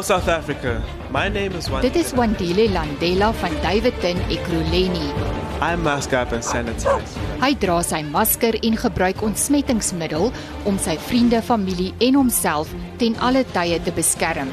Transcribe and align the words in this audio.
Hello, 0.00 0.18
South 0.18 0.28
Africa. 0.28 0.82
My 1.10 1.28
name 1.28 1.52
is 1.58 1.68
Wandile. 1.68 1.92
Dit 1.92 1.96
is 2.00 2.12
Wandile 2.12 2.70
Landela 2.70 3.34
van 3.34 3.50
Davidton 3.60 4.16
Ekurhuleni. 4.32 5.12
I 5.60 5.76
mask 5.76 6.14
up 6.14 6.32
and 6.32 6.40
sanitize. 6.44 7.20
Hy 7.42 7.50
dra 7.60 7.82
sy 7.84 8.00
masker 8.08 8.56
en 8.64 8.80
gebruik 8.80 9.20
ontsmettingsmiddel 9.20 10.30
om 10.64 10.80
sy 10.80 10.96
vriende, 11.10 11.42
familie 11.44 11.92
en 12.00 12.16
homself 12.16 12.72
ten 12.96 13.18
alle 13.20 13.44
tye 13.52 13.76
te 13.84 13.92
beskerm. 13.92 14.48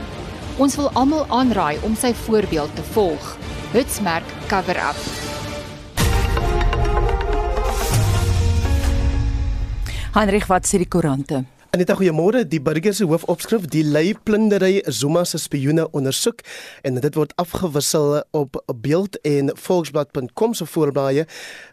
Ons 0.60 0.76
wil 0.76 0.92
almal 1.00 1.24
aanraai 1.32 1.80
om 1.88 1.96
sy 1.96 2.12
voorbeeld 2.28 2.76
te 2.76 2.84
volg. 2.92 3.34
Hitsmerk 3.72 4.38
cover 4.52 4.84
up. 4.84 5.04
Heinrich, 10.12 10.52
wat 10.52 10.68
sê 10.68 10.84
die 10.84 10.92
koerante? 10.92 11.46
Aneta 11.76 11.98
goeiemôre. 12.00 12.46
Die 12.48 12.62
burger 12.64 12.94
se 12.96 13.04
hoofopskrif: 13.04 13.66
Die 13.68 13.84
lei 13.84 14.14
plundery 14.24 14.80
Zuma 14.88 15.26
se 15.28 15.38
spioene 15.38 15.84
ondersoek 15.92 16.40
en 16.88 16.96
dit 17.04 17.16
word 17.20 17.34
afgewissel 17.36 18.22
op 18.32 18.56
beeld 18.76 19.18
en 19.28 19.52
volksblad.com 19.52 20.54
se 20.56 20.66
voorblaaie. 20.66 21.26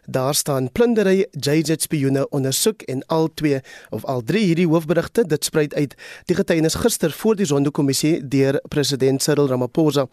Daar 0.05 0.35
staan 0.35 0.67
plundery 0.71 1.25
JJ 1.31 1.77
spioene 1.79 2.25
ondersoek 2.29 2.81
en 2.91 3.05
al 3.07 3.29
twee 3.33 3.61
of 3.89 4.03
al 4.05 4.21
drie 4.23 4.43
hierdie 4.43 4.67
hoofberigte 4.67 5.23
dit 5.25 5.45
spruit 5.45 5.73
uit 5.73 5.95
die 6.25 6.35
getuienis 6.35 6.75
gister 6.75 7.11
voor 7.11 7.39
die 7.39 7.47
Zondo-kommissie 7.47 8.27
deur 8.27 8.59
president 8.69 9.23
Cyril 9.23 9.47
Ramaphosa. 9.47 10.07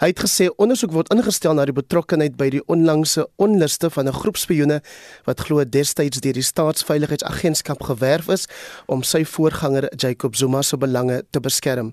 Hy 0.00 0.10
het 0.14 0.24
gesê 0.24 0.48
ondersoek 0.56 0.96
word 0.96 1.12
ingestel 1.12 1.54
na 1.54 1.68
die 1.68 1.76
betrokkeheid 1.76 2.40
by 2.40 2.48
die 2.56 2.64
onlangse 2.66 3.28
onluste 3.36 3.90
van 3.90 4.08
'n 4.08 4.18
groep 4.22 4.36
spioene 4.36 4.80
wat 5.24 5.40
glo 5.40 5.64
destyds 5.64 6.20
deur 6.20 6.32
die 6.32 6.42
staatsveiligheidsagentskap 6.42 7.82
gewerf 7.82 8.28
is 8.28 8.48
om 8.86 9.02
sy 9.02 9.17
voorganger 9.26 9.92
Jacob 9.96 10.36
Zuma 10.36 10.62
se 10.62 10.76
belange 10.76 11.24
te 11.30 11.40
beskerm. 11.40 11.92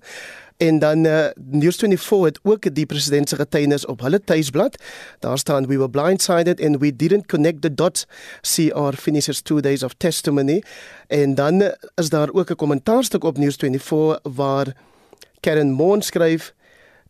En 0.58 0.80
dan 0.80 1.06
uh, 1.06 1.26
News24 1.52 2.24
het 2.24 2.40
ook 2.44 2.76
die 2.76 2.86
president 2.86 3.30
se 3.30 3.36
getuienis 3.36 3.86
op 3.86 4.02
hulle 4.02 4.22
tuisblad. 4.24 4.84
Daar 5.20 5.38
staan 5.38 5.68
we 5.68 5.78
were 5.78 5.90
blindsided 5.90 6.62
and 6.62 6.78
we 6.78 6.96
didn't 6.96 7.28
connect 7.28 7.62
the 7.62 7.74
dots. 7.74 8.06
CR 8.42 8.94
finishes 8.94 9.42
2 9.42 9.62
days 9.62 9.84
of 9.84 9.94
testimony. 9.98 10.64
En 11.08 11.36
dan 11.36 11.76
is 11.96 12.10
daar 12.10 12.30
ook 12.32 12.50
'n 12.50 12.56
kommentaarstuk 12.56 13.24
op 13.24 13.38
News24 13.38 14.22
waar 14.22 14.76
Karen 15.40 15.72
Moon 15.72 16.02
skryf 16.02 16.54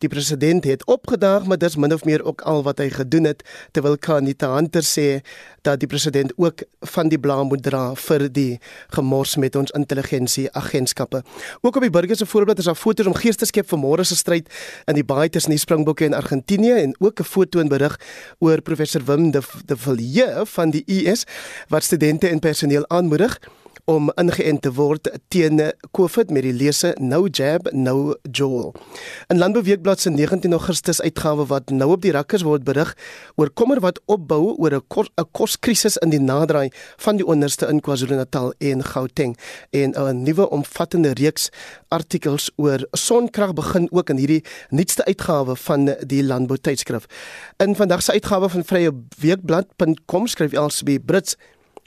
Die 0.03 0.09
president 0.09 0.63
het 0.63 0.81
opgedaag, 0.91 1.45
maar 1.47 1.57
dis 1.57 1.77
min 1.79 1.93
of 1.93 2.03
meer 2.03 2.23
ook 2.27 2.41
al 2.41 2.63
wat 2.63 2.81
hy 2.83 2.89
gedoen 2.91 3.29
het 3.29 3.45
terwyl 3.71 3.95
Kanita 3.95 4.49
Hunter 4.51 4.83
sê 4.83 5.21
dat 5.63 5.79
die 5.79 5.87
president 5.87 6.33
ook 6.35 6.65
van 6.91 7.07
die 7.07 7.19
blame 7.19 7.47
moet 7.53 7.63
dra 7.63 7.93
vir 7.95 8.25
die 8.27 8.59
gemors 8.97 9.37
met 9.39 9.55
ons 9.55 9.71
intelligensie 9.71 10.49
agentskappe. 10.51 11.23
Ook 11.61 11.79
op 11.79 11.87
die 11.87 11.93
burger 11.95 12.19
se 12.19 12.27
voorblad 12.27 12.59
is 12.59 12.67
daar 12.67 12.75
foto's 12.75 13.07
om 13.07 13.15
gees 13.15 13.39
te 13.39 13.47
skep 13.47 13.71
vir 13.71 13.79
môre 13.79 14.03
se 14.03 14.19
stryd 14.19 14.51
in 14.83 14.99
die 14.99 15.07
baie 15.07 15.31
tussen 15.31 15.55
die 15.55 15.63
Springbokke 15.63 16.09
en 16.09 16.19
Argentinië 16.19 16.75
en 16.83 16.95
ook 16.99 17.23
'n 17.23 17.31
foto 17.31 17.59
en 17.63 17.71
berig 17.71 17.95
oor 18.39 18.61
professor 18.61 19.01
Wim 19.05 19.31
de 19.31 19.41
de 19.65 19.77
Villiers 19.77 20.49
van 20.49 20.69
die 20.71 20.83
US 20.87 21.23
wat 21.69 21.83
studente 21.83 22.27
en 22.27 22.39
personeel 22.39 22.83
aanmoedig 22.89 23.39
om 23.85 24.09
ingeënt 24.17 24.63
te 24.65 24.71
word 24.73 25.11
teen 25.29 25.61
COVID 25.93 26.31
met 26.33 26.45
die 26.47 26.53
lese 26.57 26.95
Nou 26.97 27.27
Jab 27.29 27.67
Nou 27.71 28.15
Joel. 28.25 28.73
In 29.29 29.37
Landbouweekblad 29.37 30.01
se 30.01 30.09
19 30.09 30.53
Augustus 30.57 31.01
uitgawe 31.01 31.45
wat 31.45 31.69
nou 31.69 31.91
op 31.93 32.01
die 32.01 32.13
rakkers 32.15 32.41
word 32.47 32.65
berig 32.65 32.95
oor 33.37 33.51
kommer 33.53 33.79
wat 33.85 34.01
opbou 34.09 34.55
oor 34.57 34.73
'n 34.73 34.81
kos, 34.87 35.09
koskrisis 35.31 35.97
in 35.97 36.09
die 36.09 36.19
naderdraai 36.19 36.69
van 36.97 37.17
die 37.17 37.25
onderste 37.25 37.67
in 37.67 37.79
KwaZulu-Natal 37.79 38.53
en 38.57 38.83
Gauteng 38.83 39.37
en 39.69 39.93
'n 39.93 40.23
nuwe 40.23 40.49
omvattende 40.49 41.13
reeks 41.13 41.49
artikels 41.89 42.51
oor 42.55 42.87
sonkrag 42.91 43.53
begin 43.53 43.87
ook 43.91 44.09
in 44.09 44.17
hierdie 44.17 44.43
nuutste 44.69 45.05
uitgawe 45.05 45.55
van 45.55 45.95
die 46.01 46.23
Landbou 46.23 46.57
tydskrif. 46.57 47.05
In 47.57 47.75
vandag 47.75 48.01
se 48.01 48.11
uitgawe 48.11 48.49
van 48.49 48.63
Vrye 48.63 48.91
Weekblad.com 49.17 50.27
skryf 50.27 50.53
Elsbie 50.53 50.99
Brits 50.99 51.35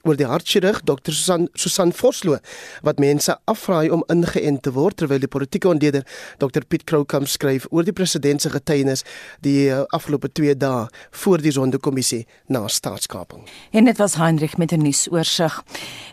oor 0.07 0.17
die 0.19 0.27
hartchirurg 0.27 0.81
Dr. 0.87 1.13
Susan 1.13 1.49
Susan 1.55 1.93
Vosloo 1.93 2.39
wat 2.87 3.01
mense 3.03 3.35
afraai 3.51 3.91
om 3.91 4.05
ingeënt 4.13 4.63
te 4.63 4.73
word 4.73 4.99
terwyl 5.01 5.23
die 5.23 5.31
politieke 5.31 5.69
ontleder 5.69 6.05
Dr. 6.39 6.63
Piet 6.69 6.85
Kroukamp 6.87 7.27
skryf 7.29 7.67
oor 7.71 7.87
die 7.87 7.95
president 7.97 8.43
se 8.43 8.53
getuienis 8.53 9.05
die 9.45 9.69
uh, 9.73 9.83
afgelope 9.97 10.31
2 10.31 10.55
dae 10.59 10.87
voor 11.23 11.43
die 11.43 11.53
sondekommissie 11.55 12.25
na 12.47 12.67
staatskaping. 12.69 13.43
En 13.73 13.89
dit 13.91 13.99
was 13.99 14.15
Heinrich 14.21 14.57
met 14.57 14.73
'n 14.73 14.83
nuusoorseig. 14.83 15.63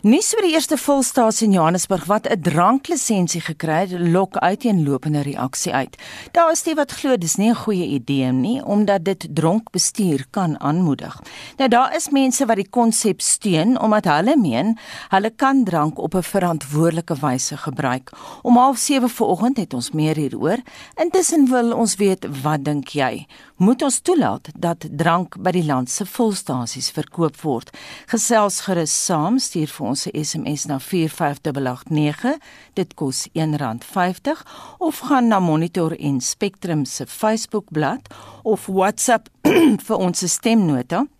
Nuus 0.02 0.34
oor 0.34 0.42
die 0.42 0.54
eerste 0.54 0.76
volstasie 0.76 1.46
in 1.46 1.52
Johannesburg 1.52 2.04
wat 2.04 2.26
'n 2.26 2.40
dranklisensie 2.40 3.40
gekry 3.40 3.86
het, 3.86 3.90
lok 3.90 4.36
uiteenlopende 4.36 5.22
reaksie 5.22 5.72
uit. 5.72 5.96
Daar 6.32 6.52
is 6.52 6.62
die 6.62 6.74
wat 6.74 6.92
glo 6.92 7.16
dis 7.16 7.36
nie 7.36 7.50
'n 7.50 7.54
goeie 7.54 7.86
idee 7.86 8.32
nie 8.32 8.64
omdat 8.64 9.04
dit 9.04 9.28
dronk 9.30 9.70
bestuur 9.70 10.26
kan 10.30 10.60
aanmoedig. 10.60 11.20
Nou 11.56 11.68
daar 11.68 11.96
is 11.96 12.10
mense 12.10 12.46
wat 12.46 12.56
die 12.56 12.70
konsep 12.70 13.20
steun 13.20 13.75
omdat 13.80 14.04
hulle 14.04 14.36
meen 14.36 14.78
hulle 15.08 15.30
kan 15.30 15.64
drank 15.64 15.98
op 15.98 16.14
'n 16.14 16.22
verantwoordelike 16.22 17.14
wyse 17.20 17.56
gebruik. 17.56 18.12
Om 18.42 18.56
07:30 18.56 19.12
vanoggend 19.12 19.56
het 19.56 19.74
ons 19.74 19.90
meer 19.90 20.16
hieroor. 20.16 20.58
Intussen 20.94 21.48
wil 21.48 21.72
ons 21.72 21.94
weet, 21.94 22.26
wat 22.42 22.64
dink 22.64 22.88
jy? 22.88 23.26
Moet 23.56 23.82
ons 23.82 23.98
toelaat 23.98 24.48
dat 24.58 24.86
drank 24.90 25.36
by 25.40 25.50
die 25.50 25.64
land 25.64 25.90
se 25.90 26.06
volstasies 26.06 26.90
verkoop 26.90 27.40
word? 27.40 27.70
Gesels 28.06 28.60
gerus 28.60 29.04
saam, 29.04 29.38
stuur 29.38 29.68
vir 29.68 29.86
ons 29.86 30.06
'n 30.06 30.24
SMS 30.24 30.64
na 30.64 30.78
45889. 30.78 32.36
Dit 32.74 32.94
kos 32.94 33.28
R1.50 33.32 34.44
of 34.78 34.98
gaan 34.98 35.28
na 35.28 35.40
Monitor 35.40 35.98
en 35.98 36.20
Spectrum 36.20 36.84
se 36.84 37.06
Facebookblad 37.06 38.00
of 38.42 38.66
WhatsApp 38.66 39.28
vir 39.86 39.96
ons 39.96 40.32
stemnota 40.32 41.06
0765366961 41.06 41.15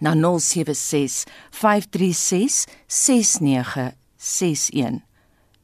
na 0.00 0.14
076 0.14 1.26
536 1.50 2.66
6961 2.88 5.02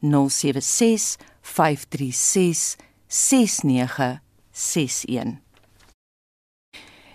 076 0.01 1.17
536 1.41 2.77
6961 3.07 5.43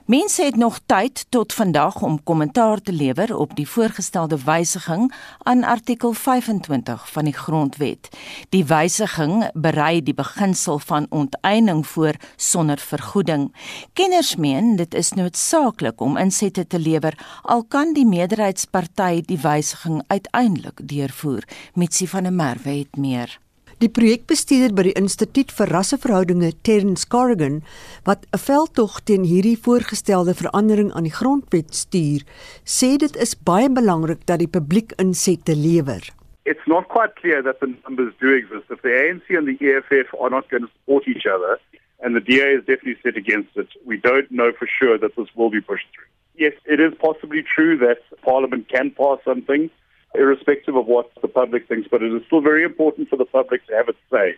Mense 0.09 0.43
het 0.43 0.57
nog 0.57 0.79
tyd 0.87 1.27
tot 1.29 1.53
vandag 1.53 2.03
om 2.03 2.23
kommentaar 2.23 2.81
te 2.81 2.93
lewer 2.93 3.37
op 3.37 3.57
die 3.57 3.69
voorgestelde 3.69 4.39
wysiging 4.45 5.15
aan 5.39 5.65
artikel 5.65 6.13
25 6.13 7.11
van 7.11 7.25
die 7.25 7.33
Grondwet. 7.33 8.09
Die 8.49 8.65
wysiging 8.65 9.51
berei 9.53 10.03
die 10.03 10.15
beginsel 10.15 10.79
van 10.79 11.07
onteiening 11.11 11.87
voor 11.87 12.15
sonder 12.37 12.79
vergoeding. 12.79 13.55
Kenners 13.93 14.37
meen 14.37 14.77
dit 14.77 14.95
is 14.95 15.13
noodsaaklik 15.13 16.01
om 16.01 16.17
insette 16.17 16.67
te 16.67 16.79
lewer 16.79 17.19
al 17.43 17.65
kan 17.65 17.93
die 17.93 18.07
meerderheidsparty 18.07 19.21
die 19.21 19.39
wysiging 19.39 20.03
uiteindelik 20.07 20.89
deurvoer. 20.89 21.45
Mitsi 21.75 22.09
van 22.09 22.23
der 22.23 22.33
Merwe 22.33 22.79
het 22.79 22.97
meer. 22.97 23.39
Die 23.78 23.87
projekbestuurder 23.94 24.72
by 24.75 24.83
die 24.89 24.97
Instituut 24.99 25.53
vir 25.55 25.71
Rasseverhoudinge, 25.71 26.49
Terence 26.66 27.06
Corrigan, 27.06 27.61
wat 28.09 28.27
'n 28.34 28.41
veldtog 28.43 28.99
teen 29.06 29.22
hierdie 29.22 29.55
voorgestelde 29.55 30.34
verandering 30.34 30.91
aan 30.93 31.06
die 31.06 31.15
grondwet 31.15 31.71
stuur, 31.71 32.27
sê 32.67 32.99
dit 32.99 33.15
is 33.17 33.38
baie 33.38 33.71
belangrik 33.71 34.27
dat 34.27 34.41
die 34.43 34.50
publiek 34.50 34.91
insette 34.99 35.55
lewer. 35.55 36.03
It's 36.44 36.67
not 36.67 36.88
quite 36.88 37.15
clear 37.22 37.41
that 37.43 37.61
the 37.61 37.71
numbers 37.87 38.12
do 38.19 38.34
exist. 38.34 38.67
If 38.69 38.83
the 38.83 38.91
ANC 38.91 39.31
and 39.38 39.47
the 39.47 39.59
EFF 39.62 40.11
are 40.19 40.31
not 40.31 40.50
going 40.50 40.67
to 40.67 40.71
support 40.75 41.06
each 41.06 41.27
other, 41.27 41.61
and 42.03 42.17
the 42.17 42.25
DA 42.31 42.59
is 42.59 42.65
definitely 42.67 42.99
set 43.05 43.17
against 43.17 43.56
it, 43.56 43.71
we 43.87 43.97
don't 43.97 44.28
know 44.31 44.50
for 44.59 44.67
sure 44.67 44.99
that 44.99 45.15
this 45.15 45.31
will 45.37 45.50
be 45.50 45.61
pushed 45.61 45.87
through. 45.94 46.11
Yes, 46.35 46.55
it 46.67 46.81
is 46.81 46.94
possibly 46.99 47.43
true 47.44 47.79
that 47.79 48.03
Parliament 48.23 48.67
can 48.69 48.91
pass 48.91 49.19
something 49.25 49.70
irrespective 50.14 50.76
of 50.76 50.87
what 50.87 51.10
the 51.20 51.28
public 51.28 51.69
thinks, 51.69 51.88
but 51.90 52.02
it 52.02 52.12
is 52.12 52.22
still 52.26 52.40
very 52.40 52.64
important 52.64 53.08
for 53.08 53.16
the 53.16 53.25
public 53.25 53.66
to 53.66 53.75
have 53.75 53.88
its 53.88 53.99
say. 54.10 54.37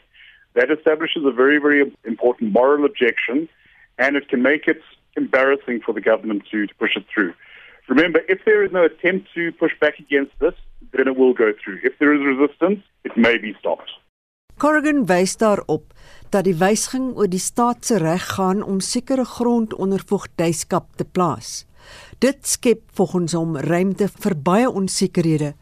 That 0.55 0.71
establishes 0.71 1.25
a 1.25 1.31
very, 1.31 1.59
very 1.59 1.93
important 2.05 2.53
moral 2.53 2.85
objection, 2.85 3.49
and 3.99 4.17
it 4.17 4.29
can 4.29 4.43
make 4.43 4.67
it 4.67 4.83
embarrassing 5.17 5.81
for 5.85 5.93
the 5.93 6.01
government 6.01 6.43
to, 6.51 6.67
to 6.67 6.75
push 6.75 6.97
it 6.97 7.05
through. 7.13 7.35
Remember, 7.89 8.21
if 8.29 8.45
there 8.45 8.65
is 8.65 8.73
no 8.73 8.85
attempt 8.85 9.29
to 9.35 9.53
push 9.53 9.73
back 9.81 9.99
against 9.99 10.33
this, 10.39 10.55
then 10.93 11.09
it 11.09 11.17
will 11.17 11.35
go 11.35 11.53
through. 11.63 11.79
If 11.83 11.99
there 11.99 12.15
is 12.15 12.21
resistance, 12.25 12.81
it 13.05 13.17
may 13.17 13.39
be 13.39 13.55
stopped. 13.59 13.91
Corrigan 14.61 15.07
wys 15.09 15.39
daarop 15.41 15.95
dat 16.31 16.45
die 16.45 16.55
wysiging 16.61 17.15
oor 17.17 17.31
die 17.33 17.41
staat 17.41 17.87
se 17.89 17.97
reg 17.99 18.27
gaan 18.37 18.61
om 18.63 18.83
sekere 18.85 19.25
grond 19.25 19.73
onder 19.75 20.03
voogdyskap 20.07 20.91
te 21.01 21.05
plaas. 21.05 21.65
Dit 22.19 22.47
skep 22.47 22.81
volgens 22.95 23.33
hom 23.33 23.57
ruimte 23.57 24.09
vir 24.09 24.37
baie 24.37 24.71
onsekerhede 24.71 25.55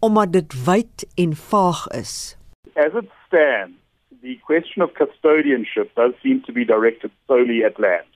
omdat 0.00 0.32
dit 0.32 0.54
wyd 0.66 1.06
en 1.16 1.32
vaag 1.34 1.86
is. 1.96 2.36
As 2.74 2.92
it 2.94 3.08
stands, 3.26 3.76
the 4.22 4.38
question 4.44 4.82
of 4.82 4.92
custodianship 4.92 5.94
does 5.94 6.12
seem 6.22 6.42
to 6.44 6.52
be 6.52 6.64
directed 6.64 7.10
solely 7.26 7.64
at 7.64 7.78
land. 7.78 8.06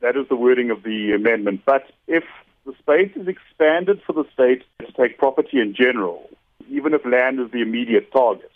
That 0.00 0.16
is 0.16 0.28
the 0.28 0.36
wording 0.36 0.70
of 0.70 0.82
the 0.82 1.12
amendment. 1.12 1.64
But 1.64 1.84
if 2.06 2.24
the 2.64 2.74
space 2.78 3.12
is 3.16 3.28
expanded 3.28 4.00
for 4.06 4.12
the 4.12 4.24
state 4.32 4.62
to 4.80 4.92
take 4.92 5.18
property 5.18 5.60
in 5.60 5.74
general, 5.74 6.28
even 6.68 6.94
if 6.94 7.04
land 7.04 7.40
is 7.40 7.50
the 7.50 7.62
immediate 7.62 8.10
target, 8.12 8.50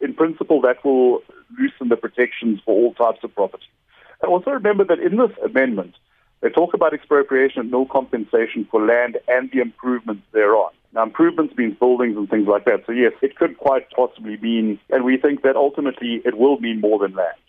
in 0.00 0.14
principle 0.14 0.60
that 0.62 0.84
will 0.84 1.22
loosen 1.58 1.88
the 1.88 1.96
protections 1.96 2.60
for 2.64 2.74
all 2.74 2.94
types 2.94 3.22
of 3.24 3.34
property. 3.34 3.66
And 4.22 4.30
also 4.30 4.50
remember 4.50 4.84
that 4.84 4.98
in 4.98 5.16
this 5.16 5.36
amendment, 5.44 5.94
they 6.40 6.50
talk 6.50 6.74
about 6.74 6.92
expropriation 6.92 7.60
and 7.60 7.70
no 7.70 7.84
compensation 7.86 8.66
for 8.70 8.84
land 8.84 9.18
and 9.28 9.50
the 9.52 9.60
improvements 9.60 10.22
thereon. 10.32 10.72
Now, 10.92 11.02
improvements 11.02 11.54
means 11.56 11.76
buildings 11.78 12.16
and 12.16 12.28
things 12.28 12.46
like 12.46 12.64
that. 12.64 12.84
So, 12.86 12.92
yes, 12.92 13.12
it 13.20 13.36
could 13.36 13.58
quite 13.58 13.90
possibly 13.90 14.36
mean, 14.38 14.78
and 14.90 15.04
we 15.04 15.16
think 15.18 15.42
that 15.42 15.56
ultimately 15.56 16.22
it 16.24 16.38
will 16.38 16.58
mean 16.58 16.80
more 16.80 16.98
than 16.98 17.14
land. 17.14 17.40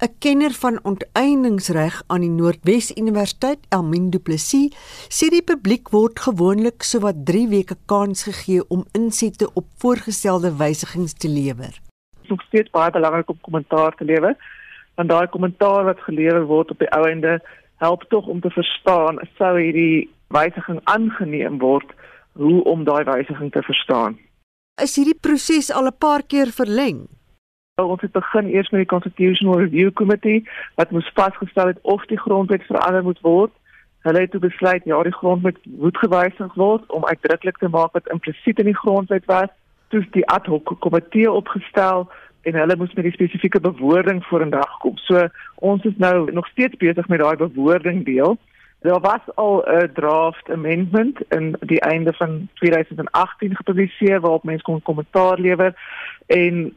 'n 0.00 0.14
Kenner 0.18 0.54
van 0.56 0.78
onteieningsreg 0.82 2.02
aan 2.06 2.22
die 2.24 2.30
Noordwes 2.32 2.86
Universiteit, 2.96 3.58
Elmin 3.68 4.06
Du 4.10 4.18
Plessis, 4.18 4.72
sê 5.12 5.28
die 5.28 5.42
publiek 5.44 5.90
word 5.92 6.22
gewoonlik 6.24 6.86
sowat 6.88 7.18
3 7.28 7.42
weke 7.50 7.76
kans 7.92 8.24
gegee 8.24 8.64
om 8.68 8.86
insette 8.96 9.50
op 9.52 9.66
voorgestelde 9.82 10.54
wysigings 10.56 11.12
te 11.12 11.28
lewer. 11.28 11.76
Dit 11.76 12.22
is 12.22 12.32
nog 12.32 12.42
steeds 12.48 12.72
baie 12.72 12.90
belangrik 12.90 13.28
om 13.28 13.40
kommentaar 13.40 13.92
te 13.96 14.04
lewer, 14.04 14.36
want 14.96 15.12
daai 15.12 15.28
kommentaar 15.28 15.84
wat 15.84 16.00
gelewer 16.08 16.48
word 16.48 16.72
op 16.72 16.80
die 16.80 16.88
ou 16.96 17.04
ende 17.10 17.36
help 17.80 18.04
tog 18.08 18.26
om 18.26 18.40
te 18.40 18.50
verstaan 18.52 19.20
sou 19.38 19.54
hierdie 19.58 20.10
wysiging 20.34 20.80
aangeneem 20.84 21.58
word 21.58 21.94
hoe 22.38 22.64
om 22.64 22.84
daai 22.84 23.04
wysiging 23.08 23.52
te 23.52 23.62
verstaan. 23.62 24.18
Is 24.82 24.96
hierdie 24.96 25.18
proses 25.26 25.72
al 25.72 25.88
'n 25.88 25.98
paar 25.98 26.22
keer 26.22 26.52
verleng? 26.60 27.08
Ons 27.80 28.00
het 28.00 28.12
begin 28.12 28.46
eers 28.48 28.70
met 28.70 28.80
die 28.80 28.92
Constitutional 28.92 29.60
Review 29.60 29.92
Committee 29.92 30.44
wat 30.74 30.90
moes 30.90 31.10
vasgestel 31.14 31.66
het 31.72 31.78
of 31.82 32.04
die 32.06 32.18
grondwet 32.18 32.62
verander 32.62 33.02
moet 33.02 33.20
word. 33.20 33.52
Hulle 34.04 34.20
het 34.20 34.30
toe 34.30 34.40
besluit 34.40 34.84
ja, 34.84 35.02
die 35.02 35.12
grondwet 35.12 35.58
moet 35.64 35.96
gewysig 35.96 36.54
word 36.54 36.84
om 36.90 37.04
uitdruklik 37.04 37.58
te 37.58 37.68
maak 37.68 37.92
wat 37.92 38.08
implisiet 38.08 38.58
in 38.58 38.70
die 38.72 38.80
grondwet 38.82 39.24
was. 39.24 39.48
Toe 39.88 40.00
is 40.00 40.10
die 40.10 40.26
ad 40.28 40.46
hoc 40.46 40.76
komitee 40.78 41.30
opgestel 41.30 42.08
en 42.42 42.54
hulle 42.54 42.76
moes 42.76 42.92
met 42.94 43.04
die 43.04 43.12
spesifieke 43.12 43.60
bewoording 43.60 44.24
vorendag 44.24 44.78
kom. 44.78 44.96
So 44.96 45.26
ons 45.54 45.84
is 45.84 45.96
nou 45.96 46.32
nog 46.32 46.46
steeds 46.48 46.76
besig 46.76 47.08
met 47.08 47.20
daai 47.20 47.36
bewoording 47.36 48.04
deel. 48.04 48.38
Daar 48.80 49.00
was 49.00 49.20
al 49.34 49.64
'n 49.66 49.92
draft 49.92 50.50
amendment 50.50 51.20
in 51.28 51.56
die 51.60 51.80
einde 51.80 52.12
van 52.12 52.48
2018 52.54 53.56
gepubliseer 53.56 54.20
waarop 54.20 54.44
mense 54.44 54.62
kon 54.62 54.82
kommentaar 54.82 55.38
lewer 55.38 55.74
en 56.26 56.76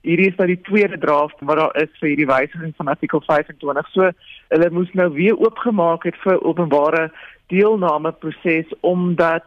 hierdie 0.00 0.28
is 0.28 0.36
nou 0.36 0.46
die 0.46 0.60
tweede 0.60 0.98
draft 0.98 1.36
wat 1.38 1.56
daar 1.56 1.76
is 1.82 1.92
vir 2.00 2.08
hierdie 2.08 2.28
wysiging 2.28 2.72
van 2.76 2.88
artikel 2.88 3.20
25. 3.20 3.88
So 3.88 4.10
hulle 4.48 4.70
moes 4.70 4.92
nou 4.92 5.12
weer 5.12 5.38
oopgemaak 5.38 6.04
het 6.04 6.16
vir 6.16 6.42
openbare 6.42 7.12
deelname 7.46 8.12
proses 8.12 8.66
omdat 8.80 9.44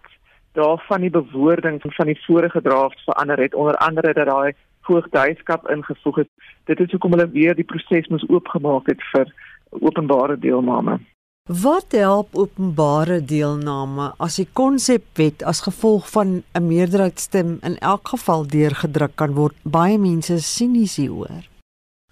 daar 0.57 0.83
van 0.87 1.01
die 1.01 1.13
bewoording 1.13 1.81
van 1.81 2.05
die 2.05 2.19
vorige 2.25 2.61
draft 2.61 3.03
verander 3.05 3.39
het 3.39 3.53
onder 3.53 3.75
andere 3.75 4.13
dat 4.13 4.25
daai 4.25 4.53
voogdyskap 4.87 5.67
ingevoeg 5.73 6.23
het. 6.23 6.31
Dit 6.71 6.79
is 6.83 6.91
hoekom 6.95 7.13
hulle 7.15 7.29
weer 7.35 7.55
die 7.55 7.67
proses 7.67 8.09
moes 8.11 8.25
oopgemaak 8.29 8.89
het 8.91 9.03
vir 9.11 9.31
openbare 9.69 10.39
deelname. 10.39 10.99
Wat 11.47 11.93
help 11.95 12.35
openbare 12.35 13.21
deelname 13.23 14.09
as 14.19 14.35
die 14.35 14.47
konsepwet 14.59 15.45
as 15.47 15.63
gevolg 15.63 16.09
van 16.11 16.43
'n 16.53 16.67
meerderheidsstem 16.67 17.59
in 17.63 17.77
elk 17.79 18.07
geval 18.07 18.47
deurgedruk 18.47 19.15
kan 19.15 19.33
word? 19.33 19.55
Baie 19.63 19.97
mense 19.97 20.41
sinies 20.41 20.97
hieroor. 20.97 21.47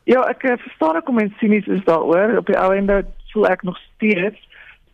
Ja, 0.04 0.22
ek 0.30 0.44
eh, 0.44 0.58
verstaan 0.58 0.96
ek 0.96 1.06
hoe 1.06 1.16
mense 1.16 1.36
sinies 1.38 1.68
is 1.68 1.84
daaroor. 1.84 2.38
Op 2.38 2.46
die 2.46 2.58
ou 2.58 2.72
ende 2.74 3.06
voel 3.34 3.48
ek 3.48 3.64
nog 3.64 3.78
steeds 3.78 4.40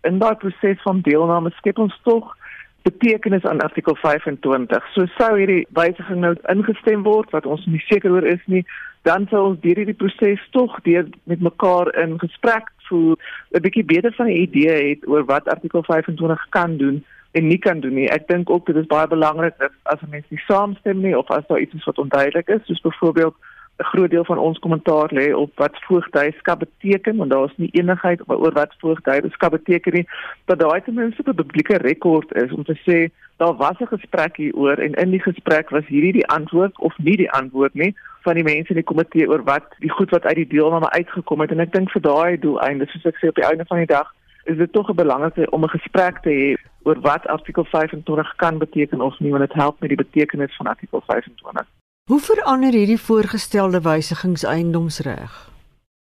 in 0.01 0.17
daai 0.17 0.35
proses 0.35 0.81
van 0.81 1.01
deelname 1.01 1.51
skep 1.57 1.77
ons 1.77 1.99
tog 2.03 2.37
betekenis 2.83 3.45
aan 3.45 3.61
artikel 3.61 3.95
25. 3.95 4.87
So 4.93 5.05
sou 5.17 5.31
hierdie 5.37 5.67
wysiging 5.77 6.21
nou 6.23 6.35
ingestem 6.53 7.03
word 7.03 7.29
wat 7.35 7.45
ons 7.45 7.65
nie 7.65 7.81
seker 7.87 8.11
oor 8.11 8.25
is 8.25 8.41
nie, 8.45 8.65
dan 9.07 9.27
sou 9.29 9.43
ons 9.51 9.61
deur 9.61 9.81
hierdie 9.81 9.97
proses 9.97 10.41
tog 10.55 10.77
deur 10.85 11.07
met 11.29 11.41
mekaar 11.41 11.93
in 12.03 12.17
gesprek 12.21 12.69
voel 12.89 13.15
'n 13.55 13.61
bietjie 13.65 13.85
beter 13.93 14.13
van 14.17 14.27
'n 14.27 14.41
idee 14.45 14.89
het 14.89 15.07
oor 15.07 15.25
wat 15.25 15.47
artikel 15.47 15.83
25 15.83 16.45
kan 16.49 16.77
doen 16.77 17.03
en 17.31 17.47
nie 17.47 17.57
kan 17.57 17.79
doen 17.79 17.93
nie. 17.93 18.09
Ek 18.09 18.27
dink 18.27 18.49
ook 18.49 18.65
dit 18.65 18.75
is 18.75 18.91
baie 18.91 19.07
belangrik 19.07 19.57
dat 19.57 19.71
as 19.83 19.99
mense 20.09 20.27
nie 20.29 20.43
saamstem 20.47 21.01
nie 21.01 21.17
of 21.17 21.29
as 21.31 21.47
daar 21.47 21.59
iets 21.59 21.73
is 21.73 21.83
wat 21.83 21.97
onduidelik 21.97 22.47
is, 22.47 22.65
soos 22.65 22.81
byvoorbeeld 22.81 23.35
'n 23.81 23.91
groot 23.93 24.09
deel 24.09 24.25
van 24.25 24.37
ons 24.37 24.59
kommentaar 24.59 25.09
lê 25.13 25.33
op 25.33 25.51
wat 25.55 25.83
voogdyskap 25.87 26.59
beteken 26.59 27.15
want 27.15 27.31
daar 27.31 27.45
is 27.45 27.57
nie 27.57 27.69
enigheid 27.71 28.21
oor 28.27 28.53
wat 28.53 28.75
voogdyskap 28.77 29.51
beteken 29.51 29.93
nie 29.93 30.07
dat 30.45 30.59
daai 30.59 30.81
ten 30.81 30.93
minste 30.93 31.23
'n 31.25 31.41
publieke 31.41 31.77
rekord 31.77 32.35
is 32.43 32.51
om 32.51 32.63
te 32.63 32.77
sê 32.87 32.97
daar 33.37 33.55
was 33.55 33.79
'n 33.79 33.93
gesprek 33.95 34.37
hieroor 34.37 34.77
en 34.77 34.93
in 34.93 35.11
die 35.11 35.25
gesprek 35.29 35.69
was 35.69 35.85
hierdie 35.87 36.17
die 36.19 36.27
antwoord 36.27 36.79
of 36.79 36.93
nie 36.97 37.17
die 37.17 37.31
antwoord 37.31 37.73
nie 37.73 37.95
van 38.21 38.33
die 38.33 38.43
mense 38.43 38.69
in 38.69 38.81
die 38.81 38.91
komitee 38.91 39.29
oor 39.29 39.43
wat 39.43 39.65
die 39.79 39.95
goed 39.97 40.09
wat 40.09 40.25
uit 40.25 40.35
die 40.35 40.47
deelname 40.47 40.89
uitgekom 40.89 41.39
het 41.39 41.51
en 41.51 41.59
ek 41.59 41.73
dink 41.73 41.91
vir 41.91 42.01
daai 42.01 42.39
doeleinde 42.39 42.85
soos 42.85 43.05
ek 43.05 43.17
sê 43.17 43.27
op 43.27 43.35
die 43.35 43.49
einde 43.49 43.65
van 43.65 43.77
die 43.77 43.93
dag 43.97 44.13
is 44.43 44.57
dit 44.57 44.73
tog 44.73 44.89
'n 44.89 44.95
belangrike 45.03 45.49
om 45.49 45.63
'n 45.63 45.77
gesprek 45.77 46.21
te 46.21 46.29
hê 46.29 46.47
oor 46.83 46.99
wat 47.01 47.27
artikel 47.27 47.65
25 47.65 48.35
kan 48.35 48.57
beteken 48.57 49.01
of 49.01 49.19
nie 49.19 49.31
want 49.31 49.47
dit 49.47 49.53
help 49.53 49.79
met 49.79 49.89
die 49.89 50.03
betekenis 50.05 50.55
van 50.55 50.67
artikel 50.67 51.01
25. 51.05 51.80
Hoe 52.09 52.19
verander 52.19 52.73
hierdie 52.73 52.99
voorgestelde 52.99 53.81
wysigings 53.81 54.43
eiendomsreg? 54.43 55.33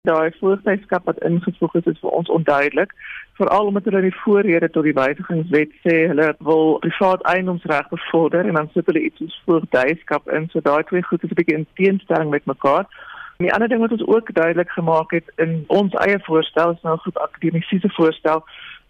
Daai 0.09 0.31
voorskryfskap 0.41 1.05
wat 1.05 1.23
ingevoeg 1.25 1.75
is, 1.81 1.85
is 1.85 2.03
vir 2.03 2.11
ons 2.11 2.29
onduidelik 2.29 2.93
veral 3.39 3.71
omdat 3.71 3.85
hulle 3.85 4.03
in 4.03 4.09
die 4.09 4.21
voorrede 4.21 4.69
tot 4.75 4.85
die 4.85 4.95
wysigingswet 4.99 5.73
sê 5.85 5.95
hulle 6.11 6.29
wil 6.49 6.77
privaat 6.85 7.25
eiendomsreg 7.33 7.89
bevorder 7.95 8.45
en 8.45 8.59
dan 8.61 8.71
sit 8.75 8.91
hulle 8.91 9.05
iets 9.09 9.23
soos 9.23 9.41
voogdyskap 9.47 10.29
in 10.39 10.49
so 10.53 10.61
daai 10.69 10.83
twee 10.91 11.05
goed 11.09 11.25
is 11.25 11.31
'n 11.31 11.41
bietjie 11.41 11.59
in 11.61 11.67
teenstelling 11.81 12.31
met 12.31 12.51
mekaar. 12.53 12.85
En 13.39 13.47
die 13.47 13.55
ander 13.55 13.69
ding 13.69 13.81
wat 13.81 13.97
ons 13.97 14.07
ook 14.07 14.35
duidelik 14.35 14.71
gemaak 14.71 15.11
het 15.11 15.33
in 15.37 15.65
ons 15.67 15.95
eie 16.05 16.19
voorstel, 16.29 16.71
is 16.71 16.83
nou 16.83 16.95
'n 16.95 17.05
groep 17.05 17.19
akademiese 17.19 17.91
voorstel, 17.97 18.45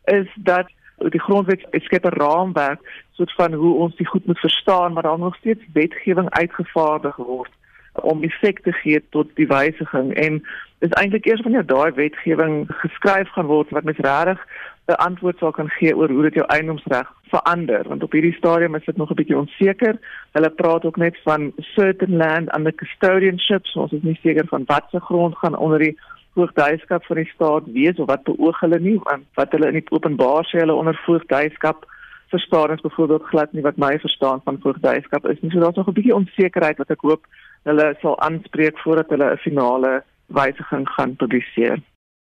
is 0.05 0.29
dat 0.37 0.67
die 0.99 1.21
grondwet 1.21 1.67
skep 1.71 2.05
'n 2.05 2.19
raamwerk 2.19 2.81
soort 3.13 3.33
van 3.33 3.53
hoe 3.53 3.75
ons 3.75 3.97
die 3.97 4.07
goed 4.07 4.27
moet 4.27 4.39
verstaan, 4.39 4.93
maar 4.93 5.03
daar 5.03 5.19
nog 5.19 5.37
steeds 5.37 5.65
wetgewing 5.73 6.31
uitgevaardig 6.31 7.17
word 7.17 7.51
om 7.93 8.23
effek 8.23 8.61
te 8.61 8.73
gee 8.73 9.03
tot 9.11 9.27
die 9.35 9.47
wysiging 9.47 10.15
en 10.15 10.43
dis 10.79 10.91
eintlik 10.91 11.27
eers 11.27 11.41
wanneer 11.41 11.67
daai 11.67 11.91
wetgewing 11.93 12.67
geskryf 12.69 13.29
gaan 13.29 13.47
word 13.47 13.71
wat 13.71 13.85
mens 13.85 13.99
regtig 13.99 14.47
'n 14.89 15.03
antwoord 15.09 15.39
sal 15.39 15.51
kan 15.53 15.69
gee 15.69 15.97
oor 15.97 16.11
hoe 16.11 16.23
dit 16.23 16.35
jou 16.35 16.47
eiendomsreg 16.47 17.09
verander 17.31 17.89
want 17.89 18.03
op 18.03 18.13
hierdie 18.13 18.37
stadium 18.37 18.75
is 18.75 18.85
dit 18.85 18.97
nog 18.97 19.11
'n 19.11 19.15
bietjie 19.21 19.37
onseker. 19.37 19.99
Hulle 20.33 20.51
praat 20.51 20.85
ook 20.85 20.97
net 20.97 21.17
van 21.25 21.53
certain 21.57 22.17
land 22.17 22.57
under 22.57 22.75
custodianship, 22.75 23.67
so 23.67 23.81
ons 23.81 23.93
is 23.93 24.03
nie 24.03 24.19
seker 24.23 24.47
van 24.47 24.63
wat 24.67 24.85
se 24.91 25.01
grond 25.01 25.37
gaan 25.37 25.57
onder 25.57 25.79
die 25.79 25.99
voogdyskap 26.39 27.05
van 27.11 27.21
die 27.21 27.31
staat 27.35 27.71
wees 27.77 28.01
of 28.03 28.09
wat 28.11 28.27
beoog 28.31 28.61
hulle 28.65 28.81
nie 28.89 28.97
want 29.05 29.27
wat 29.41 29.55
hulle 29.57 29.71
in 29.73 29.81
die 29.81 29.91
openbaar 29.97 30.47
sê 30.49 30.63
hulle 30.63 30.79
onder 30.81 30.99
voogdyskap 31.07 31.87
verstaan 32.33 32.75
is 32.75 32.85
byvoorbeeld 32.87 33.29
glad 33.33 33.53
nie 33.53 33.65
wat 33.67 33.77
my 33.85 33.99
verstaan 33.99 34.41
van 34.45 34.61
voogdyskap 34.63 35.27
is 35.33 35.41
nie. 35.41 35.51
So 35.51 35.61
daar's 35.61 35.77
nog 35.77 35.89
'n 35.89 35.99
bietjie 35.99 36.19
onsekerheid 36.21 36.79
wat 36.79 36.91
ek 36.91 37.07
hoop 37.09 37.27
hulle 37.69 37.87
sal 38.01 38.19
aanspreek 38.21 38.79
voordat 38.85 39.11
hulle 39.11 39.33
'n 39.33 39.45
finale 39.47 39.93
wysiging 40.27 40.89
gaan 40.97 41.17
publiseer. 41.17 41.79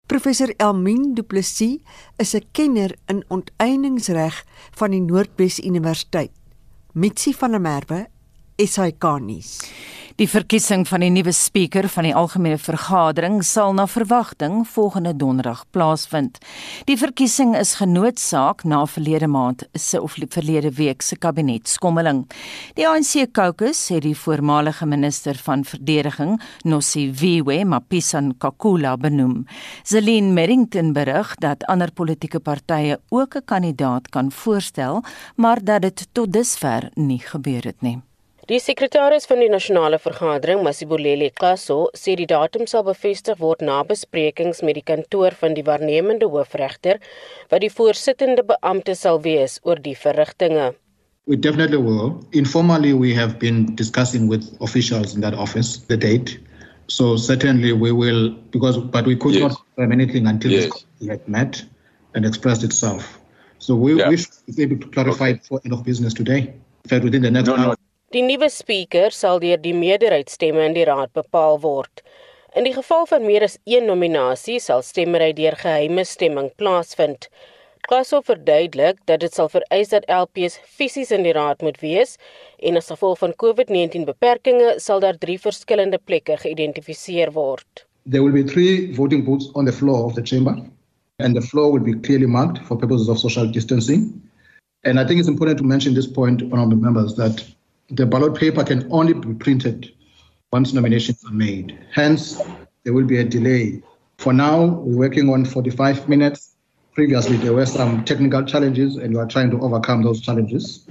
Professor 0.07 0.53
Elmien 0.57 1.13
Du 1.13 1.23
Plessis 1.23 1.81
is 2.17 2.35
'n 2.35 2.45
kenner 2.51 2.91
in 3.07 3.23
onteieningsreg 3.27 4.43
van 4.79 4.91
die 4.91 5.01
Noordwes 5.01 5.59
Universiteit. 5.59 6.31
Mitsi 6.93 7.33
van 7.33 7.51
der 7.51 7.61
Merwe, 7.61 8.05
SAK 8.55 9.03
nuus. 9.19 9.57
Die 10.15 10.29
verkiesing 10.31 10.85
van 10.87 11.03
die 11.03 11.09
nuwe 11.11 11.33
spreker 11.35 11.89
van 11.91 12.05
die 12.07 12.13
algemene 12.15 12.55
vergadering 12.55 13.41
sal 13.43 13.73
na 13.75 13.83
verwagting 13.83 14.61
volgende 14.71 15.11
donderdag 15.11 15.65
plaasvind. 15.75 16.39
Die 16.87 16.95
verkiesing 16.95 17.51
is 17.59 17.73
genootsaak 17.81 18.63
na 18.63 18.85
verlede 18.87 19.27
maand 19.27 19.65
se 19.75 19.99
of 19.99 20.15
verlede 20.15 20.71
week 20.79 21.03
se 21.03 21.19
kabinetskommeling. 21.19 22.23
Die 22.79 22.87
ANC 22.87 23.27
caucus 23.35 23.89
het 23.91 24.05
die 24.07 24.15
voormalige 24.15 24.87
minister 24.87 25.35
van 25.35 25.67
verdediging, 25.67 26.39
Nosiviwe 26.63 27.59
Mapisa-Nkakula 27.67 28.95
benoem. 28.95 29.43
Zelin 29.83 30.31
Merrington 30.33 30.95
berig 30.95 31.35
dat 31.43 31.67
ander 31.67 31.91
politieke 31.91 32.39
partye 32.39 33.01
ook 33.09 33.35
'n 33.35 33.45
kandidaat 33.45 34.09
kan 34.09 34.31
voorstel, 34.31 35.03
maar 35.35 35.63
dat 35.63 35.81
dit 35.81 36.07
tot 36.11 36.33
dusver 36.33 36.89
nie 36.93 37.19
gebeur 37.19 37.63
het 37.63 37.81
nie. 37.81 37.99
Die 38.45 38.59
sekretaris 38.61 39.23
van 39.25 39.39
die 39.41 39.47
nasionale 39.49 39.97
vergadering, 39.97 40.59
Masibulele 40.61 41.31
Kaso, 41.33 41.87
sê 41.97 42.13
die 42.13 42.27
datum 42.29 42.67
sal 42.69 42.83
bevestig 42.85 43.39
word 43.41 43.63
na 43.65 43.79
besprekings 43.89 44.59
met 44.61 44.77
die 44.77 44.83
kantoor 44.85 45.33
van 45.39 45.55
die 45.57 45.63
waarnemende 45.65 46.27
hoofregter 46.29 46.99
wat 47.49 47.63
die 47.63 47.71
voorsittende 47.73 48.43
beampte 48.45 48.93
sal 48.93 49.17
wees 49.23 49.55
oor 49.65 49.81
die 49.81 49.95
verrigtinge. 49.97 50.75
We 51.25 51.39
definitely 51.41 51.79
will. 51.81 52.19
Informally 52.37 52.91
we 52.93 53.15
have 53.17 53.39
been 53.41 53.73
discussing 53.81 54.29
with 54.29 54.45
officials 54.61 55.15
in 55.15 55.25
that 55.25 55.33
office 55.33 55.79
the 55.89 55.97
date. 55.97 56.37
So 56.85 57.17
certainly 57.17 57.73
we 57.73 57.89
will 57.91 58.29
because 58.53 58.77
but 58.77 59.09
we 59.09 59.15
could 59.15 59.33
yes. 59.33 59.41
not 59.41 59.57
confirm 59.57 59.91
anything 59.91 60.27
until 60.27 60.51
yes. 60.51 60.85
this 60.99 61.09
had 61.09 61.27
met 61.27 61.65
and 62.13 62.29
expressed 62.29 62.61
itself. 62.63 63.17
So 63.57 63.73
we 63.73 63.97
yeah. 63.97 64.09
wish 64.09 64.29
to 64.29 64.53
be 64.53 64.61
able 64.61 64.77
to 64.85 64.87
clarify 64.93 65.31
okay. 65.31 65.41
for 65.49 65.61
end 65.65 65.73
of 65.73 65.83
business 65.83 66.13
today. 66.13 66.53
In 66.83 66.89
fact, 66.89 67.03
within 67.03 67.23
the 67.23 67.31
next 67.31 67.49
no, 67.49 67.57
hour. 67.57 67.73
No. 67.73 67.84
Die 68.15 68.21
nuwe 68.23 68.47
spreker 68.47 69.11
sal 69.11 69.41
deur 69.43 69.57
die 69.59 69.73
meerderheidsstemme 69.75 70.61
in 70.63 70.75
die 70.77 70.85
raad 70.87 71.09
bepaal 71.17 71.57
word. 71.59 71.99
In 72.55 72.63
die 72.63 72.71
geval 72.71 73.03
van 73.09 73.25
meer 73.27 73.43
as 73.43 73.57
een 73.67 73.89
nominasie 73.91 74.61
sal 74.63 74.85
stemmery 74.87 75.33
deur 75.35 75.57
geheime 75.59 76.05
stemming 76.07 76.47
plaasvind. 76.55 77.27
Klaso 77.89 78.21
verduidelik 78.23 79.01
dat 79.11 79.19
dit 79.25 79.35
sal 79.35 79.49
vereis 79.51 79.91
dat 79.91 80.07
LPs 80.07 80.55
fisies 80.77 81.11
in 81.11 81.27
die 81.27 81.33
raad 81.35 81.65
moet 81.65 81.81
wees 81.81 82.15
en 82.63 82.79
as 82.79 82.87
gevolg 82.93 83.19
van 83.19 83.35
COVID-19 83.43 84.07
beperkings 84.07 84.87
sal 84.87 85.03
daar 85.03 85.19
drie 85.19 85.35
verskillende 85.47 85.99
plekke 85.99 86.39
geïdentifiseer 86.45 87.33
word. 87.35 87.83
There 88.07 88.23
will 88.23 88.37
be 88.37 88.45
three 88.47 88.93
voting 88.95 89.25
booths 89.27 89.51
on 89.59 89.67
the 89.67 89.75
floor 89.75 90.05
of 90.05 90.15
the 90.15 90.23
chamber 90.23 90.55
and 91.19 91.35
the 91.35 91.43
floor 91.43 91.73
will 91.75 91.83
be 91.83 91.99
clearly 92.07 92.31
marked 92.31 92.63
for 92.63 92.79
purposes 92.79 93.11
of 93.11 93.19
social 93.19 93.51
distancing. 93.51 94.07
And 94.85 95.01
I 95.01 95.03
think 95.03 95.19
it's 95.19 95.27
important 95.27 95.57
to 95.57 95.67
mention 95.67 95.99
this 95.99 96.07
point 96.07 96.47
honorable 96.53 96.79
members 96.79 97.19
that 97.19 97.43
the 97.89 98.05
ballot 98.05 98.35
paper 98.35 98.63
can 98.63 98.87
only 98.91 99.13
be 99.13 99.33
printed 99.33 99.91
once 100.51 100.73
nominations 100.73 101.23
are 101.25 101.33
made. 101.33 101.77
Hence 101.91 102.41
there 102.83 102.93
will 102.93 103.05
be 103.05 103.17
a 103.17 103.23
delay. 103.23 103.81
For 104.17 104.33
now 104.33 104.65
we're 104.65 104.97
working 104.97 105.29
on 105.29 105.45
45 105.45 106.07
minutes 106.09 106.55
previously 106.95 107.35
there 107.35 107.53
were 107.53 107.65
some 107.65 108.05
technical 108.05 108.41
challenges 108.43 108.95
and 108.95 109.13
we 109.13 109.19
are 109.19 109.27
trying 109.27 109.51
to 109.51 109.59
overcome 109.59 110.01
those 110.01 110.21
challenges. 110.21 110.87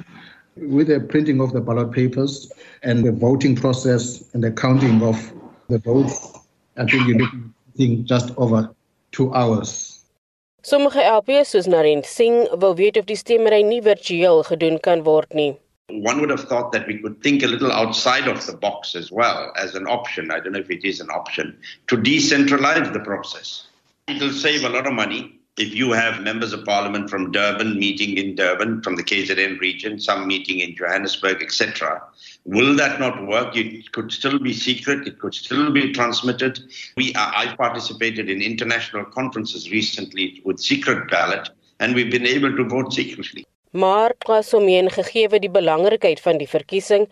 With 0.56 0.88
the 0.88 1.00
printing 1.00 1.40
of 1.40 1.52
the 1.52 1.60
ballot 1.60 1.92
papers 1.92 2.52
and 2.82 3.02
the 3.02 3.10
voting 3.10 3.56
process 3.56 4.22
and 4.34 4.44
the 4.44 4.52
counting 4.52 5.02
of 5.02 5.16
the 5.68 5.78
votes, 5.78 6.38
I 6.76 6.84
think 6.84 7.08
you're 7.08 7.18
looking 7.18 8.04
just 8.04 8.32
over 8.36 8.70
two 9.12 9.32
hours. 9.34 10.04
Sommige 10.62 11.00
LPs 11.00 11.50
soos 11.52 11.66
Narend 11.66 12.06
Singh 12.06 12.46
wil 12.60 12.76
weet 12.76 12.96
of 12.96 13.06
die 13.06 13.16
stemmery 13.16 13.64
nie 13.64 13.82
virtueel 13.82 14.44
gedoen 14.44 14.80
kan 14.80 15.02
word 15.04 15.34
nie. 15.34 15.56
One 15.88 16.20
would 16.20 16.30
have 16.30 16.44
thought 16.44 16.72
that 16.72 16.86
we 16.86 16.98
could 16.98 17.22
think 17.22 17.42
a 17.42 17.46
little 17.46 17.70
outside 17.70 18.26
of 18.26 18.46
the 18.46 18.56
box 18.56 18.94
as 18.94 19.12
well 19.12 19.52
as 19.56 19.74
an 19.74 19.86
option. 19.86 20.30
I 20.30 20.40
don't 20.40 20.52
know 20.52 20.60
if 20.60 20.70
it 20.70 20.84
is 20.84 21.00
an 21.00 21.10
option 21.10 21.58
to 21.88 21.96
decentralize 21.96 22.92
the 22.92 23.00
process. 23.00 23.66
It 24.08 24.20
will 24.20 24.32
save 24.32 24.64
a 24.64 24.70
lot 24.70 24.86
of 24.86 24.94
money 24.94 25.40
if 25.56 25.72
you 25.72 25.92
have 25.92 26.20
members 26.20 26.52
of 26.52 26.64
parliament 26.64 27.08
from 27.08 27.30
Durban 27.30 27.78
meeting 27.78 28.16
in 28.16 28.34
Durban, 28.34 28.82
from 28.82 28.96
the 28.96 29.04
KZN 29.04 29.60
region, 29.60 30.00
some 30.00 30.26
meeting 30.26 30.58
in 30.58 30.74
Johannesburg, 30.74 31.42
etc., 31.42 32.02
will 32.44 32.74
that 32.76 32.98
not 32.98 33.26
work? 33.28 33.56
It 33.56 33.92
could 33.92 34.10
still 34.10 34.38
be 34.38 34.52
secret. 34.52 35.06
It 35.06 35.20
could 35.20 35.34
still 35.34 35.70
be 35.70 35.92
transmitted. 35.92 36.58
We, 36.96 37.12
I 37.14 37.54
participated 37.56 38.28
in 38.28 38.42
international 38.42 39.04
conferences 39.04 39.70
recently 39.70 40.42
with 40.44 40.58
secret 40.58 41.08
ballot, 41.08 41.48
and 41.78 41.94
we've 41.94 42.10
been 42.10 42.26
able 42.26 42.56
to 42.56 42.64
vote 42.64 42.92
secretly. 42.92 43.46
Maar 43.74 44.12
Kwasomien 44.22 44.86
gegee 44.94 45.26
die 45.42 45.50
belangrikheid 45.50 46.20
van 46.22 46.38
die 46.38 46.46
verkiesing 46.46 47.08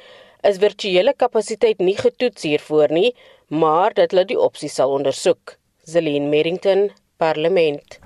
is 0.47 0.61
virtuele 0.63 1.11
kapasiteit 1.19 1.81
nie 1.83 1.97
getoets 1.99 2.45
hiervoor 2.47 2.93
nie, 2.95 3.09
maar 3.51 3.91
dat 3.97 4.15
hulle 4.15 4.25
die 4.31 4.39
opsie 4.39 4.71
sal 4.71 4.95
ondersoek. 4.95 5.57
Zelene 5.83 6.31
Merrington, 6.31 6.85
parlement. 7.23 7.99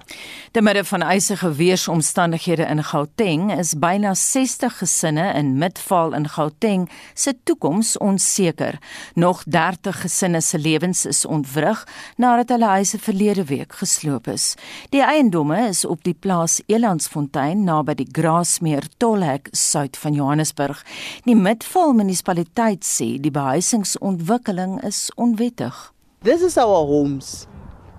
Te 0.50 0.62
midde 0.62 0.84
van 0.84 1.02
eisige 1.02 1.52
weeromstandighede 1.52 2.62
in 2.62 2.82
Gauteng 2.84 3.50
is 3.58 3.74
byna 3.78 4.14
60 4.14 4.78
gesinne 4.78 5.32
in 5.34 5.58
Midvaal 5.58 6.14
in 6.14 6.28
Gauteng 6.28 6.88
se 7.14 7.34
toekoms 7.44 7.96
onseker. 7.98 8.78
Nog 9.14 9.42
30 9.46 10.00
gesinne 10.00 10.40
se 10.40 10.58
lewens 10.58 11.04
is 11.06 11.24
ontwrig 11.26 11.84
nadat 12.16 12.54
hulle 12.54 12.70
huise 12.76 12.98
verlede 12.98 13.44
week 13.44 13.72
gesloop 13.80 14.28
is. 14.32 14.54
Die 14.94 15.02
eiendomme 15.02 15.68
is 15.68 15.84
op 15.84 16.04
die 16.04 16.14
plaas 16.14 16.60
Elandsfontein 16.66 17.64
naby 17.64 17.96
die 18.00 18.08
Grasmeer 18.12 18.88
tolhek 18.96 19.48
suid 19.52 19.96
van 19.96 20.16
Johannesburg. 20.16 20.84
Die 21.24 21.36
Midvaal 21.36 21.92
munisipaliteit 21.92 22.84
sê 22.84 23.16
die 23.20 23.34
behuisingsontwikkeling 23.34 24.80
is 24.84 25.10
onwettig. 25.16 25.92
This 26.22 26.42
is 26.42 26.56
our 26.56 26.86
homes. 26.86 27.46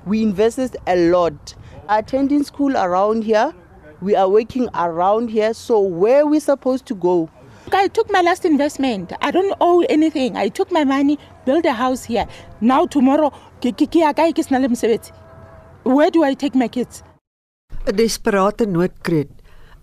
We 0.08 0.24
invested 0.24 0.78
a 0.88 0.96
lot. 1.12 1.56
Attending 1.90 2.44
school 2.44 2.76
around 2.78 3.24
here, 3.24 3.54
we 4.02 4.16
are 4.16 4.30
working 4.30 4.70
around 4.74 5.30
here. 5.30 5.54
So 5.54 5.80
where 5.80 6.22
are 6.24 6.26
we 6.26 6.40
supposed 6.40 6.86
to 6.88 6.96
go? 6.96 7.30
I 7.74 7.90
took 7.90 8.10
my 8.10 8.22
last 8.22 8.46
investment. 8.46 9.12
I 9.22 9.32
don't 9.32 9.54
owe 9.60 9.82
anything. 9.90 10.38
I 10.38 10.48
took 10.48 10.72
my 10.72 10.86
money, 10.86 11.20
built 11.46 11.66
a 11.66 11.74
house 11.74 12.06
here. 12.06 12.26
Now 12.62 12.86
tomorrow, 12.86 13.34
where 15.84 16.12
do 16.12 16.24
I 16.24 16.34
take 16.34 16.56
my 16.56 16.68
kids? 16.70 17.04
'n 17.86 17.96
Desperate 17.96 18.66
noodkreet. 18.66 19.30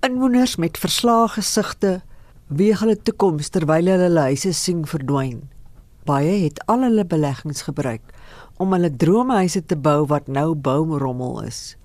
Inwoners 0.00 0.56
met 0.56 0.78
verslae 0.78 1.28
gesigte 1.28 2.02
weeg 2.48 2.78
hulle 2.80 2.96
toekoms 2.96 3.48
terwyl 3.48 3.88
hulle 3.88 4.04
hulle 4.04 4.20
huise 4.20 4.52
sien 4.52 4.84
verdwyn. 4.86 5.48
Baie 6.04 6.44
het 6.44 6.60
al 6.66 6.84
hulle 6.84 7.04
beleggings 7.04 7.62
gebruik 7.62 8.13
om 8.64 8.72
hulle 8.72 8.90
droomhuise 8.90 9.60
te 9.68 9.76
bou 9.76 10.04
wat 10.08 10.30
nou 10.32 10.54
boumrommel 10.56 11.42
is, 11.44 11.76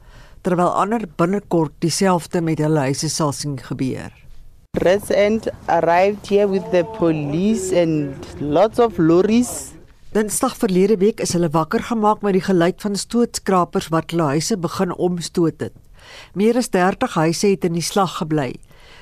terwyl 0.47 0.71
ander 0.79 1.03
binnekort 1.19 1.75
dieselfde 1.83 2.41
met 2.45 2.61
hulle 2.63 2.87
huise 2.87 3.09
sal 3.11 3.33
sien 3.35 3.57
gebeur. 3.59 4.13
Resident 4.79 5.49
arrived 5.67 6.29
here 6.29 6.47
with 6.47 6.63
the 6.71 6.85
police 6.95 7.73
and 7.75 8.15
lots 8.39 8.79
of 8.79 8.97
lorries. 9.01 9.73
Dinsdag 10.15 10.55
verlede 10.57 10.95
week 11.01 11.19
is 11.25 11.35
hulle 11.35 11.51
wakker 11.53 11.83
gemaak 11.89 12.23
met 12.25 12.37
die 12.37 12.45
geluid 12.45 12.79
van 12.81 12.95
stootskrapers 12.95 13.89
wat 13.93 14.13
hulle 14.13 14.31
huise 14.37 14.57
begin 14.57 14.95
omstoot 14.95 15.59
het. 15.65 15.75
Meer 16.33 16.57
as 16.57 16.71
30 16.73 17.17
huise 17.19 17.51
het 17.51 17.65
in 17.67 17.75
die 17.75 17.85
slag 17.85 18.15
gebly. 18.21 18.53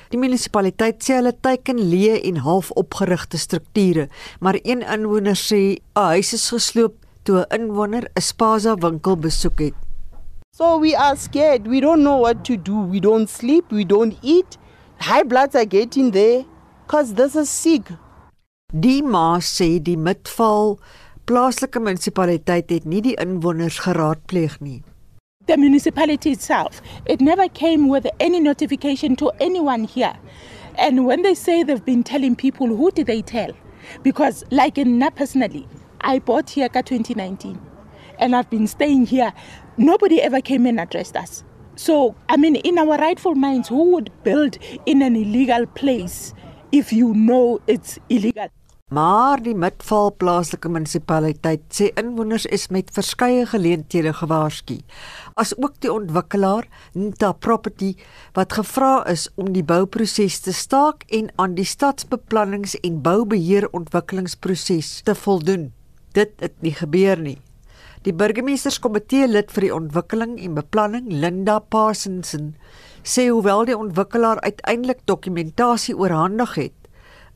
Die 0.08 0.20
munisipaliteit 0.20 1.04
sê 1.04 1.18
hulle 1.20 1.34
teiken 1.36 1.80
leë 1.92 2.22
en 2.30 2.40
half 2.44 2.72
opgerigte 2.80 3.38
strukture, 3.38 4.08
maar 4.40 4.56
een 4.64 4.82
inwoner 4.82 5.36
sê 5.36 5.76
'n 5.76 6.08
huis 6.16 6.32
is 6.32 6.48
gesloop 6.48 6.96
toe 7.28 7.44
'n 7.44 7.60
inwoner 7.60 8.04
'n 8.08 8.26
Spaza 8.30 8.74
winkel 8.84 9.16
besoek 9.26 9.60
het. 9.66 9.76
So 10.58 10.78
we 10.82 10.96
are 10.96 11.16
scared. 11.16 11.68
We 11.68 11.80
don't 11.80 12.02
know 12.02 12.18
what 12.24 12.44
to 12.48 12.56
do. 12.56 12.76
We 12.92 13.00
don't 13.00 13.28
sleep, 13.30 13.70
we 13.70 13.84
don't 13.84 14.16
eat. 14.22 14.58
High 15.08 15.22
bloods 15.22 15.54
are 15.54 15.68
getting 15.78 16.10
there 16.12 16.44
cause 16.86 17.14
this 17.14 17.36
is 17.36 17.50
sick. 17.50 17.92
Die 18.74 19.02
ma 19.02 19.38
sê 19.38 19.68
die 19.78 19.96
Midval 19.96 20.78
plaaslike 21.30 21.78
munisipaliteit 21.78 22.72
het 22.74 22.84
nie 22.84 23.02
die 23.04 23.14
inwoners 23.22 23.78
geraadpleeg 23.84 24.58
nie. 24.60 24.82
The 25.46 25.56
municipality 25.56 26.32
itself, 26.32 26.82
it 27.06 27.20
never 27.20 27.48
came 27.48 27.88
with 27.88 28.06
any 28.20 28.40
notification 28.40 29.16
to 29.16 29.30
anyone 29.40 29.84
here. 29.84 30.16
And 30.76 31.06
when 31.06 31.22
they 31.22 31.34
say 31.34 31.62
they've 31.62 31.84
been 31.84 32.02
telling 32.02 32.36
people, 32.36 32.66
who 32.66 32.90
did 32.90 33.06
they 33.06 33.22
tell? 33.22 33.52
Because 34.02 34.44
like 34.50 34.78
in 34.78 34.98
na 34.98 35.10
personally, 35.10 35.66
I 36.00 36.18
bought 36.18 36.50
here 36.50 36.66
in 36.66 36.82
2019 36.82 37.60
and 38.18 38.36
I've 38.36 38.50
been 38.50 38.66
staying 38.66 39.06
here. 39.06 39.32
Nobody 39.76 40.20
ever 40.20 40.40
came 40.40 40.66
and 40.66 40.80
addressed 40.80 41.16
us. 41.16 41.44
So, 41.76 42.16
I 42.28 42.36
mean, 42.36 42.56
in 42.56 42.78
our 42.78 42.98
rightful 42.98 43.34
minds, 43.34 43.68
who 43.68 43.90
would 43.92 44.10
build 44.24 44.58
in 44.84 45.02
an 45.02 45.14
illegal 45.14 45.66
place 45.66 46.34
if 46.72 46.92
you 46.92 47.14
know 47.14 47.60
it's 47.66 47.98
illegal? 48.08 48.48
Maar 48.88 49.42
die 49.44 49.52
Midvaal 49.52 50.14
plaaslike 50.16 50.70
munisipaliteit 50.72 51.66
sê 51.76 51.90
inwoners 52.00 52.46
is 52.48 52.70
met 52.72 52.88
verskeie 52.96 53.44
geleenthede 53.46 54.14
gewaarsku. 54.16 54.78
As 55.36 55.52
ook 55.60 55.76
die 55.84 55.92
ontwikkelaar 55.92 56.64
Nta 56.96 57.34
Property 57.36 57.92
wat 58.32 58.56
gevra 58.56 59.04
is 59.12 59.28
om 59.36 59.52
die 59.52 59.62
bouproses 59.62 60.40
te 60.40 60.56
staak 60.56 61.04
en 61.12 61.28
aan 61.36 61.58
die 61.60 61.68
stadsbeplannings 61.68 62.78
en 62.80 63.02
boubeheer 63.04 63.68
ontwikkelingsproses 63.76 65.02
te 65.04 65.14
voldoen 65.14 65.68
dit 66.12 66.32
het 66.40 66.54
nie 66.62 66.74
gebeur 66.74 67.18
nie. 67.20 67.38
Die 68.06 68.14
burgemeesterskomitee 68.14 69.26
lid 69.26 69.50
vir 69.52 69.66
die 69.66 69.74
ontwikkeling 69.74 70.36
en 70.40 70.54
beplanning, 70.54 71.08
Linda 71.10 71.58
Parsonsen, 71.58 72.52
sê 73.02 73.28
hoewel 73.28 73.66
die 73.66 73.76
ontwikkelaar 73.76 74.40
uiteindelik 74.44 75.02
dokumentasie 75.10 75.96
oorhandig 75.96 76.54
het, 76.54 76.78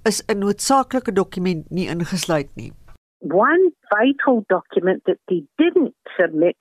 is 0.05 0.23
'n 0.29 0.38
noodsaaklike 0.38 1.12
dokument 1.12 1.71
nie 1.71 1.88
ingesluit 1.88 2.50
nie. 2.57 2.73
One 3.21 3.73
vital 3.91 4.45
document 4.47 5.05
that 5.05 5.19
they 5.26 5.45
didn't 5.57 5.95
submit 6.17 6.57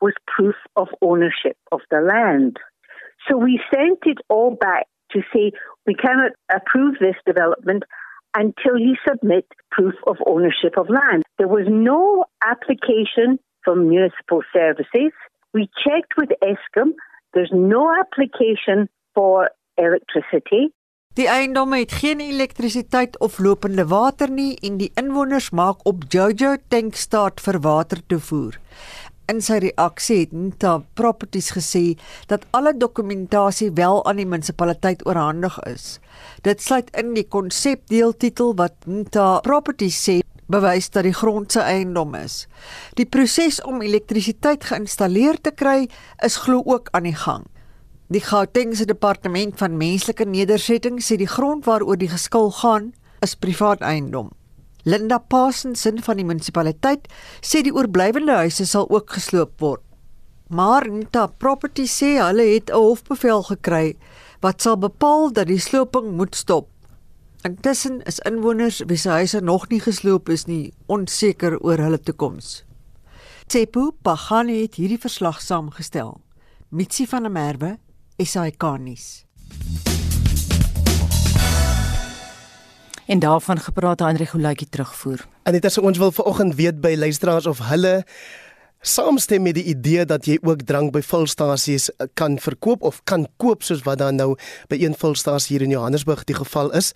was 0.00 0.14
proof 0.36 0.56
of 0.74 0.88
ownership 1.00 1.56
of 1.70 1.82
the 1.88 2.00
land. 2.00 2.58
So 3.26 3.38
we 3.38 3.62
sent 3.70 4.06
it 4.06 4.22
all 4.28 4.56
back 4.56 4.86
to 5.12 5.20
say 5.32 5.52
we 5.86 5.94
cannot 5.94 6.32
approve 6.46 6.98
this 6.98 7.18
development 7.24 7.84
until 8.34 8.76
you 8.78 8.94
submit 9.08 9.46
proof 9.70 9.94
of 10.06 10.16
ownership 10.26 10.76
of 10.76 10.88
land. 10.88 11.22
There 11.38 11.48
was 11.48 11.66
no 11.68 12.24
application 12.44 13.38
from 13.64 13.88
municipal 13.88 14.42
services. 14.52 15.12
We 15.52 15.68
checked 15.84 16.14
with 16.16 16.30
Eskom. 16.42 16.90
There's 17.32 17.52
no 17.52 17.92
application 18.02 18.88
for 19.14 19.50
electricity. 19.76 20.72
Die 21.14 21.28
eiendom 21.30 21.72
het 21.72 21.92
geen 21.94 22.18
elektrisiteit 22.20 23.18
of 23.22 23.38
lopende 23.38 23.86
water 23.86 24.30
nie 24.30 24.56
en 24.66 24.80
die 24.80 24.90
inwoners 24.98 25.52
maak 25.54 25.84
op 25.86 26.02
Jojo 26.10 26.56
tank 26.68 26.98
staat 26.98 27.38
vir 27.40 27.60
water 27.62 28.00
toevoer. 28.06 28.58
In 29.24 29.38
sy 29.40 29.56
reaksie 29.62 30.18
het 30.26 30.32
Nta 30.36 30.74
Properties 31.00 31.46
gesê 31.56 31.94
dat 32.28 32.42
alle 32.52 32.74
dokumentasie 32.76 33.70
wel 33.72 34.02
aan 34.04 34.18
die 34.20 34.26
munisipaliteit 34.28 35.06
oorhandig 35.08 35.56
is. 35.70 35.86
Dit 36.44 36.60
sluit 36.60 36.90
in 36.92 37.14
die 37.16 37.24
konsepdeeltitel 37.24 38.52
wat 38.58 38.76
Nta 38.84 39.40
Properties 39.46 40.02
sê 40.04 40.18
bewys 40.52 40.90
dat 40.92 41.08
die 41.08 41.14
grond 41.16 41.56
se 41.56 41.64
eiendom 41.64 42.12
is. 42.20 42.44
Die 43.00 43.08
proses 43.08 43.62
om 43.64 43.80
elektrisiteit 43.80 44.68
geïnstalleer 44.68 45.40
te 45.40 45.56
kry 45.56 45.88
is 46.20 46.36
glo 46.44 46.60
ook 46.68 46.92
aan 46.92 47.08
die 47.08 47.16
gang. 47.16 47.48
Die 48.12 48.20
Gautengse 48.20 48.84
departement 48.84 49.56
van 49.56 49.80
menslike 49.80 50.28
nedersettings 50.28 51.08
sê 51.08 51.16
die 51.16 51.32
grond 51.32 51.64
waaroor 51.64 51.96
die 51.96 52.12
geskil 52.12 52.52
gaan 52.60 52.92
is 53.24 53.38
privaat 53.40 53.80
eiendom. 53.80 54.34
Linda 54.84 55.18
Parsonson 55.18 56.02
van 56.04 56.18
die 56.20 56.26
munisipaliteit 56.28 57.08
sê 57.40 57.62
die 57.64 57.72
oorblywende 57.72 58.36
huise 58.42 58.66
sal 58.68 58.84
ook 58.92 59.14
gesloop 59.16 59.56
word. 59.64 59.80
Maar 60.52 60.84
Nta 60.92 61.26
Property 61.40 61.86
sê 61.88 62.18
hulle 62.20 62.44
het 62.54 62.70
'n 62.70 62.76
hofbevel 62.76 63.42
gekry 63.42 63.96
wat 64.40 64.60
sal 64.60 64.76
bepaal 64.76 65.32
dat 65.32 65.48
die 65.48 65.58
sloping 65.58 66.12
moet 66.16 66.36
stop. 66.36 66.68
Intussen 67.42 68.02
is 68.02 68.18
inwoners 68.18 68.82
wie 68.86 68.96
se 68.96 69.08
huise 69.08 69.40
nog 69.40 69.68
nie 69.68 69.80
gesloop 69.80 70.28
is 70.28 70.44
nie 70.46 70.72
onseker 70.86 71.58
oor 71.60 71.78
hulle 71.78 72.00
toekoms. 72.00 72.64
Tsepo 73.46 73.90
Pagani 74.02 74.62
het 74.62 74.74
hierdie 74.74 75.00
verslag 75.00 75.40
saamgestel. 75.40 76.20
Mitsi 76.68 77.06
van 77.06 77.22
der 77.22 77.32
Merwe, 77.32 77.78
SAK 78.18 78.78
nuus. 78.78 79.24
En 83.06 83.18
daarvan 83.18 83.60
gepraat 83.60 84.00
aan 84.00 84.16
regulatjie 84.16 84.68
terugvoer. 84.68 85.26
En 85.42 85.52
dit 85.52 85.64
is 85.64 85.78
ons 85.78 85.98
wil 85.98 86.12
vanoggend 86.12 86.54
weet 86.54 86.80
by 86.80 86.94
luisteraars 86.96 87.46
of 87.46 87.58
hulle 87.68 88.04
saamstem 88.80 89.42
met 89.42 89.54
die 89.54 89.64
idee 89.64 90.04
dat 90.04 90.26
jy 90.28 90.38
ook 90.42 90.62
drank 90.68 90.92
by 90.92 91.00
vulstasies 91.04 91.88
eh, 91.96 92.06
kan 92.14 92.38
verkoop 92.38 92.82
of 92.82 93.00
kan 93.04 93.26
koop 93.36 93.62
soos 93.62 93.84
wat 93.84 93.98
dan 93.98 94.16
nou 94.20 94.34
by 94.68 94.76
een 94.80 94.96
vulstasie 94.96 95.56
hier 95.56 95.64
in 95.66 95.72
Johannesburg 95.72 96.24
die 96.24 96.36
geval 96.36 96.72
is. 96.72 96.92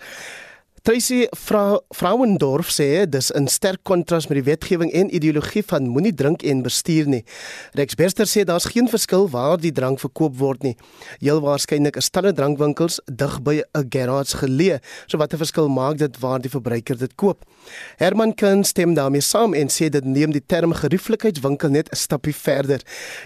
Tracy 0.82 1.26
Frau 1.35 1.80
Frauendorf 1.90 2.70
sê 2.70 3.06
dis 3.08 3.32
'n 3.35 3.47
sterk 3.49 3.82
kontras 3.82 4.28
met 4.28 4.38
die 4.38 4.50
wetgewing 4.50 4.92
en 4.92 5.14
ideologie 5.14 5.62
van 5.62 5.88
moenie 5.88 6.14
drink 6.14 6.42
en 6.42 6.62
bestuur 6.62 7.06
nie. 7.08 7.25
Rex 7.73 7.94
Bester 7.94 8.26
sê 8.26 8.44
daar's 8.44 8.64
geen 8.64 8.88
verskil 8.88 9.28
waar 9.28 9.58
die 9.58 9.73
drank 9.73 9.99
verkoop 10.00 10.37
word 10.38 10.62
nie. 10.62 10.76
Heel 11.18 11.40
waarskynlik 11.40 11.97
is 11.97 12.11
talle 12.11 12.32
drankwinkels 12.32 13.00
dig 13.06 13.42
by 13.42 13.62
'n 13.75 13.87
garage 13.88 14.37
geleë. 14.37 14.80
So 15.06 15.18
wat 15.18 15.32
'n 15.32 15.38
verskil 15.38 15.68
maak 15.68 15.99
dit 15.99 16.18
waar 16.20 16.40
die 16.40 16.50
verbruiker 16.50 16.97
dit 16.97 17.14
koop? 17.14 17.44
Herman 17.97 18.35
Kun 18.35 18.64
stem 18.64 18.94
daarmee 18.94 19.20
saam 19.20 19.54
en 19.54 19.68
sê 19.68 19.88
dit 19.90 20.04
neem 20.04 20.30
die 20.30 20.47
term 20.47 20.73
gerieflikheidswinkel 20.73 21.70
net 21.70 21.88
'n 21.90 21.97
stappie 21.97 22.35
verder. 22.35 22.80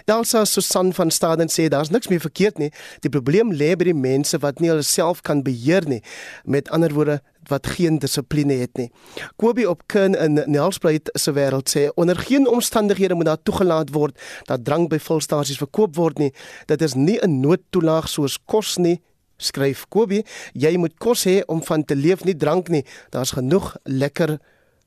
Dalsa 0.05 0.45
Susan 0.45 0.93
van 0.93 1.11
Staden 1.11 1.49
sê 1.49 1.67
daar's 1.67 1.89
niks 1.89 2.07
meer 2.07 2.19
verkeerd 2.19 2.57
nie. 2.57 2.71
Die 3.01 3.09
probleem 3.09 3.53
lê 3.53 3.75
by 3.75 3.83
die 3.83 3.93
mense 3.93 4.37
wat 4.39 4.59
nie 4.59 4.69
hulle 4.69 4.81
self 4.81 5.21
kan 5.21 5.43
beheer 5.43 5.87
nie. 5.87 6.01
Met 6.45 6.69
ander 6.69 6.93
woorde 6.93 7.21
wat 7.47 7.67
geen 7.67 7.99
dissipline 7.99 8.53
het 8.53 8.77
nie. 8.77 8.91
Kobie 9.35 9.69
op 9.69 9.83
Kun 9.87 10.15
in 10.15 10.43
Nelspruit 10.45 11.09
se 11.13 11.31
wêreld 11.31 11.69
sê 11.69 11.89
onder 11.95 12.15
geen 12.15 12.47
omstandighede 12.47 13.13
moet 13.13 13.25
daar 13.25 13.43
toegelaat 13.43 13.89
word 13.89 14.19
dat 14.45 14.65
drank 14.65 14.89
by 14.89 14.99
volstasies 14.99 15.57
verkoop 15.57 15.95
word 15.95 16.17
nie. 16.17 16.33
Dit 16.65 16.81
is 16.81 16.93
nie 16.93 17.19
'n 17.21 17.39
noodtoelaag 17.39 18.09
soos 18.09 18.37
kos 18.45 18.77
nie. 18.77 19.01
Skryf 19.37 19.85
Kobie, 19.89 20.25
jy 20.53 20.77
moet 20.77 20.97
kos 20.97 21.25
hê 21.25 21.41
om 21.45 21.63
van 21.63 21.83
te 21.83 21.95
leef 21.95 22.23
nie 22.23 22.35
drank 22.35 22.69
nie. 22.69 22.85
Daar's 23.09 23.31
genoeg 23.31 23.75
lekker 23.83 24.39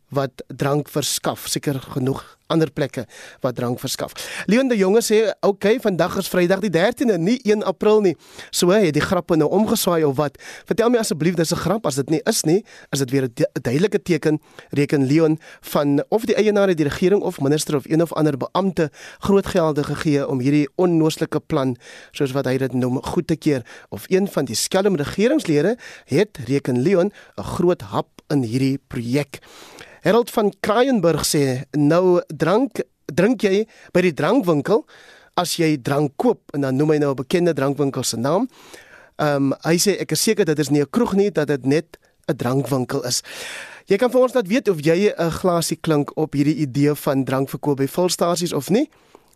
wat 0.09 0.45
drank 0.47 0.89
verskaf, 0.89 1.49
seker 1.49 1.81
genoeg 1.81 2.36
ander 2.47 2.71
plekke 2.71 3.07
wat 3.41 3.55
drank 3.55 3.81
verskaf. 3.81 4.12
Leon 4.47 4.69
de 4.69 4.76
Jonge 4.76 5.03
sê, 5.03 5.33
"Oké, 5.41 5.47
okay, 5.47 5.81
vandag 5.81 6.17
is 6.17 6.29
Vrydag 6.29 6.61
die 6.61 6.71
13de, 6.71 7.19
nie 7.19 7.41
1 7.43 7.62
April 7.62 8.00
nie." 8.00 8.17
So 8.50 8.71
het 8.71 8.95
die 8.95 9.03
grappe 9.03 9.37
nou 9.37 9.50
omgeswaai 9.50 10.05
of 10.05 10.17
wat? 10.17 10.38
Vertel 10.65 10.91
my 10.91 10.99
asseblief, 10.99 11.35
dis 11.35 11.53
'n 11.53 11.57
grap 11.57 11.87
as 11.87 11.94
dit 11.94 12.11
nie 12.11 12.20
is 12.25 12.42
nie, 12.42 12.64
is 12.90 12.99
dit 12.99 13.11
weer 13.11 13.25
'n 13.25 13.61
duidelike 13.62 14.03
teken 14.03 14.40
reken 14.70 15.07
Leon 15.07 15.38
van 15.61 16.05
of 16.09 16.25
die 16.25 16.35
eienaar 16.35 16.75
die 16.75 16.85
regering 16.85 17.23
of 17.23 17.40
minister 17.40 17.77
of 17.77 17.85
een 17.88 18.03
of 18.03 18.12
ander 18.12 18.37
beampte 18.37 18.90
groot 19.18 19.47
gelde 19.47 19.85
gegee 19.85 20.29
om 20.29 20.40
hierdie 20.40 20.68
onnooslike 20.77 21.40
plan, 21.40 21.77
soos 22.11 22.33
wat 22.33 22.44
hy 22.44 22.57
dit 22.59 22.73
noem, 22.73 23.03
goed 23.03 23.27
te 23.27 23.37
keer 23.37 23.62
of 23.88 24.05
een 24.09 24.29
van 24.29 24.44
die 24.44 24.57
skelm 24.57 24.97
regeringslede 24.97 25.77
het 26.05 26.38
reken 26.47 26.83
Leon 26.83 27.12
'n 27.37 27.42
groot 27.42 27.81
hap 27.81 28.09
in 28.29 28.42
hierdie 28.42 28.79
projek. 28.88 29.40
Harold 30.07 30.31
van 30.31 30.53
Kraaienburg 30.62 31.25
sê 31.27 31.64
nou 31.75 32.21
drank 32.31 32.79
drink 33.11 33.42
jy 33.42 33.64
by 33.90 34.05
die 34.05 34.12
drankwinkel 34.14 34.85
as 35.35 35.57
jy 35.59 35.73
drank 35.83 36.12
koop 36.23 36.55
en 36.55 36.62
dan 36.62 36.79
noem 36.79 36.92
hy 36.95 36.99
nou 37.03 37.11
'n 37.11 37.19
bekende 37.19 37.53
drankwinkel 37.53 38.05
se 38.05 38.16
naam. 38.16 38.47
Ehm 39.19 39.51
um, 39.51 39.55
hy 39.66 39.75
sê 39.75 39.99
ek 39.99 40.12
is 40.12 40.23
seker 40.23 40.45
dit 40.47 40.59
is 40.59 40.71
nie 40.71 40.81
'n 40.81 40.90
kroeg 40.90 41.14
nie 41.14 41.31
dat 41.31 41.49
dit 41.49 41.66
net 41.66 41.99
'n 42.31 42.37
drankwinkel 42.37 43.03
is. 43.03 43.23
Jy 43.87 43.97
kan 43.97 44.11
vir 44.11 44.21
ons 44.21 44.35
laat 44.35 44.47
weet 44.47 44.69
of 44.69 44.79
jy 44.79 45.11
'n 45.11 45.31
glasie 45.31 45.79
klink 45.81 46.16
op 46.16 46.33
hierdie 46.35 46.62
idee 46.62 46.95
van 46.95 47.25
drankverkoop 47.25 47.77
by 47.77 47.88
volstasies 47.88 48.53
of 48.53 48.71
nie. 48.71 48.88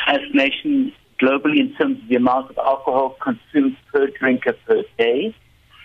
as 0.08 0.22
nation 0.32 0.94
globally 1.18 1.60
in 1.60 1.74
terms 1.78 1.98
of 2.02 2.08
the 2.08 2.16
amount 2.16 2.50
of 2.50 2.58
alcohol 2.58 3.16
consumed 3.20 3.78
per 3.92 4.12
drinker 4.20 4.56
per 4.66 4.86
day. 4.96 5.34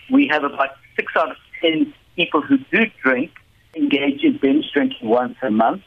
We 0.08 0.26
have 0.30 0.44
about 0.44 0.70
6 0.96 1.16
out 1.16 1.30
of 1.30 1.36
10 1.60 1.92
people 2.16 2.40
who 2.40 2.58
do 2.72 2.86
drink 3.02 3.30
engage 3.76 4.24
in 4.24 4.38
binge 4.38 4.64
drinking 4.72 5.08
once 5.08 5.36
a 5.42 5.50
month, 5.50 5.82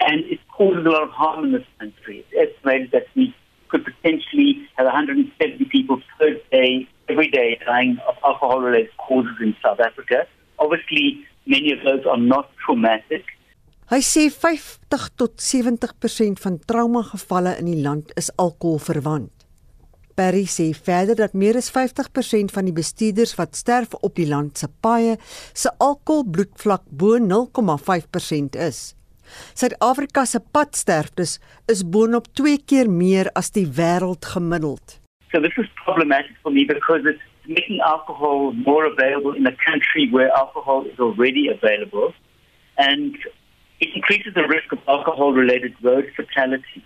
and 0.00 0.24
it 0.26 0.38
causes 0.48 0.84
a 0.84 0.88
lot 0.88 1.02
of 1.02 1.10
harm 1.10 1.46
in 1.46 1.52
this 1.52 1.66
country. 1.78 2.24
It's 2.30 2.54
estimated 2.56 2.90
that 2.92 3.06
we 3.16 3.34
could 3.68 3.84
potentially 3.84 4.68
have 4.76 4.86
170 4.86 5.64
people 5.66 6.00
per 6.18 6.34
day, 6.50 6.86
every 7.08 7.30
day, 7.30 7.58
dying 7.64 7.98
of 8.06 8.16
alcohol 8.24 8.60
related 8.60 8.90
causes 8.98 9.36
in 9.40 9.56
South 9.62 9.80
Africa. 9.80 10.26
Obviously, 10.58 11.24
many 11.46 11.72
of 11.72 11.82
those 11.84 12.04
are 12.06 12.18
not 12.18 12.50
traumatic. 12.64 13.24
Hy 13.92 14.00
sê 14.00 14.28
50 14.30 15.10
tot 15.20 15.40
70% 15.42 16.38
van 16.40 16.58
trauma 16.64 17.02
gevalle 17.04 17.56
in 17.60 17.66
die 17.68 17.80
land 17.82 18.12
is 18.16 18.30
alkohol 18.38 18.80
verwant. 18.80 19.41
Perry 20.14 20.46
sê 20.46 20.70
verder 20.74 21.16
dat 21.18 21.34
meer 21.34 21.56
as 21.56 21.70
50% 21.72 22.54
van 22.54 22.68
die 22.68 22.76
bestuurders 22.76 23.36
wat 23.40 23.56
sterf 23.56 23.94
op 24.00 24.16
die 24.16 24.28
land 24.28 24.58
se 24.58 24.68
paaie 24.84 25.18
se 25.52 25.70
alkoholbloedvlak 25.78 26.84
bo 26.90 27.18
0,5% 27.18 28.58
is. 28.68 28.92
Suid-Afrika 29.54 30.24
se 30.24 30.40
padsterftes 30.52 31.38
is 31.72 31.84
boonop 31.84 32.28
2 32.38 32.58
keer 32.66 32.90
meer 32.90 33.30
as 33.38 33.50
die 33.56 33.66
wêreld 33.78 34.24
gemiddeld. 34.34 34.98
So 35.32 35.40
this 35.40 35.56
is 35.56 35.68
problematic 35.84 36.36
for 36.42 36.52
me 36.52 36.64
because 36.64 37.02
it's 37.06 37.22
making 37.46 37.80
alcohol 37.80 38.52
more 38.52 38.84
available 38.84 39.32
in 39.32 39.46
a 39.46 39.56
country 39.68 40.08
where 40.10 40.30
alcohol 40.36 40.84
is 40.84 40.98
already 40.98 41.48
available 41.48 42.12
and 42.76 43.16
it 43.80 43.88
increases 43.94 44.34
the 44.34 44.46
risk 44.46 44.72
of 44.72 44.78
alcohol 44.86 45.32
related 45.32 45.74
road 45.82 46.04
fatality. 46.16 46.84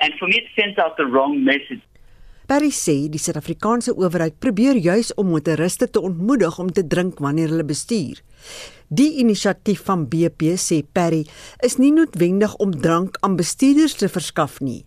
And 0.00 0.12
for 0.18 0.26
me 0.26 0.36
it 0.42 0.48
sends 0.58 0.78
out 0.78 0.96
the 0.96 1.06
wrong 1.06 1.44
message 1.44 1.82
Perry 2.46 2.70
sê 2.70 3.08
die 3.08 3.20
Suid-Afrikaanse 3.20 3.94
owerheid 3.96 4.38
probeer 4.38 4.76
juis 4.76 5.14
om 5.16 5.32
motoriste 5.32 5.88
te 5.90 6.00
ontmoedig 6.00 6.58
om 6.58 6.72
te 6.72 6.86
drink 6.86 7.18
wanneer 7.24 7.54
hulle 7.54 7.64
bestuur. 7.64 8.20
Die 8.88 9.16
inisiatief 9.24 9.84
van 9.88 10.08
BP 10.08 10.54
sê 10.60 10.82
Perry 10.84 11.24
is 11.64 11.78
nie 11.80 11.92
noodwendig 11.92 12.56
om 12.60 12.74
drank 12.74 13.16
aan 13.20 13.38
bestuurders 13.40 13.96
te 14.00 14.08
verskaf 14.12 14.60
nie. 14.60 14.84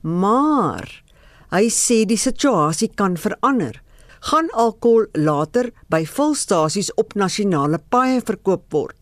Maar 0.00 0.88
Hy 1.54 1.68
sê 1.70 2.00
die 2.10 2.18
situasie 2.18 2.88
kan 2.98 3.14
verander. 3.16 3.78
Gaan 4.26 4.48
alkohol 4.58 5.06
later 5.14 5.68
by 5.92 6.02
volstasies 6.10 6.90
op 6.98 7.14
nasionale 7.14 7.78
paaie 7.78 8.18
verkoop 8.18 8.66
word? 8.74 8.96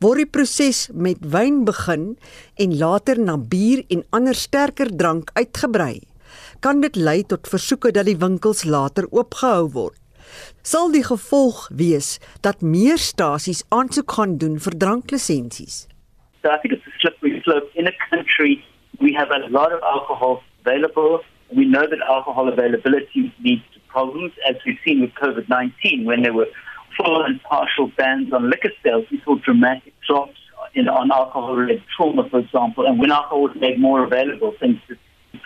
Word 0.00 0.24
die 0.24 0.30
proses 0.32 0.86
met 0.96 1.20
wyn 1.34 1.60
begin 1.68 2.14
en 2.58 2.78
later 2.80 3.20
na 3.20 3.36
bier 3.36 3.84
en 3.92 4.06
ander 4.16 4.34
sterker 4.34 4.88
drank 4.96 5.30
uitgebrei? 5.36 6.00
Kan 6.60 6.80
dit 6.80 6.96
lei 6.96 7.22
tot 7.24 7.48
versoeke 7.48 7.92
dat 7.96 8.04
die 8.04 8.18
winkels 8.20 8.64
later 8.64 9.06
oopgehou 9.10 9.70
word? 9.72 9.96
Sal 10.62 10.90
die 10.92 11.04
gevolg 11.04 11.62
wees 11.72 12.18
dat 12.44 12.60
meer 12.60 13.00
stasies 13.00 13.62
aansoek 13.72 14.12
gaan 14.18 14.36
doen 14.42 14.58
vir 14.60 14.76
dranklisensies? 14.82 15.86
So 16.42 16.52
I 16.52 16.58
think 16.60 16.74
it's 16.76 16.86
a 16.86 16.92
slippery 17.00 17.40
slope 17.44 17.72
in 17.74 17.88
a 17.88 17.96
country 18.10 18.60
we 19.00 19.14
have 19.14 19.30
a 19.30 19.48
lot 19.48 19.72
of 19.72 19.80
alcohol 19.82 20.42
available. 20.64 21.20
We 21.56 21.64
know 21.64 21.86
that 21.88 22.00
alcohol 22.06 22.48
availability 22.48 23.32
leads 23.42 23.64
to 23.74 23.80
problems, 23.88 24.32
as 24.48 24.56
we've 24.66 24.78
seen 24.84 25.00
with 25.00 25.12
COVID 25.14 25.48
19 25.48 26.04
when 26.04 26.22
there 26.22 26.34
were 26.34 26.46
full 26.96 27.24
and 27.24 27.42
partial 27.42 27.90
bans 27.96 28.32
on 28.32 28.50
liquor 28.50 28.70
sales. 28.84 29.06
We 29.10 29.20
saw 29.24 29.36
dramatic 29.36 29.94
drops 30.06 30.38
in, 30.74 30.88
on 30.88 31.10
alcohol 31.10 31.56
related 31.56 31.84
trauma, 31.96 32.28
for 32.28 32.40
example. 32.40 32.86
And 32.86 33.00
when 33.00 33.10
alcohol 33.10 33.42
was 33.42 33.56
made 33.56 33.80
more 33.80 34.04
available, 34.04 34.52
things 34.60 34.78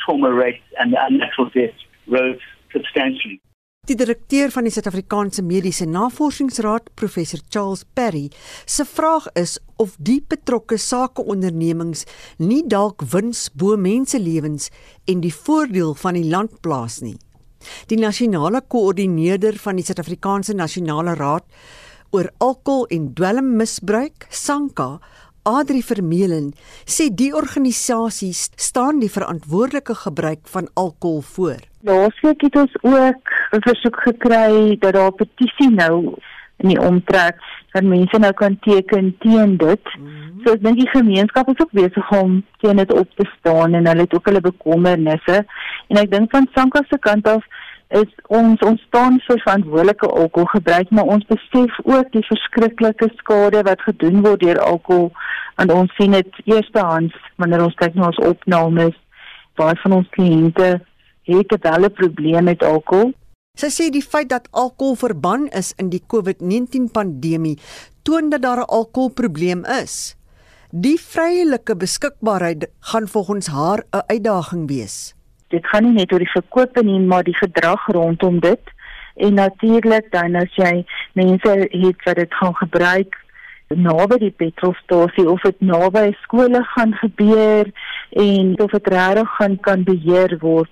trauma 0.05 0.31
rates 0.31 0.65
and 0.79 0.93
the 0.93 1.01
unnatural 1.09 1.51
deaths 1.55 1.81
rose 2.07 2.41
substantially. 2.73 3.41
Die 3.85 3.99
direkteur 4.01 4.49
van 4.49 4.65
die 4.65 4.71
Suid-Afrikaanse 4.73 5.43
Mediese 5.45 5.85
Navorsingsraad, 5.85 6.87
professor 6.97 7.43
Charles 7.53 7.83
Perry, 7.85 8.31
se 8.65 8.87
vraag 8.89 9.27
is 9.37 9.59
of 9.77 9.99
die 10.01 10.23
betrokke 10.25 10.79
sakeondernemings 10.81 12.07
nie 12.41 12.63
dalk 12.65 13.05
wins 13.13 13.51
bo 13.53 13.77
menselewens 13.77 14.71
en 15.05 15.21
die 15.21 15.35
voordeel 15.35 15.93
van 16.01 16.17
die 16.17 16.25
land 16.25 16.57
plaas 16.65 17.03
nie. 17.05 17.19
Die 17.93 18.01
nasionale 18.01 18.63
koördineerder 18.65 19.61
van 19.61 19.77
die 19.77 19.85
Suid-Afrikaanse 19.85 20.57
Nasionale 20.57 21.19
Raad 21.21 21.45
oor 22.15 22.31
alkohol 22.41 22.87
en 22.95 23.11
dwelmmisbruik, 23.19 24.25
SANKA, 24.31 25.01
Adri 25.45 25.83
Vermeulen, 25.85 26.53
sê 26.89 27.11
die 27.13 27.35
organisasie 27.37 28.33
staan 28.33 29.03
die 29.03 29.11
verantwoordelike 29.13 29.95
gebruik 30.07 30.49
van 30.49 30.71
alkohol 30.73 31.21
voor. 31.21 31.61
Laasweek 31.85 32.41
het 32.47 32.57
ons 32.57 32.77
ook 32.81 33.25
'n 33.53 33.61
versoek 33.69 33.97
gekry 34.09 34.77
dat 34.81 34.95
daar 34.95 35.13
'n 35.13 35.21
petisie 35.21 35.71
nou 35.71 36.17
in 36.57 36.69
die 36.69 36.81
omtrek 36.81 37.37
dat 37.75 37.83
mense 37.83 38.19
nou 38.19 38.33
kan 38.33 38.59
teken 38.61 39.17
teen 39.19 39.57
dit. 39.57 39.85
Mm 39.99 40.07
-hmm. 40.07 40.41
So 40.45 40.53
ek 40.53 40.63
dink 40.63 40.79
die 40.79 40.89
gemeenskap 40.89 41.49
is 41.49 41.61
ook 41.61 41.73
besig 41.73 42.11
om 42.23 42.45
teen 42.61 42.77
dit 42.77 42.93
op 42.93 43.09
te 43.17 43.27
staan 43.39 43.75
en 43.75 43.87
hulle 43.87 44.01
het 44.01 44.15
ook 44.15 44.27
hulle 44.27 44.41
bekommernisse. 44.41 45.45
En 45.89 45.97
ek 45.97 46.11
dink 46.11 46.31
van 46.31 46.49
Sanka 46.55 46.83
se 46.89 46.99
kant 46.99 47.29
af 47.29 47.45
is 47.89 48.11
ons 48.29 48.61
ons 48.61 48.81
staan 48.89 49.21
vir 49.27 49.41
verantwoordelike 49.45 50.07
alkoholgebruik, 50.07 50.91
maar 50.91 51.05
ons 51.05 51.27
besef 51.27 51.79
ook 51.85 52.13
die 52.13 52.25
verskriklike 52.27 53.11
skade 53.17 53.63
wat 53.63 53.81
gedoen 53.81 54.23
word 54.23 54.41
deur 54.41 54.59
alkohol 54.59 55.13
en 55.57 55.71
ons 55.71 55.93
sien 55.99 56.11
dit 56.17 56.41
eerstehands 56.45 57.15
wanneer 57.37 57.63
ons 57.63 57.77
kyk 57.79 57.95
na 57.95 58.07
ons 58.07 58.23
opnames 58.27 58.97
waar 59.59 59.79
van 59.83 59.93
ons 60.01 60.09
kliënte 60.17 60.81
het 61.25 61.57
wel 61.63 61.85
'n 61.85 61.93
probleem 61.93 62.45
met 62.45 62.63
alkohol. 62.63 63.13
Sy 63.55 63.71
sê 63.71 63.91
die 63.91 64.03
feit 64.03 64.29
dat 64.29 64.49
alkohol 64.51 64.95
verban 64.95 65.49
is 65.49 65.73
in 65.77 65.89
die 65.89 66.03
COVID-19 66.07 66.91
pandemie 66.93 67.59
toon 68.03 68.31
dat 68.31 68.43
daar 68.43 68.59
'n 68.59 68.71
alkoholprobleem 68.79 69.65
is. 69.65 70.17
Die 70.71 71.01
vrylike 71.01 71.77
beskikbaarheid 71.77 72.67
gaan 72.81 73.09
volgens 73.09 73.47
haar 73.47 73.85
'n 73.93 74.03
uitdaging 74.07 74.69
wees. 74.69 75.15
Dit 75.55 75.67
gaan 75.71 75.87
nie 75.87 76.01
net 76.01 76.13
oor 76.13 76.23
die 76.23 76.33
verkoop 76.35 76.81
nie, 76.83 76.99
maar 77.01 77.23
die 77.27 77.37
gedrag 77.39 77.87
rondom 77.95 78.41
dit. 78.43 78.73
En 79.15 79.37
natuurlik 79.39 80.11
dan 80.11 80.35
as 80.35 80.51
jy 80.59 80.81
mense 81.15 81.53
het 81.71 82.09
wat 82.09 82.19
dit 82.19 82.35
gaan 82.35 82.57
gebruik 82.59 83.15
naby 83.75 84.19
die 84.21 84.33
petrolstasie 84.37 85.27
of 85.31 85.43
dit 85.47 85.61
naby 85.65 86.11
skole 86.23 86.61
gaan 86.75 86.95
gebeur 87.01 87.71
en 88.11 88.55
of 88.61 88.75
dit 88.75 88.91
regtig 88.95 89.37
gaan 89.39 89.57
kan 89.67 89.85
beheer 89.87 90.37
word 90.43 90.71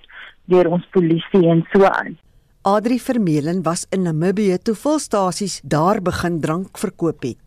deur 0.51 0.69
ons 0.75 0.85
polisie 0.91 1.47
en 1.49 1.63
so 1.71 1.87
aan. 1.87 2.17
Adri 2.63 2.99
Vermeulen 2.99 3.63
was 3.63 3.85
in 3.91 4.05
Namibië 4.07 4.57
toe 4.63 4.75
volstasies 4.75 5.59
daar 5.63 6.01
begin 6.01 6.39
drank 6.39 6.77
verkoop 6.77 7.23
het. 7.23 7.39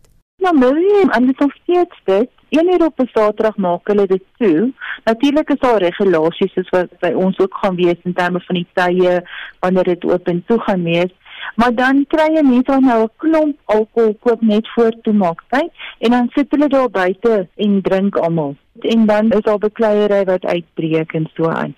Namibië, 0.44 1.08
en 1.10 1.26
dit 1.26 1.38
nog 1.40 1.54
steeds 1.62 2.00
dit. 2.04 2.30
Een 2.48 2.72
uur 2.72 2.84
op 2.84 3.00
'n 3.00 3.08
Saterdag 3.12 3.56
maak 3.56 3.86
hulle 3.88 4.06
dit 4.06 4.22
toe. 4.38 4.72
Natuurlik 5.04 5.48
is 5.50 5.58
daar 5.58 5.78
regulasies 5.78 6.52
soos 6.52 6.68
wat 6.68 6.98
by 6.98 7.12
ons 7.12 7.38
ook 7.38 7.54
gaan 7.60 7.76
wees 7.76 8.00
in 8.02 8.12
terme 8.12 8.40
van 8.40 8.54
die 8.54 8.66
tye 8.72 9.22
wanneer 9.60 9.84
dit 9.84 10.04
oop 10.04 10.28
en 10.28 10.44
toe 10.46 10.60
gaan 10.60 10.82
wees. 10.82 11.12
Maar 11.54 11.74
dan 11.74 12.04
kry 12.08 12.28
jy 12.34 12.42
net 12.42 12.66
nou 12.66 13.02
'n 13.02 13.10
klomp 13.16 13.58
alkohol 13.64 14.14
koop 14.20 14.40
net 14.40 14.68
voor 14.68 14.92
toe 15.02 15.12
maak 15.12 15.42
tyd 15.48 15.70
en 15.98 16.10
dan 16.10 16.28
sit 16.34 16.46
hulle 16.50 16.68
daar 16.68 16.90
buite 16.90 17.48
en 17.56 17.82
drink 17.82 18.16
almal. 18.16 18.56
En 18.80 19.06
dan 19.06 19.30
is 19.30 19.40
daar 19.40 19.58
bekleierery 19.58 20.24
wat 20.24 20.44
uitbreek 20.44 21.12
en 21.12 21.30
so 21.34 21.48
aan. 21.48 21.74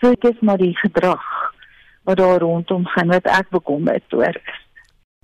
So 0.00 0.08
dit 0.08 0.24
is 0.24 0.40
maar 0.40 0.58
die 0.58 0.76
gedrag 0.78 1.52
wat 2.02 2.16
daar 2.16 2.38
rondom 2.38 2.86
gaan 2.86 3.08
wat 3.08 3.26
ek 3.26 3.48
bekommerd 3.50 4.12
oor 4.12 4.36
is. 4.44 4.67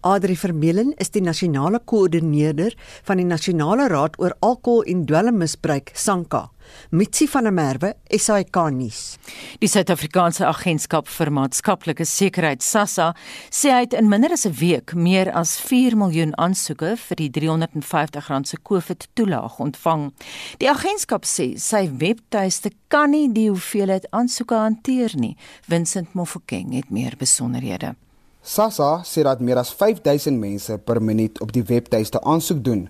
Adri 0.04 0.34
Vermeulen 0.36 0.90
is 1.00 1.08
die 1.14 1.22
nasionale 1.24 1.78
koördineerder 1.80 2.74
van 3.08 3.16
die 3.16 3.24
Nasionale 3.24 3.86
Raad 3.88 4.18
oor 4.20 4.34
Alkohol 4.44 4.84
en 4.92 5.06
Dwelmmisbruik 5.08 5.94
SANKA. 5.96 6.50
Mitsi 6.92 7.24
van 7.32 7.48
der 7.48 7.54
Merwe, 7.56 7.94
SAK 8.12 8.58
nuus. 8.76 9.16
Die 9.64 9.68
Suid-Afrikaanse 9.68 10.44
Agentskap 10.50 11.08
vir 11.08 11.32
Maatskaplike 11.32 12.04
Sekuriteit 12.04 12.60
SASSA 12.64 13.14
sê 13.48 13.72
hy 13.72 13.80
het 13.86 13.96
in 13.96 14.12
minder 14.12 14.36
as 14.36 14.44
'n 14.44 14.52
week 14.60 14.92
meer 14.94 15.32
as 15.32 15.56
4 15.56 15.96
miljoen 15.96 16.36
aansoeke 16.36 16.96
vir 16.96 17.16
die 17.16 17.30
R350 17.30 18.44
se 18.44 18.58
COVID-toelaag 18.60 19.58
ontvang. 19.58 20.12
Die 20.58 20.68
agentskap 20.68 21.24
sê 21.24 21.56
sy 21.58 21.88
webtuiste 21.88 22.72
kan 22.88 23.10
nie 23.10 23.32
die 23.32 23.48
hoeveelheid 23.48 24.10
aansoeke 24.12 24.54
hanteer 24.54 25.16
nie. 25.16 25.36
Vincent 25.66 26.12
Mofokeng 26.12 26.74
het 26.74 26.90
meer 26.90 27.16
besonderhede. 27.16 27.96
SASSA 28.44 29.00
sê 29.08 29.22
dat 29.24 29.40
meer 29.40 29.56
as 29.56 29.70
5000 29.72 30.36
mense 30.36 30.76
per 30.84 31.00
minuut 31.00 31.38
op 31.40 31.52
die 31.52 31.64
webtuiste 31.64 32.20
aansoek 32.20 32.60
doen 32.64 32.82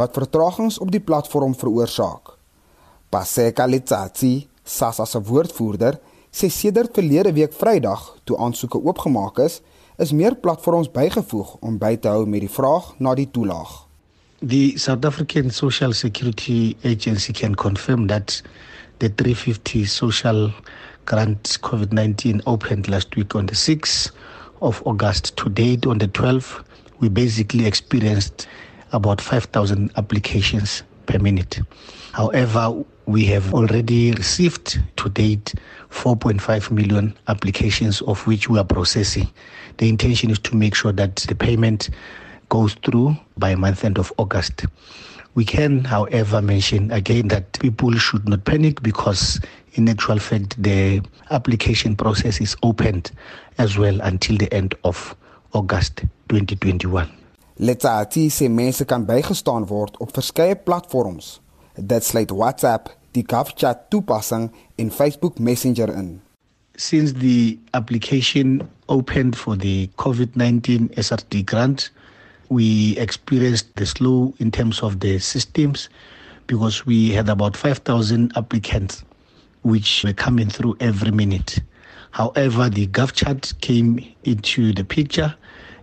wat 0.00 0.14
vertragings 0.16 0.78
op 0.80 0.88
die 0.90 1.02
platform 1.04 1.52
veroorsaak. 1.52 2.32
Paseka 3.12 3.66
Letsatsi, 3.68 4.48
SASSA 4.64 5.04
se 5.04 5.20
woordvoerder, 5.20 5.98
sê 6.32 6.48
sedert 6.48 6.96
verlede 6.96 7.34
week 7.36 7.52
Vrydag 7.52 8.06
toe 8.24 8.38
aansoeke 8.40 8.80
oopgemaak 8.80 9.42
is, 9.44 9.60
is 10.00 10.14
meer 10.16 10.38
platforms 10.40 10.88
bygevoeg 10.88 11.58
om 11.60 11.76
by 11.76 11.92
te 12.00 12.08
hou 12.08 12.24
met 12.24 12.46
die 12.46 12.54
vraag 12.56 12.94
na 12.96 13.12
die 13.14 13.28
toelaag. 13.28 13.82
The 14.40 14.78
South 14.80 15.04
African 15.04 15.52
Social 15.52 15.92
Security 15.92 16.74
Agency 16.88 17.36
can 17.36 17.54
confirm 17.54 18.08
that 18.08 18.40
the 18.98 19.12
350 19.12 19.84
social 19.84 20.54
grant 21.04 21.58
COVID-19 21.60 22.40
opened 22.46 22.88
last 22.88 23.14
week 23.14 23.36
on 23.36 23.52
the 23.52 23.54
6th 23.54 24.08
of 24.62 24.82
August 24.86 25.36
to 25.36 25.48
date, 25.50 25.86
on 25.86 25.98
the 25.98 26.08
12th, 26.08 26.64
we 27.00 27.08
basically 27.08 27.66
experienced 27.66 28.46
about 28.92 29.20
5,000 29.20 29.90
applications 29.96 30.82
per 31.06 31.18
minute. 31.18 31.60
However, 32.12 32.84
we 33.06 33.24
have 33.26 33.52
already 33.52 34.12
received 34.12 34.80
to 34.96 35.08
date 35.08 35.54
4.5 35.90 36.70
million 36.70 37.16
applications, 37.26 38.00
of 38.02 38.24
which 38.26 38.48
we 38.48 38.58
are 38.58 38.64
processing. 38.64 39.28
The 39.78 39.88
intention 39.88 40.30
is 40.30 40.38
to 40.40 40.56
make 40.56 40.74
sure 40.74 40.92
that 40.92 41.16
the 41.16 41.34
payment 41.34 41.90
goes 42.48 42.74
through 42.84 43.16
by 43.38 43.54
month 43.54 43.84
end 43.84 43.98
of 43.98 44.12
August. 44.18 44.66
We 45.34 45.44
can, 45.44 45.84
however, 45.84 46.42
mention 46.42 46.92
again 46.92 47.28
that 47.28 47.58
people 47.58 47.92
should 47.94 48.28
not 48.28 48.44
panic 48.44 48.82
because, 48.82 49.40
in 49.74 49.88
actual 49.88 50.18
fact, 50.18 50.62
the 50.62 51.02
application 51.30 51.96
process 51.96 52.40
is 52.40 52.56
opened 52.62 53.10
as 53.58 53.78
well 53.78 54.00
until 54.02 54.36
the 54.36 54.52
end 54.52 54.74
of 54.84 55.16
August 55.52 56.04
2021. 56.28 57.08
Letsatsi 57.60 58.26
sê 58.32 58.48
mense 58.48 58.84
kan 58.88 59.04
bygestaan 59.06 59.68
word 59.68 59.96
op 60.00 60.12
verskeie 60.16 60.56
platforms. 60.56 61.40
Dit 61.76 62.04
sluit 62.04 62.32
WhatsApp, 62.32 62.90
die 63.12 63.24
GovChat 63.28 63.88
toepassing 63.90 64.50
en 64.76 64.90
Facebook 64.90 65.38
Messenger 65.38 65.92
in. 65.92 66.20
Since 66.76 67.12
the 67.20 67.58
application 67.72 68.68
opened 68.88 69.36
for 69.36 69.56
the 69.56 69.88
COVID-19 69.96 70.96
SRD 70.96 71.44
grant, 71.44 71.92
we 72.48 72.96
experienced 72.96 73.76
the 73.76 73.86
slow 73.86 74.32
in 74.38 74.50
terms 74.50 74.82
of 74.82 75.00
the 75.00 75.18
systems 75.18 75.88
because 76.46 76.84
we 76.84 77.12
had 77.12 77.28
about 77.28 77.56
5,000 77.56 78.32
applicants 78.36 79.04
which 79.62 80.04
were 80.04 80.12
coming 80.12 80.48
through 80.48 80.76
every 80.80 81.10
minute. 81.10 81.60
However, 82.12 82.68
the 82.68 82.86
GovChat 82.88 83.60
came 83.60 84.14
into 84.24 84.72
the 84.72 84.84
picture 84.84 85.34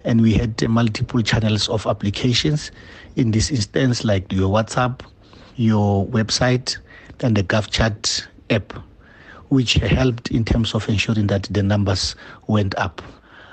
and 0.03 0.21
we 0.21 0.33
had 0.33 0.61
multiple 0.69 1.21
channels 1.21 1.67
of 1.69 1.85
applications. 1.85 2.71
In 3.15 3.31
this 3.31 3.51
instance, 3.51 4.03
like 4.03 4.31
your 4.31 4.49
WhatsApp, 4.49 5.01
your 5.55 6.05
website, 6.07 6.77
and 7.21 7.35
the 7.35 7.43
GovChat 7.43 8.27
app. 8.49 8.73
which 9.49 9.73
helped 9.73 10.29
in 10.29 10.45
terms 10.45 10.75
of 10.75 10.87
ensuring 10.87 11.27
that 11.27 11.43
the 11.49 11.63
numbers 11.63 12.15
went 12.47 12.75
up. 12.77 13.01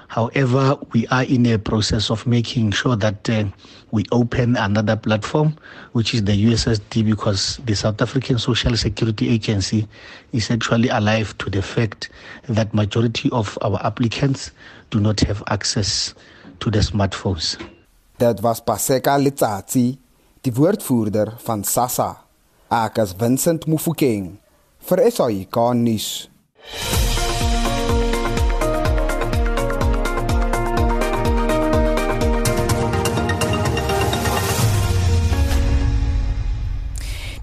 However, 0.08 0.78
we 0.92 1.06
are 1.08 1.24
in 1.24 1.46
a 1.46 1.58
process 1.58 2.10
of 2.10 2.26
making 2.26 2.72
sure 2.72 2.96
that 2.96 3.28
uh, 3.28 3.44
we 3.90 4.04
open 4.12 4.56
another 4.56 4.96
platform, 4.96 5.56
which 5.92 6.14
is 6.14 6.24
the 6.24 6.32
USSD, 6.32 7.04
because 7.04 7.58
the 7.64 7.74
South 7.74 8.00
African 8.00 8.38
Social 8.38 8.76
Security 8.76 9.28
Agency 9.28 9.88
is 10.32 10.50
actually 10.50 10.88
alive 10.88 11.36
to 11.38 11.50
the 11.50 11.62
fact 11.62 12.10
that 12.48 12.72
majority 12.72 13.30
of 13.30 13.58
our 13.62 13.84
applicants 13.84 14.52
do 14.90 15.00
not 15.00 15.20
have 15.20 15.42
access 15.48 16.14
to 16.60 16.70
the 16.70 16.78
smartphones. 16.78 17.58
Dit 18.18 18.40
was 18.40 18.62
Paseka 18.62 19.18
Letsatsi, 19.18 19.98
die 20.40 20.52
woordvoerder 20.52 21.34
van 21.44 21.64
SASSA. 21.64 22.14
Ek 22.72 22.98
Vincent 23.18 23.66
Mufokeng 23.66 24.38
vir 24.88 25.10
SAIK 25.10 25.60
nuus. 25.74 26.26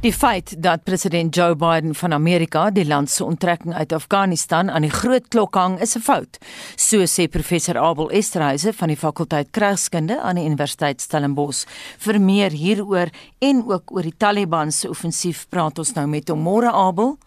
Die 0.04 0.12
feit 0.12 0.52
dat 0.60 0.84
president 0.84 1.36
Joe 1.36 1.56
Biden 1.56 1.94
van 1.96 2.14
Amerika 2.14 2.66
die 2.76 2.84
land 2.84 3.10
se 3.10 3.24
onttrekking 3.24 3.74
uit 3.74 3.94
Afghanistan 3.96 4.72
aan 4.72 4.84
die 4.84 4.92
groot 4.92 5.30
klok 5.32 5.56
hang, 5.56 5.78
is 5.80 5.96
'n 5.96 6.04
fout, 6.04 6.38
so 6.76 6.98
sê 7.08 7.30
professor 7.32 7.78
Abel 7.78 8.12
Esterhuise 8.12 8.74
van 8.74 8.88
die 8.88 8.98
fakulteit 8.98 9.48
Krygskunde 9.52 10.20
aan 10.22 10.36
die 10.36 10.46
Universiteit 10.46 11.02
Stellenbosch. 11.02 11.64
Vir 11.98 12.20
meer 12.22 12.52
hieroor 12.52 13.08
en 13.40 13.64
ook 13.68 13.92
oor 13.92 14.02
die 14.02 14.18
Taliban 14.18 14.72
se 14.72 14.90
offensief 14.90 15.46
praat 15.50 15.80
ons 15.80 15.94
nou 15.94 16.08
met 16.08 16.28
hom. 16.28 16.40
Môre 16.40 16.72
Abel. 16.72 17.18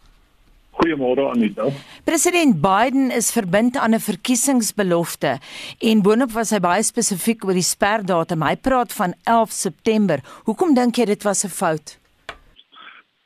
Goeiemôre 0.73 1.31
Anita. 1.31 1.65
President 2.05 2.61
Biden 2.61 3.11
is 3.11 3.31
verbind 3.31 3.77
aan 3.77 3.95
'n 3.95 4.01
verkiesingsbelofte 4.01 5.39
en 5.79 6.03
boonop 6.03 6.33
was 6.33 6.51
hy 6.51 6.59
baie 6.59 6.83
spesifiek 6.83 7.45
oor 7.45 7.55
die 7.55 7.63
sperdatum. 7.63 8.43
Hy 8.43 8.57
praat 8.57 8.93
van 8.93 9.15
11 9.25 9.51
September. 9.51 10.21
Hoekom 10.45 10.75
dink 10.75 10.97
jy 10.97 11.05
dit 11.05 11.23
was 11.23 11.45
'n 11.45 11.49
fout? 11.49 11.99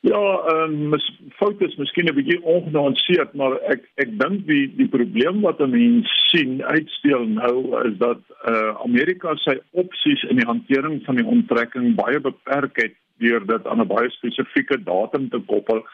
Ja, 0.01 0.43
ehm 0.49 0.93
um, 0.93 0.99
fout 1.37 1.61
is 1.61 1.75
miskien 1.75 2.07
'n 2.09 2.15
bietjie 2.17 2.41
ongenuanceerd, 2.41 3.33
maar 3.33 3.53
ek 3.73 3.83
ek 4.01 4.15
dink 4.19 4.47
die 4.47 4.63
die 4.75 4.87
probleem 4.87 5.41
wat 5.41 5.59
'n 5.61 5.69
mens 5.69 6.09
sien 6.29 6.63
uitspeel 6.63 7.27
nou 7.27 7.87
is 7.87 7.97
dat 7.97 8.21
eh 8.45 8.53
uh, 8.53 8.71
Amerika 8.85 9.35
sy 9.35 9.59
opsies 9.71 10.23
in 10.23 10.41
die 10.41 10.47
hantering 10.51 11.03
van 11.05 11.15
die 11.15 11.25
onttrekking 11.25 11.95
baie 11.95 12.19
beperk 12.19 12.81
het 12.81 12.95
deur 13.17 13.45
dit 13.45 13.67
aan 13.67 13.81
'n 13.81 13.87
baie 13.87 14.09
spesifieke 14.09 14.83
datum 14.83 15.29
te 15.29 15.39
koppel. 15.39 15.85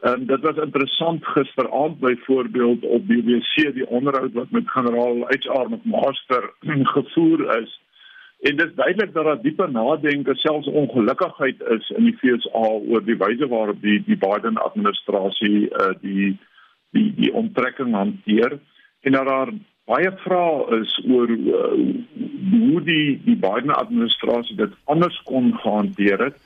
En 0.00 0.20
um, 0.20 0.26
dit 0.26 0.40
was 0.40 0.56
interessant 0.56 1.26
gisteraand 1.26 1.98
byvoorbeeld 1.98 2.84
op 2.84 3.06
BBC 3.06 3.72
die 3.74 3.88
onderhoud 3.88 4.32
wat 4.32 4.50
met 4.50 4.68
generaal 4.70 5.16
HR 5.28 5.66
McMaster 5.70 6.52
gevoer 6.96 7.62
is. 7.62 7.80
En 8.44 8.56
dit 8.56 8.66
is 8.66 8.74
duidelik 8.74 9.12
dat 9.12 9.24
daar 9.24 9.42
dieper 9.42 9.70
nadenke 9.70 10.34
selfs 10.34 10.66
ongelukkigheid 10.66 11.62
is 11.68 11.90
in 11.90 12.04
die 12.04 12.16
FSA 12.16 12.66
oor 12.90 13.04
die 13.04 13.16
wyse 13.16 13.46
waarop 13.48 13.78
die 13.80 14.02
die 14.04 14.18
Biden 14.20 14.58
administrasie 14.60 15.70
uh, 15.70 15.94
die 16.00 16.34
die 16.92 17.06
die 17.16 17.30
onttrekking 17.32 17.94
hanteer 17.96 18.58
en 19.00 19.16
dat 19.16 19.26
daar 19.26 19.52
baie 19.88 20.12
vrae 20.26 20.80
is 20.80 20.92
oor 21.08 21.32
uh, 21.32 21.70
hoe 22.50 22.82
die 22.84 23.16
die 23.24 23.38
Biden 23.46 23.72
administrasie 23.78 24.56
dit 24.60 24.76
anders 24.84 25.16
kon 25.24 25.52
hanteer 25.64 26.26
het. 26.28 26.36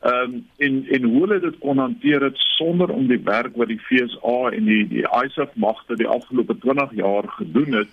Ehm 0.00 0.32
um, 0.32 0.46
en 0.56 0.82
en 0.88 1.04
hoe 1.04 1.20
hulle 1.20 1.40
dit 1.40 1.58
kon 1.58 1.84
hanteer 1.84 2.24
het 2.30 2.46
sonder 2.56 2.96
om 2.96 3.12
die 3.12 3.20
werk 3.28 3.60
wat 3.60 3.68
die 3.68 3.82
FSA 3.90 4.38
en 4.56 4.72
die 4.72 4.86
die 4.88 5.04
ISAF 5.24 5.52
magte 5.68 6.00
die 6.00 6.08
afgelope 6.16 6.56
20 6.64 6.96
jaar 7.04 7.28
gedoen 7.36 7.82
het 7.82 7.92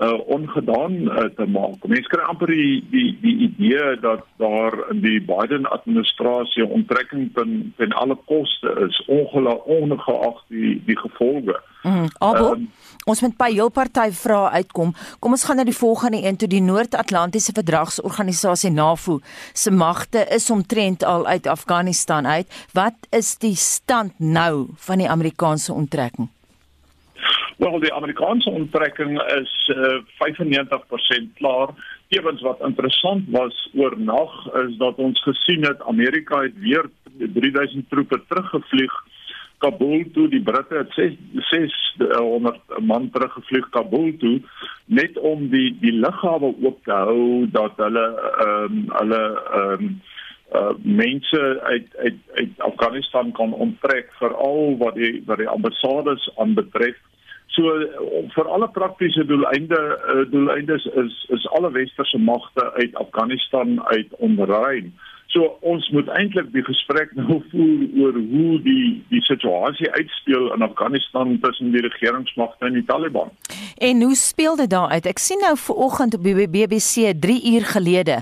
uh 0.00 0.20
ongedaan 0.26 0.92
uh, 0.92 1.24
te 1.36 1.44
maak. 1.46 1.84
Mense 1.84 2.08
kry 2.08 2.24
amper 2.24 2.48
die 2.48 2.80
die 2.90 3.10
die 3.20 3.34
idee 3.48 3.98
dat 4.00 4.24
daar 4.40 4.72
in 4.90 5.02
die 5.04 5.20
Biden 5.20 5.68
administrasie 5.68 6.64
onttrekking 6.64 7.28
ten 7.34 7.74
ten 7.76 7.92
alle 7.92 8.16
koste 8.24 8.72
is, 8.88 9.02
ongeag 9.06 10.40
die 10.48 10.80
die 10.86 10.96
gevolge. 10.96 11.60
Mm, 11.82 12.08
Abo, 12.18 12.54
um, 12.54 12.66
ons 13.04 13.20
moet 13.20 13.36
by 13.36 13.50
heel 13.52 13.70
party 13.74 14.08
vrae 14.16 14.62
uitkom. 14.62 14.94
Kom 15.20 15.36
ons 15.36 15.44
gaan 15.44 15.60
na 15.60 15.68
die 15.68 15.76
volgende 15.76 16.22
een 16.24 16.38
toe 16.40 16.48
die 16.48 16.62
Noord-Atlantiese 16.62 17.52
Verdragsorganisasie 17.52 18.70
NAVO 18.70 19.18
se 19.52 19.70
magte 19.70 20.24
is 20.30 20.50
omtrent 20.50 21.04
al 21.04 21.26
uit 21.26 21.46
Afghanistan 21.46 22.26
uit. 22.26 22.46
Wat 22.72 22.94
is 23.10 23.36
die 23.42 23.56
stand 23.56 24.16
nou 24.18 24.70
van 24.86 25.02
die 25.02 25.10
Amerikaanse 25.10 25.72
onttrekking? 25.72 26.30
Wel 27.62 27.78
die 27.78 27.92
Amerikaanse 27.94 28.50
onttrekking 28.50 29.22
is 29.22 29.70
uh, 29.70 29.94
eh, 29.94 30.02
95% 31.22 31.32
klaar. 31.34 31.68
Ewens 32.08 32.40
wat 32.40 32.60
interessant 32.60 33.28
was 33.30 33.70
oornag 33.74 34.54
is 34.64 34.76
dat 34.76 34.96
ons 34.96 35.22
gesien 35.22 35.62
het 35.66 35.82
Amerika 35.82 36.40
het 36.42 36.58
weer 36.58 36.90
3000 37.18 37.90
troepe 37.90 38.22
teruggevlieg 38.28 38.92
Kabul 39.58 40.02
toe. 40.12 40.28
Die 40.28 40.42
Britte 40.42 40.74
het 40.74 41.12
600 41.50 42.58
man 42.80 43.10
teruggevlieg 43.10 43.68
Kabul 43.68 44.16
toe 44.18 44.40
net 44.86 45.18
om 45.18 45.46
die 45.54 45.70
die 45.80 45.92
lughawe 45.92 46.50
oop 46.64 46.82
te 46.84 46.98
hou 46.98 47.46
dat 47.54 47.78
hulle 47.84 48.06
ehm 48.32 48.64
um, 48.64 48.82
hulle 48.98 49.22
ehm 49.60 49.86
um, 49.86 49.94
uh 50.52 50.74
mense 50.82 51.60
uit 51.62 51.96
uit 51.96 52.18
uit 52.34 52.58
Afghanistan 52.58 53.32
kan 53.32 53.52
onttrek 53.54 54.10
veral 54.18 54.76
wat 54.82 54.94
die 54.94 55.22
wat 55.26 55.38
die 55.38 55.48
ambassades 55.48 56.30
aanbetref 56.36 56.98
So 57.52 57.62
vir 58.34 58.46
alle 58.48 58.68
praktiese 58.72 59.24
doeleinde 59.28 59.76
uh, 59.76 60.30
doeleindes 60.32 60.84
is 60.84 61.24
is 61.28 61.48
alle 61.48 61.70
westerse 61.72 62.18
magte 62.18 62.72
uit 62.72 62.94
Afghanistan 62.94 63.82
uit 63.84 64.14
onderruim. 64.16 64.92
So 65.32 65.46
ons 65.64 65.86
moet 65.96 66.08
eintlik 66.12 66.50
die 66.52 66.64
gesprek 66.66 67.14
nou 67.16 67.38
voer 67.48 67.84
oor 68.02 68.16
hoe 68.16 68.58
die 68.66 68.88
die 69.08 69.22
situasie 69.24 69.88
uitspeel 69.94 70.50
in 70.52 70.64
Afghanistan 70.66 71.38
tussen 71.40 71.72
die 71.72 71.80
regeringsmagte 71.86 72.68
en 72.68 72.76
die 72.76 72.84
Taliban. 72.84 73.32
En 73.80 74.02
hoe 74.02 74.14
speel 74.14 74.56
dit 74.60 74.70
daar 74.70 74.92
uit? 74.92 75.08
Ek 75.08 75.18
sien 75.18 75.40
nou 75.40 75.54
vanoggend 75.56 76.18
op 76.18 76.28
die 76.28 76.48
BBC 76.52 77.16
3 77.24 77.38
uur 77.54 77.64
gelede 77.72 78.20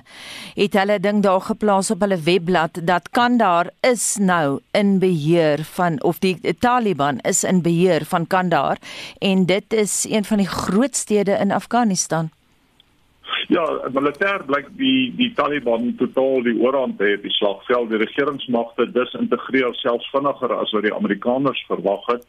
het 0.54 0.78
hulle 0.78 1.00
ding 1.02 1.22
daar 1.26 1.42
geplaas 1.50 1.90
op 1.90 2.06
hulle 2.06 2.22
webblad 2.22 2.78
dat 2.86 3.10
Kandahar 3.10 3.74
is 3.90 4.16
nou 4.22 4.60
in 4.70 4.98
beheer 5.02 5.66
van 5.74 5.98
of 6.06 6.22
die 6.22 6.38
Taliban 6.62 7.18
is 7.26 7.42
in 7.44 7.62
beheer 7.66 8.06
van 8.06 8.26
Kandahar 8.26 8.78
en 9.18 9.46
dit 9.50 9.72
is 9.74 10.04
een 10.06 10.24
van 10.24 10.38
die 10.38 10.48
groot 10.48 10.94
stede 10.96 11.32
in 11.42 11.50
Afghanistan. 11.50 12.30
Ja, 13.50 13.64
militêr 13.94 14.44
blyk 14.46 14.68
die 14.78 15.12
die 15.18 15.32
Taliban 15.34 15.94
totaal 15.98 16.44
die 16.46 16.56
oorhand 16.60 16.98
te 16.98 17.08
hê 17.08 17.16
op 17.18 17.24
die 17.26 17.34
slagveld. 17.34 17.90
Die 17.90 18.02
regeringsmagte 18.02 18.86
disintegreer 18.94 19.74
selfs 19.80 20.10
vinniger 20.14 20.54
as 20.56 20.72
wat 20.76 20.86
die 20.86 20.94
Amerikaners 20.94 21.64
verwag 21.70 22.06
het. 22.12 22.26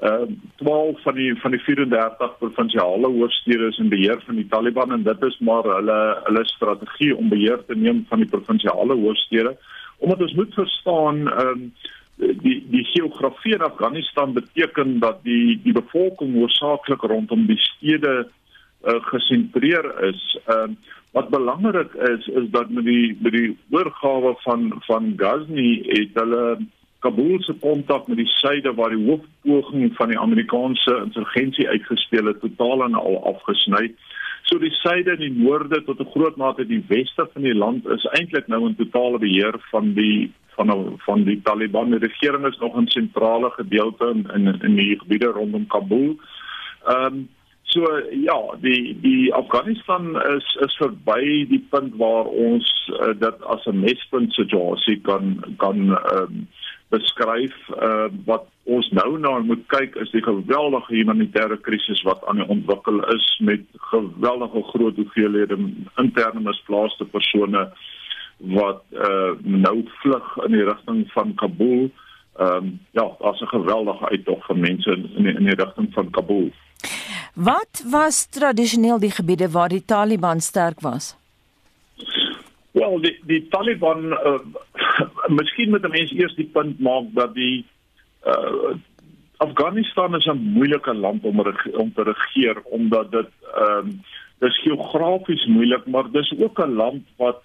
Ehm 0.00 0.30
uh, 0.32 0.36
12 0.62 1.02
van 1.04 1.14
die 1.14 1.34
van 1.42 1.50
die 1.56 1.60
34 1.60 2.36
provinsiale 2.38 3.08
hoofstede 3.18 3.66
is 3.68 3.78
in 3.78 3.90
beheer 3.92 4.22
van 4.26 4.38
die 4.40 4.46
Taliban 4.48 4.92
en 4.92 5.02
dit 5.02 5.22
is 5.28 5.38
maar 5.38 5.66
hulle 5.74 6.00
hulle 6.24 6.44
strategie 6.48 7.16
om 7.16 7.28
beheer 7.28 7.64
te 7.66 7.76
neem 7.76 8.04
van 8.08 8.22
die 8.22 8.30
provinsiale 8.30 8.96
hoofstede. 8.96 9.56
Omdat 9.98 10.22
ons 10.28 10.36
moet 10.38 10.54
verstaan 10.54 11.26
ehm 11.28 11.48
um, 11.48 11.72
die 12.20 12.58
die 12.70 12.84
geografie 12.84 13.54
in 13.54 13.62
Afghanistan 13.64 14.32
beteken 14.32 14.98
dat 14.98 15.22
die 15.24 15.60
die 15.62 15.72
bevolking 15.72 16.34
hoofsaaklik 16.34 17.02
rondom 17.02 17.46
die 17.46 17.58
stede 17.58 18.28
uh, 18.84 19.00
gesentreer 19.12 20.04
is. 20.08 20.38
Ehm 20.46 20.70
uh, 20.70 20.98
wat 21.10 21.28
belangrik 21.28 21.94
is 21.94 22.26
is 22.26 22.50
dat 22.50 22.70
met 22.70 22.84
die 22.84 23.16
met 23.20 23.32
die 23.32 23.56
oorgawe 23.70 24.34
van 24.38 24.72
van 24.86 25.12
Ghazni 25.16 25.82
het 25.86 26.14
hulle 26.14 26.58
Kabul 26.98 27.42
se 27.42 27.54
kontak 27.60 28.06
met 28.06 28.16
die 28.16 28.28
suide 28.28 28.74
waar 28.74 28.92
die 28.94 29.06
hoofpoging 29.06 29.94
van 29.96 30.08
die 30.08 30.18
Amerikaanse 30.18 30.96
insurgensie 31.04 31.68
uitgespeel 31.68 32.26
het 32.26 32.40
totaal 32.40 32.84
en 32.84 32.94
al 32.94 33.16
afgesny. 33.34 33.94
So 34.42 34.58
die 34.58 34.72
suide 34.82 35.10
en 35.10 35.22
die 35.24 35.32
noorde 35.32 35.82
tot 35.84 36.00
'n 36.00 36.12
groot 36.12 36.36
mate 36.36 36.66
die 36.66 36.84
weste 36.88 37.28
van 37.32 37.42
die 37.42 37.54
land 37.54 37.86
is 37.86 38.04
eintlik 38.04 38.46
nou 38.46 38.66
in 38.66 38.76
totale 38.76 39.18
beheer 39.18 39.54
van 39.70 39.92
die 39.94 40.32
van 40.54 40.94
van 40.98 41.24
die 41.24 41.40
Taliban. 41.42 41.90
Die 41.90 41.98
regering 41.98 42.46
is 42.46 42.58
nog 42.58 42.76
in 42.76 42.88
sentrale 42.88 43.50
gedeelte 43.50 44.10
in 44.14 44.30
in, 44.34 44.60
in 44.60 44.74
die 44.74 44.98
gebiede 44.98 45.26
rondom 45.26 45.66
Kabul. 45.66 46.18
Ehm 46.84 47.04
um, 47.04 47.28
So 47.70 47.86
ja, 48.10 48.56
die 48.62 48.98
die 49.00 49.34
Afghanistan 49.34 50.16
is 50.36 50.46
is 50.66 50.74
verby 50.76 51.46
die 51.46 51.62
punt 51.70 51.94
waar 52.02 52.26
ons 52.26 52.66
uh, 52.90 53.12
dit 53.14 53.42
as 53.46 53.66
'n 53.66 53.80
mespunt 53.80 54.34
situasie 54.34 55.00
kan 55.00 55.38
kan 55.56 55.94
um, 56.14 56.48
beskryf. 56.88 57.54
Uh, 57.70 58.10
wat 58.26 58.48
ons 58.64 58.90
nou 58.90 59.18
na 59.18 59.38
moet 59.38 59.62
kyk 59.66 59.94
is 60.02 60.10
die 60.10 60.22
geweldige 60.22 60.94
humanitêre 60.94 61.60
krisis 61.60 62.02
wat 62.02 62.24
aan 62.26 62.42
die 62.42 62.48
ontwikkel 62.48 63.04
is 63.14 63.38
met 63.38 63.62
geweldige 63.92 64.62
groot 64.72 64.96
hoeveelhede 64.96 65.58
interne 65.96 66.40
misplaaste 66.40 67.04
persone 67.04 67.68
wat 68.38 68.82
uh, 68.92 69.32
nou 69.42 69.84
vlug 70.02 70.36
in 70.46 70.52
die 70.58 70.64
rigting 70.64 71.06
van 71.12 71.34
Kabul 71.34 71.90
ehm 72.40 72.56
um, 72.56 72.80
ja, 72.90 73.06
daar's 73.18 73.40
'n 73.40 73.54
geweldige 73.54 74.08
uittog 74.08 74.46
van 74.46 74.60
mense 74.60 74.90
in 74.90 75.10
in 75.16 75.22
die, 75.22 75.34
in 75.34 75.44
die 75.44 75.54
rigting 75.64 75.92
van 75.92 76.10
Kabul. 76.10 76.50
Wat 77.34 77.84
was 77.90 78.26
tradisioneel 78.26 78.98
die 78.98 79.10
gebiede 79.10 79.50
waar 79.50 79.68
die 79.68 79.84
Taliban 79.84 80.40
sterk 80.40 80.80
was? 80.80 81.16
Wel, 82.70 83.00
die 83.00 83.18
die 83.26 83.48
Taliban 83.48 84.12
uh, 84.12 84.38
miskien 85.38 85.70
moet 85.70 85.82
'n 85.82 85.90
mens 85.90 86.12
eers 86.12 86.34
die 86.34 86.50
punt 86.52 86.80
maak 86.80 87.10
dat 87.14 87.34
die 87.34 87.66
uh, 88.26 88.74
Afghanistan 89.36 90.14
is 90.16 90.26
'n 90.26 90.52
moeilike 90.54 90.94
land 90.94 91.24
om 91.24 91.40
om 91.72 91.92
te 91.92 92.02
regeer 92.02 92.62
omdat 92.64 93.10
dit 93.10 93.30
ehm 93.54 93.78
um, 93.78 94.00
dis 94.38 94.60
geografies 94.62 95.46
moeilik, 95.46 95.86
maar 95.86 96.10
dis 96.10 96.32
ook 96.38 96.58
'n 96.58 96.74
land 96.74 97.02
wat 97.16 97.42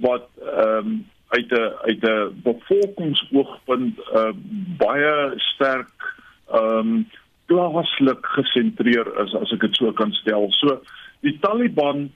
wat 0.00 0.28
ehm 0.38 0.86
um, 0.86 1.06
uit 1.28 1.50
'n 1.50 1.72
uit 1.82 2.02
'n 2.02 2.40
bevolkingsoogpunt 2.42 3.98
uh, 3.98 4.30
baie 4.76 5.32
sterk 5.36 6.14
ehm 6.52 6.78
um, 6.78 7.08
plaaslik 7.50 8.26
gesentreer 8.36 9.08
is 9.24 9.34
as 9.34 9.52
ek 9.56 9.66
dit 9.66 9.78
so 9.78 9.92
kan 9.98 10.12
stel. 10.22 10.48
So 10.60 10.78
die 11.26 11.36
Taliban 11.42 12.08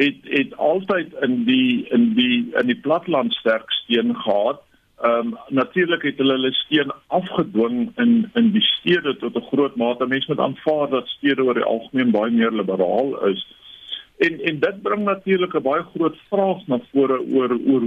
het 0.00 0.26
het 0.32 0.56
altyd 0.56 1.14
in 1.26 1.44
die 1.46 1.86
in 1.94 2.12
die 2.18 2.50
in 2.58 2.72
die 2.72 2.80
platland 2.86 3.34
sterk 3.38 3.70
steun 3.82 4.16
gehad. 4.24 4.60
Ehm 5.00 5.32
um, 5.32 5.38
natuurlik 5.60 6.02
het 6.08 6.18
hulle 6.22 6.36
hulle 6.38 6.52
steun 6.64 6.92
afgedwing 7.20 7.78
in 8.04 8.12
in 8.34 8.52
die 8.56 8.66
stede 8.74 9.16
tot 9.22 9.36
'n 9.36 9.48
groot 9.52 9.76
mate. 9.76 10.06
Mense 10.06 10.32
moet 10.32 10.44
aanvaar 10.46 10.90
dat 10.90 11.08
stede 11.16 11.44
oor 11.44 11.54
die 11.54 11.70
algemeen 11.74 12.10
baie 12.10 12.30
meer 12.30 12.52
liberaal 12.52 13.26
is. 13.32 13.46
En 14.18 14.40
en 14.40 14.60
dit 14.60 14.82
bring 14.82 15.04
natuurlik 15.04 15.54
'n 15.54 15.62
baie 15.62 15.84
groot 15.94 16.16
vraag 16.28 16.66
na 16.66 16.80
vore 16.92 17.18
oor 17.34 17.50
oor 17.66 17.82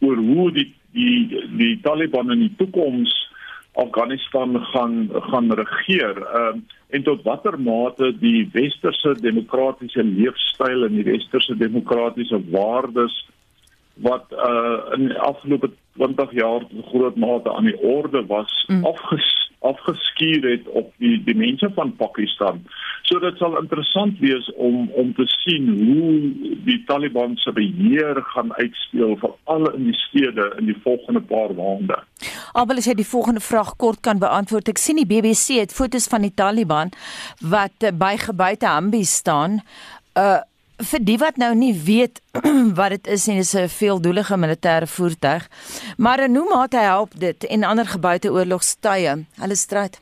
oor 0.00 0.16
hoe 0.16 0.52
die 0.52 0.74
die 0.92 1.46
die 1.56 1.80
Taliban 1.80 2.32
in 2.32 2.38
die 2.38 2.54
toekoms 2.56 3.12
Afghanistan 3.76 4.56
gaan 4.72 5.08
gaan 5.30 5.52
regeer. 5.52 6.16
Ehm 6.16 6.56
uh, 6.56 6.74
en 6.88 7.02
tot 7.02 7.22
watter 7.22 7.60
mate 7.60 8.12
die 8.18 8.48
westerse 8.52 9.14
demokratiese 9.20 10.04
leefstyl 10.04 10.86
en 10.86 10.94
die 10.94 11.04
westerse 11.04 11.56
demokratiese 11.56 12.38
waardes 12.50 13.16
wat 13.94 14.32
uh 14.32 14.92
in 14.94 15.08
die 15.08 15.18
afgelope 15.18 15.70
20 15.96 16.32
jaar 16.32 16.60
tot 16.68 16.86
groot 16.92 17.16
mate 17.16 17.52
aan 17.52 17.64
die 17.64 17.78
orde 17.80 18.26
was 18.26 18.64
mm. 18.68 18.84
afges 18.84 19.45
afgeskuur 19.58 20.50
het 20.50 20.68
op 20.68 20.92
die 21.02 21.16
die 21.24 21.36
mense 21.36 21.70
van 21.74 21.94
Pakistan. 21.96 22.62
So 23.08 23.18
dit 23.22 23.38
sal 23.38 23.56
interessant 23.60 24.18
wees 24.18 24.48
om 24.54 24.90
om 24.98 25.12
te 25.14 25.26
sien 25.26 25.68
hoe 25.68 26.56
die 26.66 26.78
Taliban 26.86 27.36
se 27.36 27.52
beheer 27.52 28.20
gaan 28.34 28.52
uitspeel 28.56 29.16
vir 29.22 29.36
alle 29.44 29.72
in 29.78 29.90
die 29.90 29.98
stede 30.00 30.50
in 30.58 30.70
die 30.72 30.78
volgende 30.82 31.20
paar 31.20 31.54
maande. 31.54 32.00
Abel 32.52 32.82
as 32.82 32.88
jy 32.88 32.96
die 32.98 33.08
volgende 33.08 33.44
vraag 33.44 33.76
kort 33.76 34.00
kan 34.00 34.18
beantwoord. 34.22 34.68
Ek 34.72 34.82
sien 34.82 35.00
die 35.00 35.08
BBC 35.08 35.60
het 35.60 35.74
foto's 35.76 36.08
van 36.10 36.26
die 36.26 36.34
Taliban 36.34 36.92
wat 37.40 37.90
by 37.98 38.16
gebuite 38.20 38.68
Hambi 38.70 39.04
staan. 39.04 39.62
Uh 40.16 40.42
vir 40.76 41.00
die 41.00 41.16
wat 41.18 41.36
nou 41.40 41.54
nie 41.56 41.72
weet 41.72 42.20
wat 42.78 42.90
dit 42.90 43.06
is 43.06 43.28
en 43.28 43.36
dis 43.40 43.54
'n 43.54 43.68
veeldoelige 43.68 44.36
militêre 44.36 44.86
voertuig. 44.86 45.48
Maar 45.96 46.24
in 46.24 46.36
hoe 46.36 46.48
mate 46.48 46.76
help 46.76 47.10
dit 47.18 47.44
en 47.44 47.64
ander 47.64 47.86
gebuite 47.86 48.32
oorlogstye? 48.32 49.24
Hulle 49.40 49.54
stryd. 49.54 50.00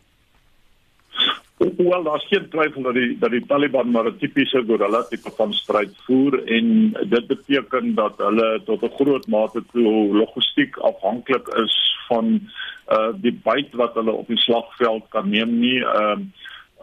Wel, 1.59 2.03
daar's 2.03 2.27
geen 2.27 2.49
twyfel 2.51 2.83
dat 2.83 2.95
die 2.95 3.19
dat 3.19 3.31
die 3.31 3.47
Taliban 3.47 3.91
maar 3.91 4.07
'n 4.07 4.19
tipiese 4.19 4.65
gorilla 4.67 5.03
tipe 5.03 5.31
van 5.37 5.53
stryd 5.53 5.95
voer 6.07 6.45
en 6.47 6.93
dit 7.09 7.27
beteken 7.27 7.95
dat 7.95 8.15
hulle 8.17 8.61
tot 8.65 8.83
'n 8.83 8.95
groot 8.99 9.27
mate 9.27 9.63
toe 9.73 10.15
logistiek 10.15 10.77
afhanklik 10.77 11.49
is 11.49 11.97
van 12.09 12.41
uh 12.91 13.13
die 13.15 13.41
byt 13.45 13.75
wat 13.75 13.95
hulle 13.95 14.13
op 14.13 14.27
die 14.27 14.37
slagveld 14.37 15.05
kan 15.09 15.29
neem 15.29 15.59
nie. 15.59 15.81
Ehm 15.85 16.21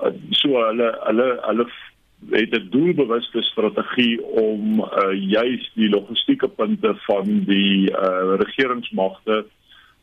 uh, 0.03 0.11
so 0.29 0.47
hulle 0.47 0.97
hulle 1.03 1.39
hulle 1.41 1.67
het 2.29 2.53
'n 2.55 2.67
doelbewuste 2.69 3.41
strategie 3.41 4.23
om 4.23 4.79
uh, 4.79 5.29
juis 5.29 5.71
die 5.73 5.89
logistieke 5.89 6.47
punte 6.47 6.95
van 6.95 7.43
die 7.45 7.91
uh, 7.91 8.33
regeringsmagte 8.37 9.45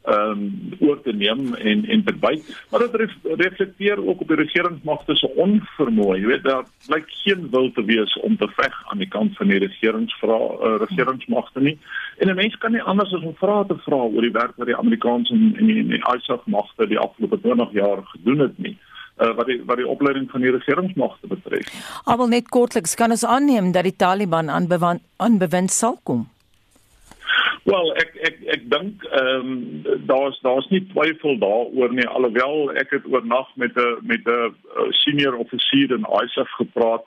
ehm 0.03 0.31
um, 0.31 0.77
oor 0.79 1.01
te 1.03 1.13
neem 1.13 1.55
en 1.55 1.85
en 1.85 2.05
te 2.05 2.15
byt. 2.15 2.65
Maar 2.71 2.81
dit 2.81 2.95
ref, 2.95 3.15
reflekteer 3.23 4.07
ook 4.07 4.21
op 4.21 4.29
die 4.29 4.37
regeringsmagte 4.37 5.17
se 5.17 5.29
onvermoë. 5.35 6.19
Jy 6.19 6.27
weet 6.27 6.43
daar 6.43 6.65
blyk 6.87 7.11
geen 7.11 7.51
wil 7.51 7.73
te 7.73 7.85
wees 7.85 8.15
om 8.21 8.37
te 8.37 8.49
veg 8.49 8.75
aan 8.91 8.99
die 8.99 9.09
kant 9.09 9.37
van 9.37 9.49
die 9.49 9.59
regeringsvra 9.59 10.39
uh, 10.39 10.77
regeringsmagte 10.87 11.61
nie. 11.61 11.79
En 12.19 12.29
'n 12.29 12.35
mens 12.35 12.57
kan 12.59 12.73
nie 12.73 12.83
anders 12.83 13.13
as 13.15 13.23
om 13.23 13.35
vrae 13.35 13.67
te 13.67 13.79
vra 13.85 13.97
oor 13.97 14.23
die 14.23 14.39
werk 14.41 14.57
wat 14.57 14.67
die 14.67 14.77
Amerikaners 14.77 15.31
en 15.31 15.55
en 15.59 15.67
die, 15.67 15.87
die 15.87 16.03
ISAF 16.17 16.47
magte 16.47 16.87
die 16.87 16.99
afgelope 16.99 17.41
20 17.41 17.73
jaar 17.73 18.03
gedoen 18.05 18.39
het 18.39 18.59
nie. 18.59 18.77
uh, 18.79 18.98
wat 19.19 19.47
die 19.47 19.63
wat 19.67 19.77
die 19.77 19.87
opleiding 19.87 20.31
van 20.31 20.41
die 20.41 20.51
regeringsmagte 20.51 21.27
betref. 21.27 21.71
Maar 22.07 22.29
net 22.29 22.49
kortliks 22.49 22.95
kan 22.95 23.11
ons 23.11 23.25
aanneem 23.25 23.73
dat 23.73 23.83
die 23.83 23.97
Taliban 23.97 24.51
aan 24.51 24.69
aan 25.17 25.39
bewind 25.39 25.71
sal 25.71 25.99
kom. 26.03 26.29
Wel 27.69 27.91
ek 28.01 28.15
ek 28.29 28.37
ek 28.55 28.63
dink 28.73 29.05
ehm 29.05 29.51
um, 29.53 29.83
daar's 30.07 30.39
daar's 30.41 30.69
nie 30.73 30.87
twyfel 30.93 31.39
daaroor 31.43 31.93
nie 31.93 32.07
alhoewel 32.09 32.73
ek 32.81 32.95
het 32.97 33.07
oornag 33.07 33.49
met 33.57 33.77
'n 33.77 33.99
met 34.03 34.25
'n 34.25 34.31
eh, 34.31 34.91
senior 34.91 35.37
offisier 35.37 35.91
in 35.91 36.07
ISAF 36.23 36.51
gepraat 36.57 37.05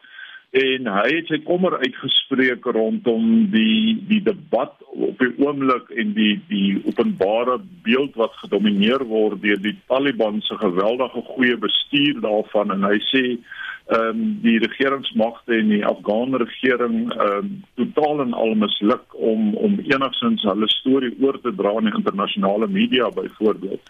en 0.52 0.88
hy 0.92 1.08
het 1.14 1.30
sy 1.32 1.38
kommer 1.48 1.78
uitgespreek 1.80 2.66
rondom 2.76 3.28
die 3.54 3.96
die 4.10 4.20
debat 4.26 4.74
op 4.92 5.22
die 5.24 5.32
oomblik 5.40 5.88
en 5.96 6.12
die 6.18 6.34
die 6.50 6.76
openbare 6.84 7.56
beeld 7.86 8.18
wat 8.20 8.36
gedomeineer 8.42 9.06
word 9.08 9.40
deur 9.46 9.62
die 9.64 9.78
Taliban 9.88 10.42
se 10.44 10.58
geweldige 10.60 11.24
goeie 11.30 11.56
bestuur 11.56 12.20
daarvan 12.26 12.76
en 12.76 12.84
hy 12.90 13.00
sê 13.08 13.24
ehm 13.92 14.10
um, 14.10 14.20
die 14.44 14.58
regeringsmagte 14.60 15.56
en 15.56 15.72
die 15.72 15.86
Afghaanse 15.88 16.44
regering 16.44 17.00
ehm 17.14 17.32
um, 17.38 17.56
totaal 17.80 18.22
en 18.26 18.36
al 18.44 18.54
misluk 18.66 19.16
om 19.32 19.56
om 19.56 19.80
enigsins 19.80 20.44
hulle 20.52 20.70
storie 20.76 21.14
oor 21.24 21.40
te 21.42 21.56
dra 21.64 21.74
in 21.80 21.88
die 21.88 21.96
internasionale 21.96 22.68
media 22.68 23.10
byvoorbeeld. 23.10 23.82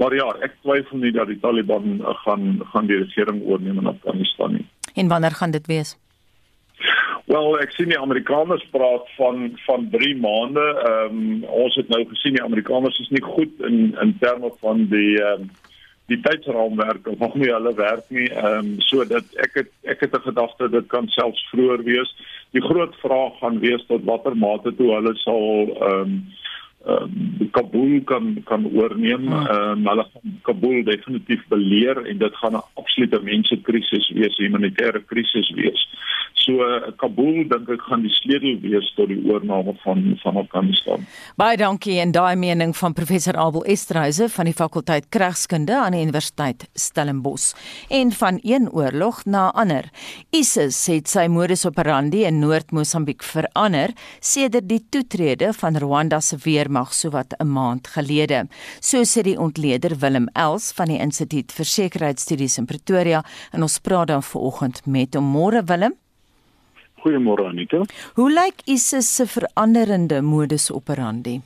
Maar 0.00 0.14
ja, 0.14 0.26
ek 0.44 0.58
twyfel 0.64 0.98
nie 1.04 1.12
dat 1.12 1.28
die 1.28 1.38
Taliban 1.40 2.00
gaan 2.24 2.60
gaan 2.72 2.88
die 2.88 2.98
regering 3.04 3.44
oorneem 3.44 3.78
in 3.84 3.92
Afghanistan 3.92 4.52
nie. 4.58 4.66
En 4.94 5.08
wanneer 5.08 5.36
gaan 5.40 5.50
dit 5.50 5.66
wees? 5.66 5.96
Wel, 7.26 7.56
ek 7.58 7.72
sien 7.74 7.90
die 7.90 7.98
Amerikaners 7.98 8.62
praat 8.70 9.08
van 9.16 9.48
van 9.64 9.88
3 9.90 10.12
maande. 10.22 10.62
Ehm 10.62 11.16
um, 11.22 11.44
ons 11.64 11.74
het 11.74 11.88
nou 11.90 12.04
gesien 12.06 12.36
die 12.38 12.42
Amerikaners 12.44 12.98
is 13.02 13.10
nie 13.10 13.22
goed 13.22 13.64
in 13.66 13.96
in 14.02 14.12
terme 14.20 14.52
van 14.60 14.84
die 14.92 15.16
ehm 15.18 15.42
um, 15.42 15.50
die 16.06 16.20
tydsraamwerk 16.22 17.08
of 17.10 17.18
nog 17.18 17.34
nie 17.34 17.50
hulle 17.50 17.74
werk 17.74 18.06
nie. 18.14 18.28
Ehm 18.30 18.58
um, 18.58 18.68
so 18.86 19.04
dat 19.04 19.26
ek 19.42 19.58
het 19.58 19.72
ek 19.82 20.06
het 20.06 20.14
'n 20.14 20.28
gedagte 20.28 20.70
dit 20.70 20.86
kan 20.86 21.08
selfs 21.08 21.42
vroeër 21.50 21.82
wees. 21.82 22.14
Die 22.54 22.62
groot 22.62 22.94
vraag 23.02 23.38
gaan 23.40 23.58
wees 23.58 23.86
tot 23.86 24.04
watter 24.04 24.36
mate 24.36 24.74
toe 24.76 24.94
hulle 24.94 25.14
sal 25.26 25.42
ehm 25.66 26.00
um, 26.00 26.14
uh, 26.86 27.06
Kabul 27.50 28.00
kan 28.04 28.42
kan 28.44 28.66
oorneem. 28.72 29.28
Ah. 29.32 29.46
Ehm 29.50 29.86
uh, 29.86 29.90
hulle 29.90 30.06
gaan 30.12 30.38
Kabul 30.42 30.84
definitief 30.84 31.42
beleer 31.48 32.06
en 32.06 32.18
dit 32.18 32.34
gaan 32.42 32.56
'n 32.56 32.66
absolute 32.74 33.20
mensekrisis 33.22 34.10
wees, 34.14 34.38
'n 34.38 34.44
humanitêre 34.44 35.04
krisis 35.06 35.50
wees. 35.50 35.88
So 36.34 36.62
Kabul 37.00 37.48
dink 37.50 37.68
ek 37.74 37.82
gaan 37.88 38.04
die 38.06 38.12
sleutel 38.12 38.60
wees 38.62 38.86
tot 38.94 39.08
die 39.08 39.18
oorneem 39.26 39.72
van 39.82 39.98
van 40.22 40.36
Afghanistan. 40.36 41.06
Baie 41.36 41.56
dankie 41.56 41.98
en 41.98 42.12
daai 42.12 42.36
mening 42.36 42.76
van 42.76 42.92
professor 42.92 43.36
Abel 43.36 43.64
Esterhuise 43.64 44.28
van 44.28 44.44
die 44.44 44.54
fakulteit 44.54 45.08
Kragskunde 45.08 45.74
aan 45.74 45.96
die 45.96 46.04
Universiteit 46.06 46.68
Stellenbosch 46.74 47.54
en 47.90 48.12
van 48.12 48.38
een 48.42 48.70
oorlog 48.70 49.24
na 49.24 49.50
ander. 49.50 49.90
ISIS 50.30 50.86
het 50.86 51.08
sy 51.08 51.26
modus 51.26 51.66
operandi 51.66 52.22
in 52.28 52.38
Noord-Mosambiek 52.38 53.24
verander 53.26 53.96
sedert 54.20 54.68
die 54.68 54.82
toetrede 54.90 55.52
van 55.56 55.76
Rwanda 55.82 56.20
se 56.20 56.38
weermag 56.44 56.75
sowat 56.84 57.34
'n 57.38 57.46
maand 57.46 57.86
gelede. 57.86 58.48
So 58.80 58.98
sê 59.04 59.22
die 59.22 59.38
ontleder 59.38 59.96
Willem 60.00 60.28
Els 60.34 60.72
van 60.72 60.86
die 60.86 60.98
Instituut 60.98 61.52
vir 61.52 61.64
Sekuriteitsstudies 61.64 62.58
in 62.58 62.66
Pretoria 62.66 63.24
en 63.52 63.62
ons 63.62 63.78
praat 63.78 64.08
dan 64.08 64.22
vanoggend 64.22 64.86
met 64.86 65.14
hom. 65.14 65.24
Môre 65.24 65.64
Willem. 65.64 65.94
Goeiemôre 67.02 67.46
Anita. 67.46 67.84
Hoe 68.14 68.30
lyk 68.30 68.62
ISIS 68.64 69.14
se 69.14 69.26
veranderende 69.26 70.22
modus 70.22 70.70
operandi? 70.70 71.40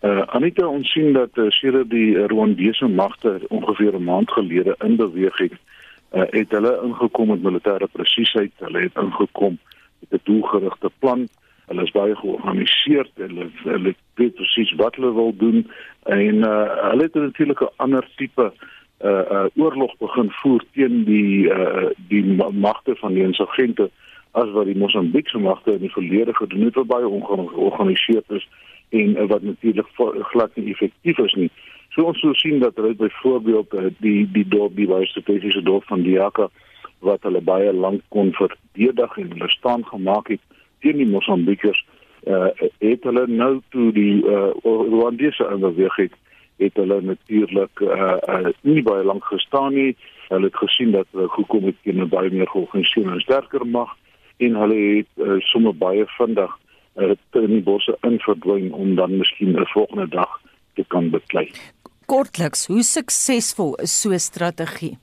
Uh 0.00 0.22
Anita, 0.26 0.66
ons 0.66 0.92
sien 0.92 1.12
dat 1.12 1.30
uh, 1.38 1.50
sedert 1.50 1.90
die 1.90 2.16
Rwandese 2.26 2.88
magte 2.88 3.40
ongeveer 3.48 3.94
'n 3.94 4.04
maand 4.04 4.30
gelede 4.30 4.74
in 4.84 4.96
beweging 4.96 5.52
uh, 6.12 6.22
het 6.30 6.50
hulle 6.50 6.72
ingekom 6.84 7.28
met 7.28 7.42
militêre 7.42 7.86
presisieheid, 7.92 8.52
hulle 8.58 8.80
het 8.80 8.96
ingekom 8.96 9.58
met 10.00 10.10
'n 10.10 10.24
doelgerigte 10.24 10.90
plan. 10.98 11.28
Hulle 11.72 11.86
is 11.88 11.94
baie 11.94 12.16
georganiseerd, 12.20 13.12
hulle 13.16 13.48
hulle 13.64 13.94
weet 14.20 14.34
presies 14.36 14.72
wat 14.76 14.98
hulle 15.00 15.12
wil 15.16 15.32
doen 15.40 15.62
en 16.12 16.44
uh 16.44 16.90
hulle 16.90 17.06
het 17.08 17.14
natuurlik 17.14 17.62
'n 17.64 17.72
ander 17.76 18.04
tipe 18.16 18.52
uh, 18.52 19.24
uh 19.36 19.46
oorlog 19.56 19.96
begin 19.98 20.28
voer 20.30 20.64
teen 20.72 21.04
die 21.04 21.48
uh 21.48 21.88
die 22.12 22.24
magte 22.52 22.96
van 22.96 23.14
die 23.16 23.24
insurgente 23.24 23.88
as 24.32 24.50
wat 24.50 24.68
die 24.68 24.76
Mosambiekse 24.76 25.38
magte 25.38 25.72
in 25.72 25.80
die 25.86 25.96
verlede 25.96 26.34
gedoen 26.34 26.64
het 26.68 26.74
wat 26.74 26.92
baie 26.92 27.08
ongeorganiseerd 27.08 28.30
is 28.30 28.48
en 28.88 29.16
uh, 29.16 29.26
wat 29.32 29.42
natuurlik 29.42 29.88
glad 30.32 30.56
nie 30.56 30.70
effektief 30.72 31.18
is 31.18 31.34
nie. 31.34 31.50
So 31.88 32.04
ons 32.04 32.20
sou 32.20 32.34
sien 32.34 32.58
dat 32.60 32.76
hulle 32.76 32.94
byvoorbeeld 32.94 33.74
uh, 33.74 33.88
die 34.04 34.28
die 34.32 34.48
dorp 34.48 34.76
die 34.76 34.88
baie 34.88 35.06
strategiese 35.06 35.62
dorp 35.62 35.88
van 35.88 36.04
Diaka 36.04 36.50
wat 36.98 37.22
hulle 37.22 37.40
baie 37.40 37.72
lank 37.72 38.04
kon 38.08 38.32
verdedig 38.32 39.16
en 39.16 39.32
hulle 39.32 39.48
staan 39.56 39.86
gemaak 39.86 40.28
het 40.36 40.40
teen 40.82 41.00
die 41.00 41.08
Mosambikers 41.08 41.80
uh, 42.26 42.50
het 42.78 43.06
hulle 43.08 43.26
nou 43.26 43.60
toe 43.74 43.90
die 43.96 44.22
uh, 44.22 44.50
Rwandese 44.64 45.48
inbeweging 45.54 46.12
het 46.62 46.76
hulle 46.78 47.00
natuurlik 47.02 47.80
uh, 47.80 48.16
uh, 48.28 48.50
nie 48.62 48.82
baie 48.86 49.04
lank 49.04 49.24
gestaan 49.24 49.74
nie 49.74 49.96
hulle 50.28 50.48
het 50.50 50.56
gesien 50.56 50.92
dat 50.94 51.06
hulle 51.12 51.28
gekom 51.28 51.64
het 51.70 51.78
teen 51.82 52.02
'n 52.02 52.08
baie 52.08 52.30
meer 52.30 52.48
georganiseerde 52.48 53.10
en 53.10 53.20
sterker 53.20 53.66
mag 53.66 53.96
en 54.38 54.54
hulle 54.62 54.80
het 54.96 55.10
uh, 55.16 55.38
sommer 55.52 55.74
baie 55.76 56.06
vinnig 56.18 56.58
uh, 56.96 57.14
in 57.32 57.54
die 57.56 57.62
bosse 57.62 57.96
inverdwyn 58.00 58.72
om 58.72 58.94
dan 58.94 59.16
miskien 59.16 59.58
'n 59.60 59.66
volgende 59.74 60.08
dag 60.08 60.40
te 60.74 60.84
kan 60.88 61.10
beklei. 61.10 61.50
Kortliks, 62.06 62.66
hoe 62.66 62.82
suksesvol 62.82 63.74
is 63.74 64.00
so 64.00 64.10
'n 64.10 64.18
strategie? 64.18 64.98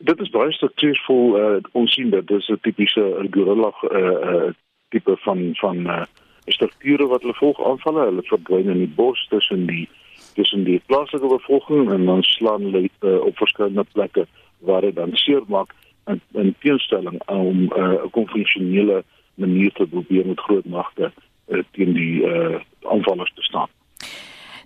Dit 0.00 0.20
is 0.20 0.30
baie 0.32 0.52
suksesvol. 0.52 1.36
Uh, 1.36 1.56
ons 1.76 1.92
sien 1.92 2.10
dat 2.10 2.26
dis 2.26 2.48
'n 2.48 2.58
tipiese 2.64 3.04
guerrilla 3.30 3.72
uh, 3.82 4.52
tipe 4.88 5.16
van 5.16 5.50
van 5.60 5.76
uh, 5.86 6.02
strukture 6.46 7.06
wat 7.06 7.20
hulle 7.20 7.34
volg 7.34 7.60
aanvalle. 7.64 8.04
Hulle 8.08 8.22
verdwyn 8.22 8.70
in 8.72 8.78
die 8.78 8.94
bos 8.96 9.26
tussen 9.28 9.66
die 9.66 9.88
tussen 10.34 10.64
die 10.64 10.80
plaaslike 10.86 11.28
bevolking 11.28 11.90
en 11.92 12.04
dan 12.04 12.22
slaan 12.22 12.62
hulle 12.62 12.88
uh, 13.00 13.20
op 13.20 13.36
verskillende 13.36 13.84
plekke 13.92 14.26
waar 14.58 14.80
dit 14.80 14.96
dan 14.96 15.10
seermaak 15.12 15.74
in, 16.06 16.20
in 16.32 16.54
teenstelling 16.58 17.20
om 17.26 17.68
'n 17.68 17.72
uh, 17.76 18.04
konvensionele 18.10 19.04
manier 19.34 19.72
te 19.72 19.86
probeer 19.86 20.26
met 20.26 20.40
groot 20.40 20.64
magte 20.64 21.12
uh, 21.48 21.62
teen 21.70 21.92
die 21.92 22.22
uh. 22.24 22.60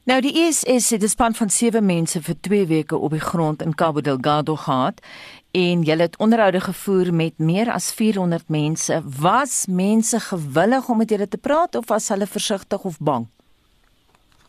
Nou 0.05 0.19
die 0.21 0.35
ISS 0.37 0.91
het 0.91 1.03
'n 1.03 1.09
span 1.09 1.35
van 1.35 1.51
7 1.51 1.87
mense 1.87 2.23
vir 2.23 2.35
2 2.41 2.67
weke 2.67 2.97
op 2.97 3.11
die 3.11 3.21
grond 3.21 3.63
in 3.63 3.75
Cabo 3.75 4.01
Delgado 4.01 4.57
gehad 4.57 5.07
en 5.51 5.87
hulle 5.87 6.03
het 6.03 6.19
onderhoude 6.19 6.61
gevoer 6.61 7.15
met 7.15 7.39
meer 7.39 7.71
as 7.73 7.95
400 7.95 8.49
mense. 8.49 9.03
Was 9.21 9.67
mense 9.67 10.21
gewillig 10.21 10.89
om 10.89 10.97
met 10.97 11.11
hulle 11.11 11.29
te 11.29 11.39
praat 11.39 11.75
of 11.75 11.89
was 11.89 12.09
hulle 12.09 12.27
versigtig 12.27 12.85
of 12.85 12.99
bang? 12.99 13.27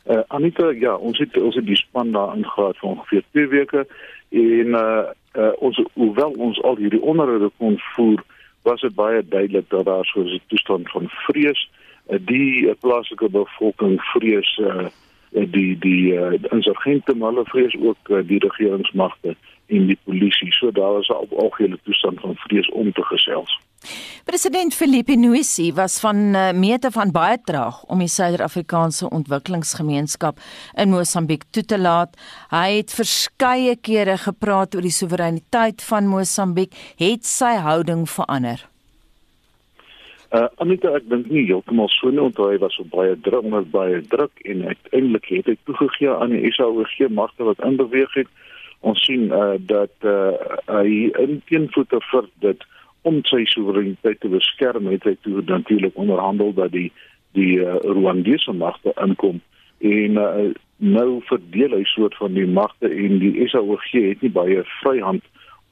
Uh, 0.06 0.20
Anita, 0.28 0.70
ja, 0.70 0.96
ons 0.96 1.18
het 1.18 1.38
ons 1.38 1.56
het 1.56 1.66
die 1.66 1.76
span 1.78 2.12
daar 2.12 2.36
ingegaat 2.38 2.78
vir 2.78 2.90
ongeveer 2.90 3.24
2 3.32 3.48
weke 3.48 3.88
en 4.30 4.68
uh, 4.68 5.04
uh 5.34 5.52
ons 5.58 5.84
hoewel 5.94 6.32
ons 6.32 6.62
al 6.62 6.76
hierdie 6.76 7.02
onderhoude 7.02 7.52
kon 7.58 7.80
voer, 7.80 8.24
was 8.62 8.82
dit 8.82 8.96
baie 8.96 9.28
duidelik 9.28 9.70
dat 9.70 9.86
daar 9.86 10.06
so 10.06 10.20
'n 10.20 10.40
toestand 10.48 10.90
van 10.92 11.08
vrees. 11.08 11.72
Uh, 12.10 12.20
die 12.26 12.68
uh, 12.68 12.74
plaaslike 12.80 13.30
bevolking 13.30 14.02
vrees 14.02 14.58
uh 14.58 14.88
die 15.44 15.78
die 15.80 16.14
uh, 16.14 16.34
insurgente 16.52 17.16
maar 17.16 17.34
hulle 17.34 17.46
vrees 17.46 17.76
ook 17.82 18.10
uh, 18.10 18.24
die 18.28 18.40
regeringsmagte 18.40 19.36
en 19.68 19.88
die 19.88 20.00
polisie. 20.04 20.52
So 20.54 20.72
daar 20.72 21.00
is 21.00 21.10
'n 21.10 21.36
algehele 21.36 21.80
toestand 21.84 22.20
van 22.20 22.36
vrees 22.36 22.70
om 22.70 22.92
te 22.92 23.04
gesels. 23.04 23.60
President 24.26 24.74
Filipe 24.74 25.16
Nyusi 25.16 25.74
was 25.74 26.00
van 26.00 26.16
uh, 26.16 26.52
meete 26.52 26.92
van 26.92 27.12
baie 27.12 27.38
traag 27.44 27.84
om 27.84 28.00
die 28.00 28.08
Suider-Afrikaanse 28.08 29.10
Ontwikkelingsgemeenskap 29.10 30.40
in 30.74 30.90
Mosambiek 30.90 31.44
toe 31.50 31.64
te 31.64 31.80
laat. 31.80 32.18
Hy 32.50 32.78
het 32.78 32.94
verskeie 32.94 33.76
kere 33.76 34.18
gepraat 34.18 34.76
oor 34.76 34.82
die 34.82 34.92
soewereiniteit 34.92 35.84
van 35.84 36.08
Mosambiek. 36.08 36.74
Het 36.98 37.26
sy 37.26 37.56
houding 37.56 38.10
verander? 38.10 38.75
Uh 40.34 40.48
Anita, 40.64 40.96
ek 40.98 41.06
dink 41.10 41.30
nie 41.30 41.46
heeltemal 41.46 41.90
so 41.94 42.10
nie, 42.10 42.24
want 42.24 42.40
hy 42.42 42.58
was 42.64 42.78
op 42.82 42.90
baie 42.94 43.14
druk, 43.28 43.46
maar 43.52 43.66
baie 43.70 44.02
druk 44.10 44.42
en 44.50 44.66
uiteindelik 44.66 45.30
het 45.30 45.52
hy 45.52 45.58
toegegee 45.70 46.10
aan 46.10 46.34
die 46.34 46.52
SAOG 46.56 46.98
magte 47.14 47.46
wat 47.46 47.62
inbeweeg 47.66 48.14
het. 48.18 48.32
Ons 48.82 49.04
sien 49.06 49.30
uh 49.34 49.56
dat 49.60 49.94
uh 50.02 50.34
hy 50.72 51.12
in 51.22 51.42
teenvoete 51.50 52.02
vir 52.12 52.30
dit 52.46 52.66
om 53.06 53.22
sy 53.30 53.44
soewereiniteit 53.50 54.20
te 54.24 54.32
beskerm 54.34 54.90
het 54.90 55.06
hy 55.06 55.14
toe 55.22 55.44
natuurlik 55.46 55.98
onderhandel 56.02 56.54
dat 56.58 56.74
die 56.74 56.90
die 57.38 57.60
uh, 57.60 57.76
Rwandese 57.84 58.54
magte 58.56 58.94
inkom 59.04 59.42
en 59.86 60.18
uh, 60.18 60.50
nou 60.78 61.22
verdeel 61.30 61.76
hy 61.76 61.84
soort 61.92 62.16
van 62.18 62.34
die 62.34 62.48
magte 62.48 62.90
en 62.90 63.20
die 63.22 63.48
SAOG 63.52 63.92
het 63.94 64.24
nie 64.24 64.32
baie 64.34 64.64
vryhand 64.80 65.24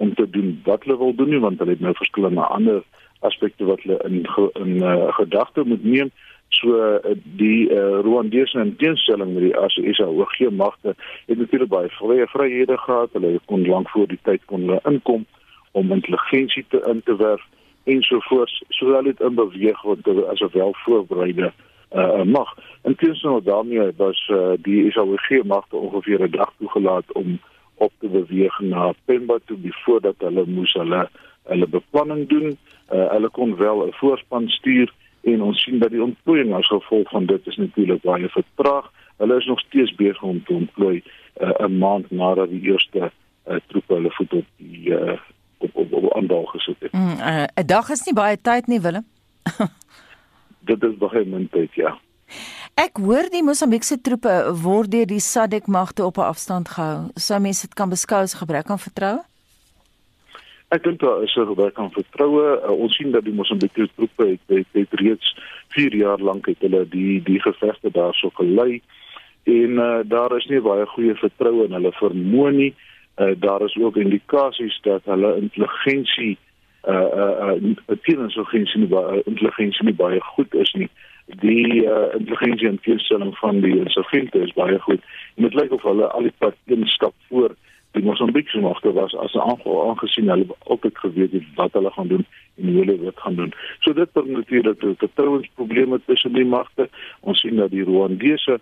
om 0.04 0.14
te 0.20 0.28
doen 0.30 0.58
wat 0.68 0.84
hulle 0.86 1.00
wil 1.00 1.16
doen 1.16 1.32
nie 1.34 1.42
want 1.44 1.64
hulle 1.64 1.76
het 1.76 1.84
nou 1.84 1.96
verskillende 1.98 2.46
ander 2.58 2.84
aspekte 3.24 3.66
wat 3.66 3.82
hulle 3.82 4.00
in 4.08 4.26
in 4.62 4.76
uh, 4.84 5.14
gedagte 5.18 5.64
moet 5.66 5.84
neem. 5.84 6.12
So 6.54 6.76
uh, 6.78 7.16
die 7.24 7.70
uh, 7.70 8.00
Rwandese 8.06 8.60
in 8.60 8.76
teenstelling 8.76 9.34
met 9.34 9.44
die 9.44 9.58
ASISA 9.58 10.06
hoogge 10.06 10.52
magte 10.52 10.96
het 11.26 11.38
natuurlik 11.38 11.70
baie 11.70 11.90
vrye 11.90 12.28
vryhede 12.28 12.78
gehad. 12.78 13.10
Hulle 13.14 13.40
kon 13.46 13.68
lank 13.68 13.90
voor 13.90 14.08
die 14.08 14.20
tyd 14.22 14.46
kon 14.46 14.68
hulle 14.68 14.80
inkom 14.90 15.26
om 15.72 15.92
intelligensie 15.92 16.66
te 16.70 16.84
in 16.90 17.02
te 17.04 17.16
werf 17.16 17.42
ensovoorts 17.84 18.62
so 18.70 18.86
hulle 18.86 19.08
het 19.08 19.22
in 19.22 19.36
beweeg 19.36 19.82
want 19.82 20.08
as 20.08 20.40
'n 20.40 20.54
welvoorbereide 20.54 21.52
uh, 21.96 22.22
mag 22.22 22.54
en 22.82 22.96
teenoor 22.96 23.44
daarmee 23.44 23.92
was 23.98 24.30
uh, 24.32 24.54
die 24.62 24.86
ASISA 24.86 25.44
magte 25.44 25.76
ongeveer 25.76 26.22
'n 26.22 26.32
dag 26.32 26.54
toegelaat 26.58 27.12
om 27.12 27.40
op 27.76 27.92
te 28.00 28.08
beweeg 28.08 28.60
na 28.60 28.94
Pemba 29.06 29.38
toe 29.46 29.58
voordat 29.86 30.16
hulle 30.18 30.46
moes 30.48 30.74
hulle 30.74 31.10
hulle 31.44 31.68
beplanning 31.68 32.28
doen 32.30 32.58
uh, 32.94 33.10
hulle 33.12 33.30
kon 33.30 33.56
wel 33.56 33.88
'n 33.88 33.94
voorspan 33.94 34.48
stuur 34.48 34.94
en 35.22 35.42
ons 35.42 35.64
sien 35.64 35.80
dat 35.80 35.90
die 35.90 36.04
ontplooiing 36.04 36.54
as 36.54 36.68
gevolg 36.68 37.10
van 37.10 37.26
dit 37.26 37.48
is 37.48 37.56
natuurlik 37.56 38.02
baie 38.02 38.30
vertraag. 38.30 38.92
Hulle 39.18 39.38
is 39.38 39.46
nog 39.46 39.60
steeds 39.60 39.96
besig 39.96 40.22
om 40.22 40.44
te 40.44 40.54
ontplooi 40.54 41.04
uh, 41.42 41.50
'n 41.50 41.72
uh, 41.72 41.80
maand 41.80 42.12
nadat 42.12 42.50
die 42.50 42.62
eerste 42.62 43.12
uh, 43.48 43.56
troepe 43.68 43.94
hulle 43.94 44.12
voet 44.12 44.34
op 44.34 44.46
die 44.58 44.90
uh, 44.90 45.20
op 45.58 45.70
op 45.74 45.94
op 45.94 46.16
aandal 46.16 46.46
gesit 46.46 46.76
het. 46.80 46.92
'n 46.92 46.98
mm, 46.98 47.20
uh, 47.20 47.66
Dag 47.66 47.90
is 47.90 48.04
nie 48.06 48.14
baie 48.14 48.42
tyd 48.42 48.68
nie, 48.68 48.82
Willem. 48.82 49.06
dit 50.70 50.84
is 50.84 50.98
baie 50.98 51.26
min 51.26 51.50
tyd, 51.50 51.74
ja. 51.74 51.98
Ek 52.74 52.98
hoor 52.98 53.30
die 53.30 53.44
Mosambiekse 53.44 54.02
troepe 54.02 54.54
word 54.64 54.92
deur 54.92 55.06
die 55.06 55.20
SADC 55.20 55.68
magte 55.68 56.06
op 56.06 56.18
'n 56.18 56.22
afstand 56.22 56.70
gehou. 56.70 57.10
Sou 57.16 57.40
mense 57.40 57.62
dit 57.62 57.74
kan 57.74 57.90
beskou 57.90 58.22
as 58.22 58.34
gebrek 58.34 58.70
aan 58.70 58.80
vertroue? 58.80 59.33
Ek 60.70 60.84
dink 60.84 61.00
daar 61.00 61.24
is 61.24 61.36
'n 61.36 61.46
gebrek 61.46 61.78
aan 61.78 61.92
vertroue. 61.92 62.62
Uh, 62.64 62.72
ons 62.72 62.96
sien 62.96 63.12
dat 63.12 63.24
die 63.24 63.34
Mosambiekse 63.34 63.90
troepe 63.96 64.28
het, 64.28 64.40
het, 64.48 64.68
het 64.72 65.00
reeds 65.00 65.36
4 65.68 65.96
jaar 65.96 66.20
lank 66.20 66.46
het 66.46 66.60
hulle 66.60 66.88
die 66.90 67.22
die 67.24 67.42
gevegte 67.42 67.92
daarso 67.92 68.30
gelei 68.30 68.82
en 69.44 69.72
uh, 69.72 70.00
daar 70.06 70.36
is 70.38 70.46
nie 70.46 70.62
baie 70.62 70.86
goeie 70.86 71.16
vertroue 71.16 71.66
in 71.66 71.76
hulle 71.76 71.92
vermoë 71.92 72.52
nie. 72.52 72.74
Uh, 73.18 73.32
daar 73.38 73.62
is 73.62 73.76
ook 73.78 73.98
indikasies 73.98 74.80
dat 74.82 75.02
hulle 75.06 75.38
intelligensie 75.38 76.38
uh 76.88 76.94
uh, 77.16 77.56
uh 77.56 77.76
intelligensie 77.88 78.80
nie 78.80 78.88
baie 78.88 79.22
intelligensie 79.24 79.86
nie 79.86 79.96
baie 79.96 80.22
goed 80.22 80.54
is 80.54 80.72
nie. 80.74 80.90
Die 81.26 81.84
uh, 81.84 82.10
intelligensie 82.18 82.68
en 82.68 82.80
teenstelling 82.82 83.38
van 83.38 83.62
die 83.62 83.78
insurgente 83.80 84.40
is 84.40 84.54
baie 84.54 84.80
goed. 84.80 85.02
Dit 85.36 85.54
lyk 85.54 85.72
of 85.72 85.86
hulle 85.88 86.08
al 86.08 86.28
die 86.28 86.36
pad 86.38 86.56
een 86.66 86.88
stap 86.88 87.14
voor 87.30 87.56
die 87.94 88.04
Mosambiekse 88.04 88.60
magte 88.60 88.94
was 88.94 89.16
as 89.16 89.34
'n 89.34 89.40
aangesien 89.40 90.30
hulle 90.30 90.46
altyd 90.60 90.98
geweet 90.98 91.32
het 91.32 91.44
wat 91.56 91.74
hulle 91.74 91.92
gaan 91.92 92.08
doen 92.08 92.26
en 92.58 92.68
hoe 92.68 92.86
hulle 92.86 92.98
dit 93.00 93.20
gaan 93.20 93.36
doen. 93.36 93.54
So 93.80 93.94
dit 93.94 94.12
bring 94.12 94.28
natuurlik 94.28 94.80
tot 94.80 94.98
vertrouensprobleme 94.98 96.02
tussen 96.06 96.34
die 96.34 96.46
magte. 96.46 96.90
Ons 97.20 97.40
sien 97.40 97.56
dat 97.56 97.70
die 97.72 97.84
Rwandese 97.84 98.60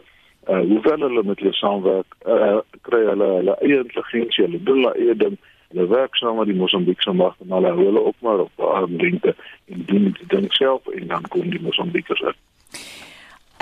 uh 0.50 0.60
hoewel 0.60 1.00
hulle 1.00 1.24
met 1.24 1.40
hulle 1.40 1.54
saamwerk, 1.54 2.16
uh 2.28 2.60
kry 2.82 3.06
hulle 3.06 3.28
hulle 3.38 3.56
eie 3.62 3.78
intelligensie, 3.78 4.44
hulle 4.46 4.64
doen 4.64 4.76
hulle 4.76 4.94
eie 4.94 5.16
ding. 5.16 5.38
Hulle 5.72 5.88
werk 5.88 6.16
saam 6.16 6.38
met 6.38 6.48
die 6.48 6.56
Mosambiekse 6.56 7.14
magte, 7.14 7.46
maar 7.46 7.62
hulle 7.62 7.74
hou 7.74 7.86
hulle 7.86 8.00
op 8.00 8.16
maar 8.20 8.40
op 8.40 8.60
armlengte 8.60 9.36
en 9.66 9.84
doen 9.86 10.04
dit 10.04 10.30
dan 10.30 10.46
self 10.50 10.88
en 10.88 11.08
dan 11.08 11.28
kom 11.30 11.50
die 11.50 11.62
Mosambiekers 11.62 12.24
uit. 12.24 12.38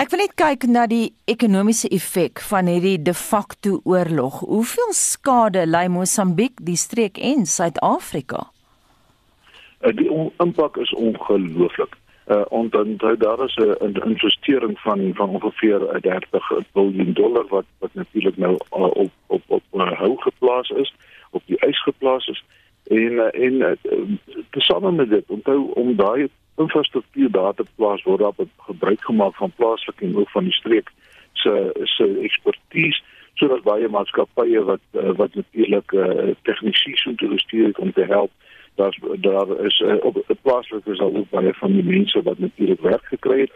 Ek 0.00 0.08
wil 0.14 0.22
net 0.22 0.32
kyk 0.40 0.62
na 0.72 0.86
die 0.88 1.10
ekonomiese 1.28 1.90
effek 1.92 2.40
van 2.48 2.70
hierdie 2.70 2.96
de 3.04 3.12
facto 3.12 3.82
oorlog. 3.84 4.38
Hoeveel 4.48 4.94
skade 4.96 5.66
ly 5.68 5.82
Mosambiek, 5.92 6.54
die 6.64 6.78
streek 6.80 7.20
en 7.20 7.44
Suid-Afrika? 7.44 8.46
Uh, 9.84 9.92
die 9.98 10.08
impak 10.40 10.80
is 10.80 10.94
ongelooflik. 10.96 11.98
Uh 12.32 12.62
dan 12.72 12.96
daar 12.96 13.44
is 13.44 13.56
'n 13.60 14.00
investering 14.08 14.78
van 14.78 15.10
van 15.14 15.28
ongeveer 15.28 16.00
30 16.00 16.50
miljard 16.72 17.16
dollar 17.16 17.46
wat 17.48 17.66
wat 17.78 17.94
natuurlik 17.94 18.36
nou 18.36 18.52
uh, 18.52 18.90
op 19.04 19.12
op 19.26 19.42
op 19.46 19.62
uh, 19.72 19.92
hou 19.92 20.16
geplaas 20.16 20.70
is, 20.70 20.94
op 21.30 21.42
die 21.46 21.60
ys 21.66 21.82
geplaas 21.82 22.26
is. 22.26 22.44
En 22.84 23.12
uh, 23.12 23.28
en 23.32 23.52
uh, 23.52 23.70
tesame 24.50 24.92
met 24.92 25.10
dit 25.10 25.24
onthou 25.28 25.72
om 25.74 25.96
daai 25.96 26.28
infrastruktuur 26.64 27.30
daar 27.30 27.54
te 27.54 27.64
plaas 27.74 28.02
word 28.08 28.20
daar 28.24 28.46
gebruik 28.68 29.04
gemaak 29.04 29.34
van 29.36 29.52
plaaslike 29.56 30.04
en 30.04 30.16
ook 30.16 30.30
van 30.30 30.44
die 30.48 30.58
streek 30.58 30.92
se 31.32 31.54
se 31.96 32.06
ekspertise 32.22 33.02
sodat 33.40 33.62
baie 33.64 33.88
maatskappye 33.88 34.64
wat 34.68 34.84
uh, 34.92 35.12
wat 35.16 35.34
natuurlik 35.34 35.92
uh, 35.92 36.34
tegnisië 36.42 36.96
so 36.96 37.36
stuur 37.44 37.72
om 37.78 37.92
te 37.92 38.04
help 38.04 38.30
daar 38.74 38.96
daar 39.20 39.48
is 39.66 39.80
uh, 39.80 39.96
op 40.00 40.16
'n 40.16 40.38
plaaslike 40.42 40.90
is 40.90 41.00
al 41.00 41.16
ook 41.16 41.30
baie 41.30 41.54
van 41.54 41.72
die 41.72 41.84
mense 41.84 42.22
wat 42.22 42.38
natuurlik 42.38 42.80
werk 42.80 43.04
gekry 43.04 43.40
het 43.40 43.52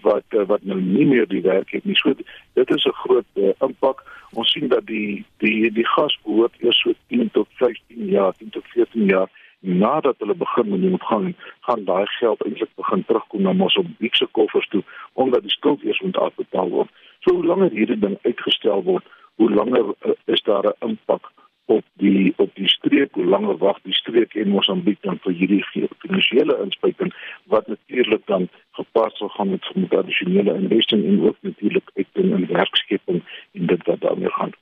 wat 0.00 0.24
uh, 0.28 0.46
wat 0.46 0.62
nou 0.62 0.80
nie 0.80 1.06
meer 1.06 1.26
die 1.28 1.42
werk 1.42 1.70
het 1.70 1.84
nie. 1.84 1.96
So 1.96 2.14
dit 2.52 2.70
is 2.70 2.84
'n 2.84 3.00
groot 3.02 3.30
uh, 3.34 3.50
impak. 3.58 4.04
Ons 4.32 4.50
sien 4.50 4.68
dat 4.68 4.86
die 4.86 5.24
die 5.36 5.72
die 5.72 5.86
gas 5.86 6.18
behoort 6.24 6.54
eers 6.58 6.80
so 6.80 6.92
10 7.06 7.30
tot 7.32 7.48
15 7.54 8.06
jaar, 8.06 8.32
10 8.36 8.50
tot 8.50 8.64
14 8.66 9.04
jaar 9.04 9.28
nadat 9.60 10.18
hulle 10.18 10.34
begin 10.34 10.68
met 10.70 10.80
die 10.80 10.90
ontgang 10.90 11.34
gaan 11.60 11.84
daai 11.84 12.06
geld 12.06 12.44
eintlik 12.44 12.70
begin 12.74 13.04
terugkom 13.04 13.42
na 13.42 13.52
Mosambiek 13.52 14.14
se 14.14 14.26
koffers 14.26 14.68
toe 14.68 14.82
omdat 15.12 15.42
die 15.42 15.50
skuld 15.50 15.82
eers 15.82 16.00
moet 16.00 16.16
afbetaal 16.16 16.68
word. 16.68 16.90
So 17.20 17.34
hoe 17.34 17.44
langer 17.44 17.70
hierdie 17.70 17.98
ding 17.98 18.18
uitgestel 18.22 18.82
word, 18.82 19.04
hoe 19.34 19.50
langer 19.50 19.94
uh, 20.06 20.14
is 20.24 20.42
daar 20.42 20.66
'n 20.66 20.88
impak 20.88 21.32
op 21.68 21.84
die 21.92 22.32
op 22.36 22.54
die 22.54 22.68
streek 22.68 23.14
hoe 23.14 23.24
langer 23.24 23.56
wag 23.56 23.80
die 23.82 23.94
streek 23.94 24.34
en 24.34 24.48
Mosambiek 24.48 25.02
dan 25.02 25.18
vir 25.24 25.32
hierdie 25.40 25.64
finansiële 26.04 26.56
inspuiting 26.64 27.12
wat 27.44 27.66
natuurlik 27.66 28.24
dan 28.26 28.48
gepaard 28.78 29.16
sal 29.16 29.28
gaan 29.28 29.50
met 29.50 29.68
tradisionele 29.90 30.54
investing 30.54 31.04
en 31.04 31.20
ook 31.26 31.36
natuurlik 31.40 31.90
uit 31.94 32.06
in 32.12 32.46
werkskeping 32.46 33.22
en 33.52 33.66
dit 33.66 33.86
wat 33.86 34.00
daarmee 34.00 34.30
gaan. 34.30 34.52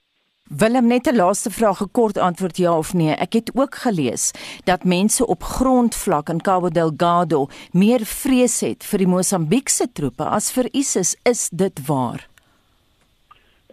Willem 0.48 0.86
net 0.86 1.06
'n 1.06 1.16
laaste 1.16 1.50
vraag 1.50 1.76
gekort 1.76 2.18
antwoord 2.18 2.56
ja 2.56 2.78
of 2.78 2.94
nee. 2.94 3.14
Ek 3.14 3.32
het 3.32 3.50
ook 3.54 3.74
gelees 3.74 4.30
dat 4.64 4.84
mense 4.84 5.26
op 5.26 5.42
grondvlak 5.42 6.28
in 6.28 6.40
Cabo 6.40 6.68
Delgado 6.68 7.46
meer 7.72 8.00
vrees 8.00 8.60
het 8.60 8.84
vir 8.84 8.98
die 8.98 9.06
Mosambiekse 9.06 9.92
troepe 9.92 10.24
as 10.24 10.52
vir 10.52 10.68
ISIS. 10.72 11.16
Is 11.22 11.48
dit 11.48 11.86
waar? 11.86 12.28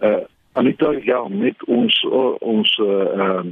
Uh 0.01 0.26
Anita, 0.53 0.91
ja, 0.91 1.28
met 1.28 1.65
ons 1.65 2.03
uh, 2.03 2.34
ons 2.39 2.78
uh, 2.78 3.43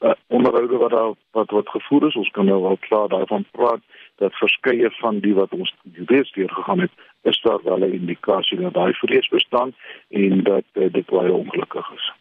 uh 0.00 0.12
onderhoude 0.26 0.76
wat 0.76 0.90
daar 0.90 1.12
wat 1.30 1.50
wat 1.50 1.68
gevoer 1.68 2.06
is, 2.06 2.16
ons 2.16 2.30
kan 2.30 2.44
nou 2.44 2.62
wel 2.62 2.76
klaar 2.80 3.08
daarvan 3.08 3.44
praat 3.50 3.80
dat 4.22 4.34
verskeie 4.40 4.90
van 5.00 5.20
die 5.24 5.34
wat 5.34 5.52
ons 5.56 5.74
reeds 6.10 6.32
deur 6.36 6.50
gegaan 6.50 6.84
het, 6.86 6.94
is 7.30 7.40
daar 7.42 7.60
wel 7.64 7.78
'n 7.78 7.92
indikasie 8.00 8.58
dat 8.60 8.74
daai 8.74 8.92
vrees 8.92 9.28
bestaan 9.28 9.74
en 10.10 10.42
dat 10.42 10.64
uh, 10.72 10.92
dit 10.92 11.06
baie 11.06 11.32
ongelukkig 11.32 11.86
is. 11.98 12.12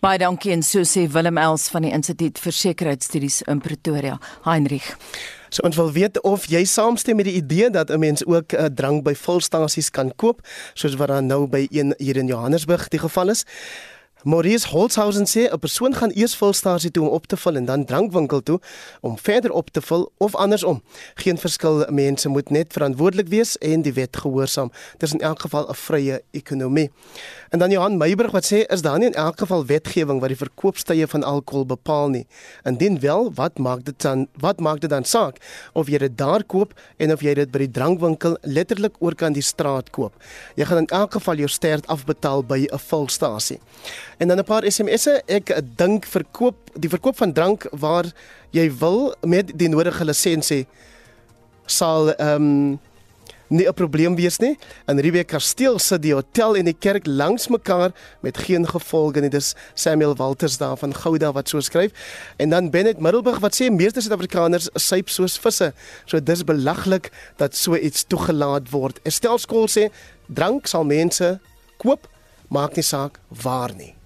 Baie 0.00 0.18
dankie 0.18 0.52
en 0.52 0.62
so 0.62 0.80
sê 0.80 1.02
Willem 1.12 1.36
Els 1.36 1.70
van 1.70 1.82
die 1.82 1.92
Instituut 1.92 2.38
vir 2.38 2.52
Sekuriteitsstudies 2.52 3.42
in 3.42 3.60
Pretoria, 3.60 4.18
Heinrich. 4.44 4.96
So 5.48 5.62
ons 5.66 5.76
wil 5.76 5.92
weet 5.92 6.22
of 6.22 6.46
jy 6.46 6.64
saamstem 6.64 7.16
met 7.16 7.24
die 7.24 7.38
idee 7.42 7.70
dat 7.70 7.90
'n 7.90 7.98
mens 7.98 8.26
ook 8.26 8.52
'n 8.52 8.56
uh, 8.56 8.64
drank 8.64 9.04
by 9.04 9.14
volstasies 9.14 9.90
kan 9.90 10.12
koop, 10.16 10.40
soos 10.74 10.94
wat 10.94 11.08
daar 11.08 11.22
nou 11.22 11.48
by 11.48 11.66
een 11.70 11.94
hier 11.98 12.16
in 12.16 12.26
Johannesburg 12.26 12.88
die 12.88 13.00
geval 13.00 13.28
is. 13.28 13.44
Maurice 14.22 14.68
Holzhausen 14.68 15.24
sê 15.24 15.48
'n 15.48 15.58
persoon 15.58 15.94
gaan 15.94 16.10
eers 16.10 16.36
volstasie 16.36 16.90
toe 16.90 17.08
om 17.08 17.08
op 17.08 17.26
te 17.26 17.36
vul 17.36 17.56
en 17.56 17.64
dan 17.64 17.84
drankwinkel 17.84 18.42
toe 18.42 18.60
om 19.00 19.18
verder 19.18 19.50
op 19.50 19.70
te 19.70 19.80
vul 19.80 20.12
of 20.16 20.34
andersom. 20.34 20.82
Geen 21.14 21.38
verskil, 21.38 21.86
mense 21.88 22.28
moet 22.28 22.50
net 22.50 22.72
verantwoordelik 22.72 23.28
wees 23.28 23.58
en 23.58 23.82
die 23.82 23.92
wet 23.92 24.16
gehoorsaam. 24.16 24.70
Dit 24.98 25.02
is 25.02 25.12
in 25.12 25.20
elk 25.20 25.40
geval 25.40 25.68
'n 25.68 25.74
vrye 25.74 26.22
ekonomie. 26.30 26.90
En 27.48 27.58
dan 27.58 27.70
Johan 27.70 27.96
Meiburg 27.96 28.30
wat 28.30 28.44
sê 28.44 28.66
is 28.66 28.82
daar 28.82 28.98
nie 28.98 29.06
in 29.06 29.14
elk 29.14 29.38
geval 29.38 29.66
wetgewing 29.66 30.20
wat 30.20 30.28
die 30.28 30.36
verkoopstye 30.36 31.06
van 31.06 31.22
alkohol 31.22 31.66
bepaal 31.66 32.08
nie. 32.08 32.26
Indien 32.64 33.00
wel, 33.00 33.32
wat 33.34 33.58
maak 33.58 33.84
dit 33.84 34.02
dan 34.02 34.28
wat 34.38 34.60
maak 34.60 34.80
dit 34.80 34.90
dan 34.90 35.04
saak 35.04 35.36
of 35.72 35.88
jy 35.88 35.98
dit 35.98 36.18
daar 36.18 36.44
koop 36.44 36.80
en 36.96 37.12
of 37.12 37.20
jy 37.20 37.34
dit 37.34 37.50
by 37.50 37.58
die 37.58 37.70
drankwinkel 37.70 38.36
letterlik 38.42 38.94
oor 38.98 39.14
kan 39.14 39.32
die 39.32 39.42
straat 39.42 39.90
koop. 39.90 40.12
Jy 40.54 40.64
gaan 40.64 40.78
in 40.78 40.86
elk 40.86 41.12
geval 41.12 41.34
jou 41.34 41.48
stert 41.48 41.86
afbetaal 41.86 42.44
by 42.44 42.66
'n 42.70 42.78
volstasie. 42.78 43.60
En 44.20 44.28
dan 44.28 44.38
'n 44.38 44.44
paar 44.44 44.64
SMS'e. 44.68 45.22
Ek 45.26 45.48
dink 45.76 46.04
verkoop 46.04 46.56
die 46.76 46.88
verkoop 46.88 47.16
van 47.16 47.32
drank 47.32 47.66
waar 47.72 48.04
jy 48.50 48.68
wil 48.78 49.14
met 49.20 49.58
die 49.58 49.68
nodige 49.68 50.04
lisensie 50.04 50.66
sal 51.66 52.12
ehm 52.12 52.42
um, 52.42 52.80
nie 53.50 53.66
'n 53.66 53.74
probleem 53.74 54.14
wees 54.14 54.38
nie. 54.38 54.58
In 54.86 54.98
Riebeek 54.98 55.26
Kasteel 55.26 55.78
sit 55.78 56.02
die 56.02 56.14
hotel 56.14 56.56
en 56.56 56.64
die 56.64 56.76
kerk 56.78 57.06
langs 57.06 57.48
mekaar 57.48 57.90
met 58.20 58.38
geen 58.38 58.66
gevolge 58.66 59.20
nie. 59.20 59.28
Dis 59.28 59.54
Samuel 59.74 60.16
Walters 60.16 60.58
daar 60.58 60.76
van 60.76 60.94
Gouda 60.94 61.32
wat 61.32 61.48
so 61.48 61.60
skryf. 61.60 61.90
En 62.36 62.50
dan 62.50 62.70
Bennett 62.70 63.00
Middelburg 63.00 63.38
wat 63.38 63.54
sê 63.54 63.70
meeste 63.70 64.00
Suid-Afrikaners 64.00 64.68
suip 64.74 65.08
soos 65.08 65.38
visse. 65.38 65.72
So 66.04 66.22
dis 66.22 66.44
belaglik 66.44 67.10
dat 67.36 67.56
so 67.56 67.74
iets 67.74 68.04
toegelaat 68.04 68.70
word. 68.70 69.00
Estel 69.02 69.38
skool 69.38 69.68
sê 69.68 69.90
drank 70.26 70.66
sal 70.66 70.84
mense 70.84 71.40
koop, 71.76 72.08
maak 72.48 72.74
nie 72.74 72.84
saak 72.84 73.18
waar 73.42 73.74
nie. 73.74 73.99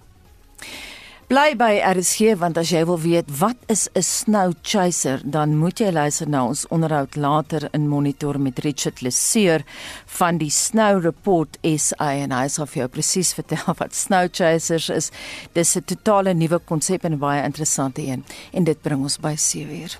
Bly 1.25 1.55
by 1.57 1.79
RSG 1.81 2.35
want 2.37 2.59
as 2.61 2.69
jy 2.69 2.83
wil 2.85 2.99
weet 3.01 3.31
wat 3.39 3.57
is 3.73 3.87
'n 3.95 4.03
snow 4.05 4.53
chaser, 4.61 5.21
dan 5.25 5.57
moet 5.57 5.79
jy 5.79 5.89
luister 5.89 6.29
na 6.29 6.45
ons 6.45 6.67
onderhoud 6.67 7.15
later 7.15 7.67
in 7.73 7.87
Monitor 7.89 8.39
met 8.39 8.59
Richard 8.59 9.01
Leseur 9.01 9.65
van 10.05 10.37
die 10.37 10.51
Snow 10.51 11.01
Report 11.01 11.57
SA 11.63 12.11
en 12.13 12.31
hy 12.31 12.47
sal 12.47 12.67
vir 12.67 12.81
jou 12.83 12.87
presies 12.87 13.33
vertel 13.33 13.73
wat 13.81 13.95
snow 13.95 14.29
chasers 14.31 14.89
is. 14.89 15.11
Dis 15.53 15.75
'n 15.75 15.83
totale 15.85 16.33
nuwe 16.33 16.59
konsep 16.59 17.03
en 17.03 17.13
'n 17.13 17.19
baie 17.19 17.43
interessante 17.43 18.01
een 18.01 18.23
en 18.53 18.63
dit 18.63 18.81
bring 18.81 19.01
ons 19.01 19.17
by 19.17 19.35
7 19.35 19.81
uur. 19.81 19.97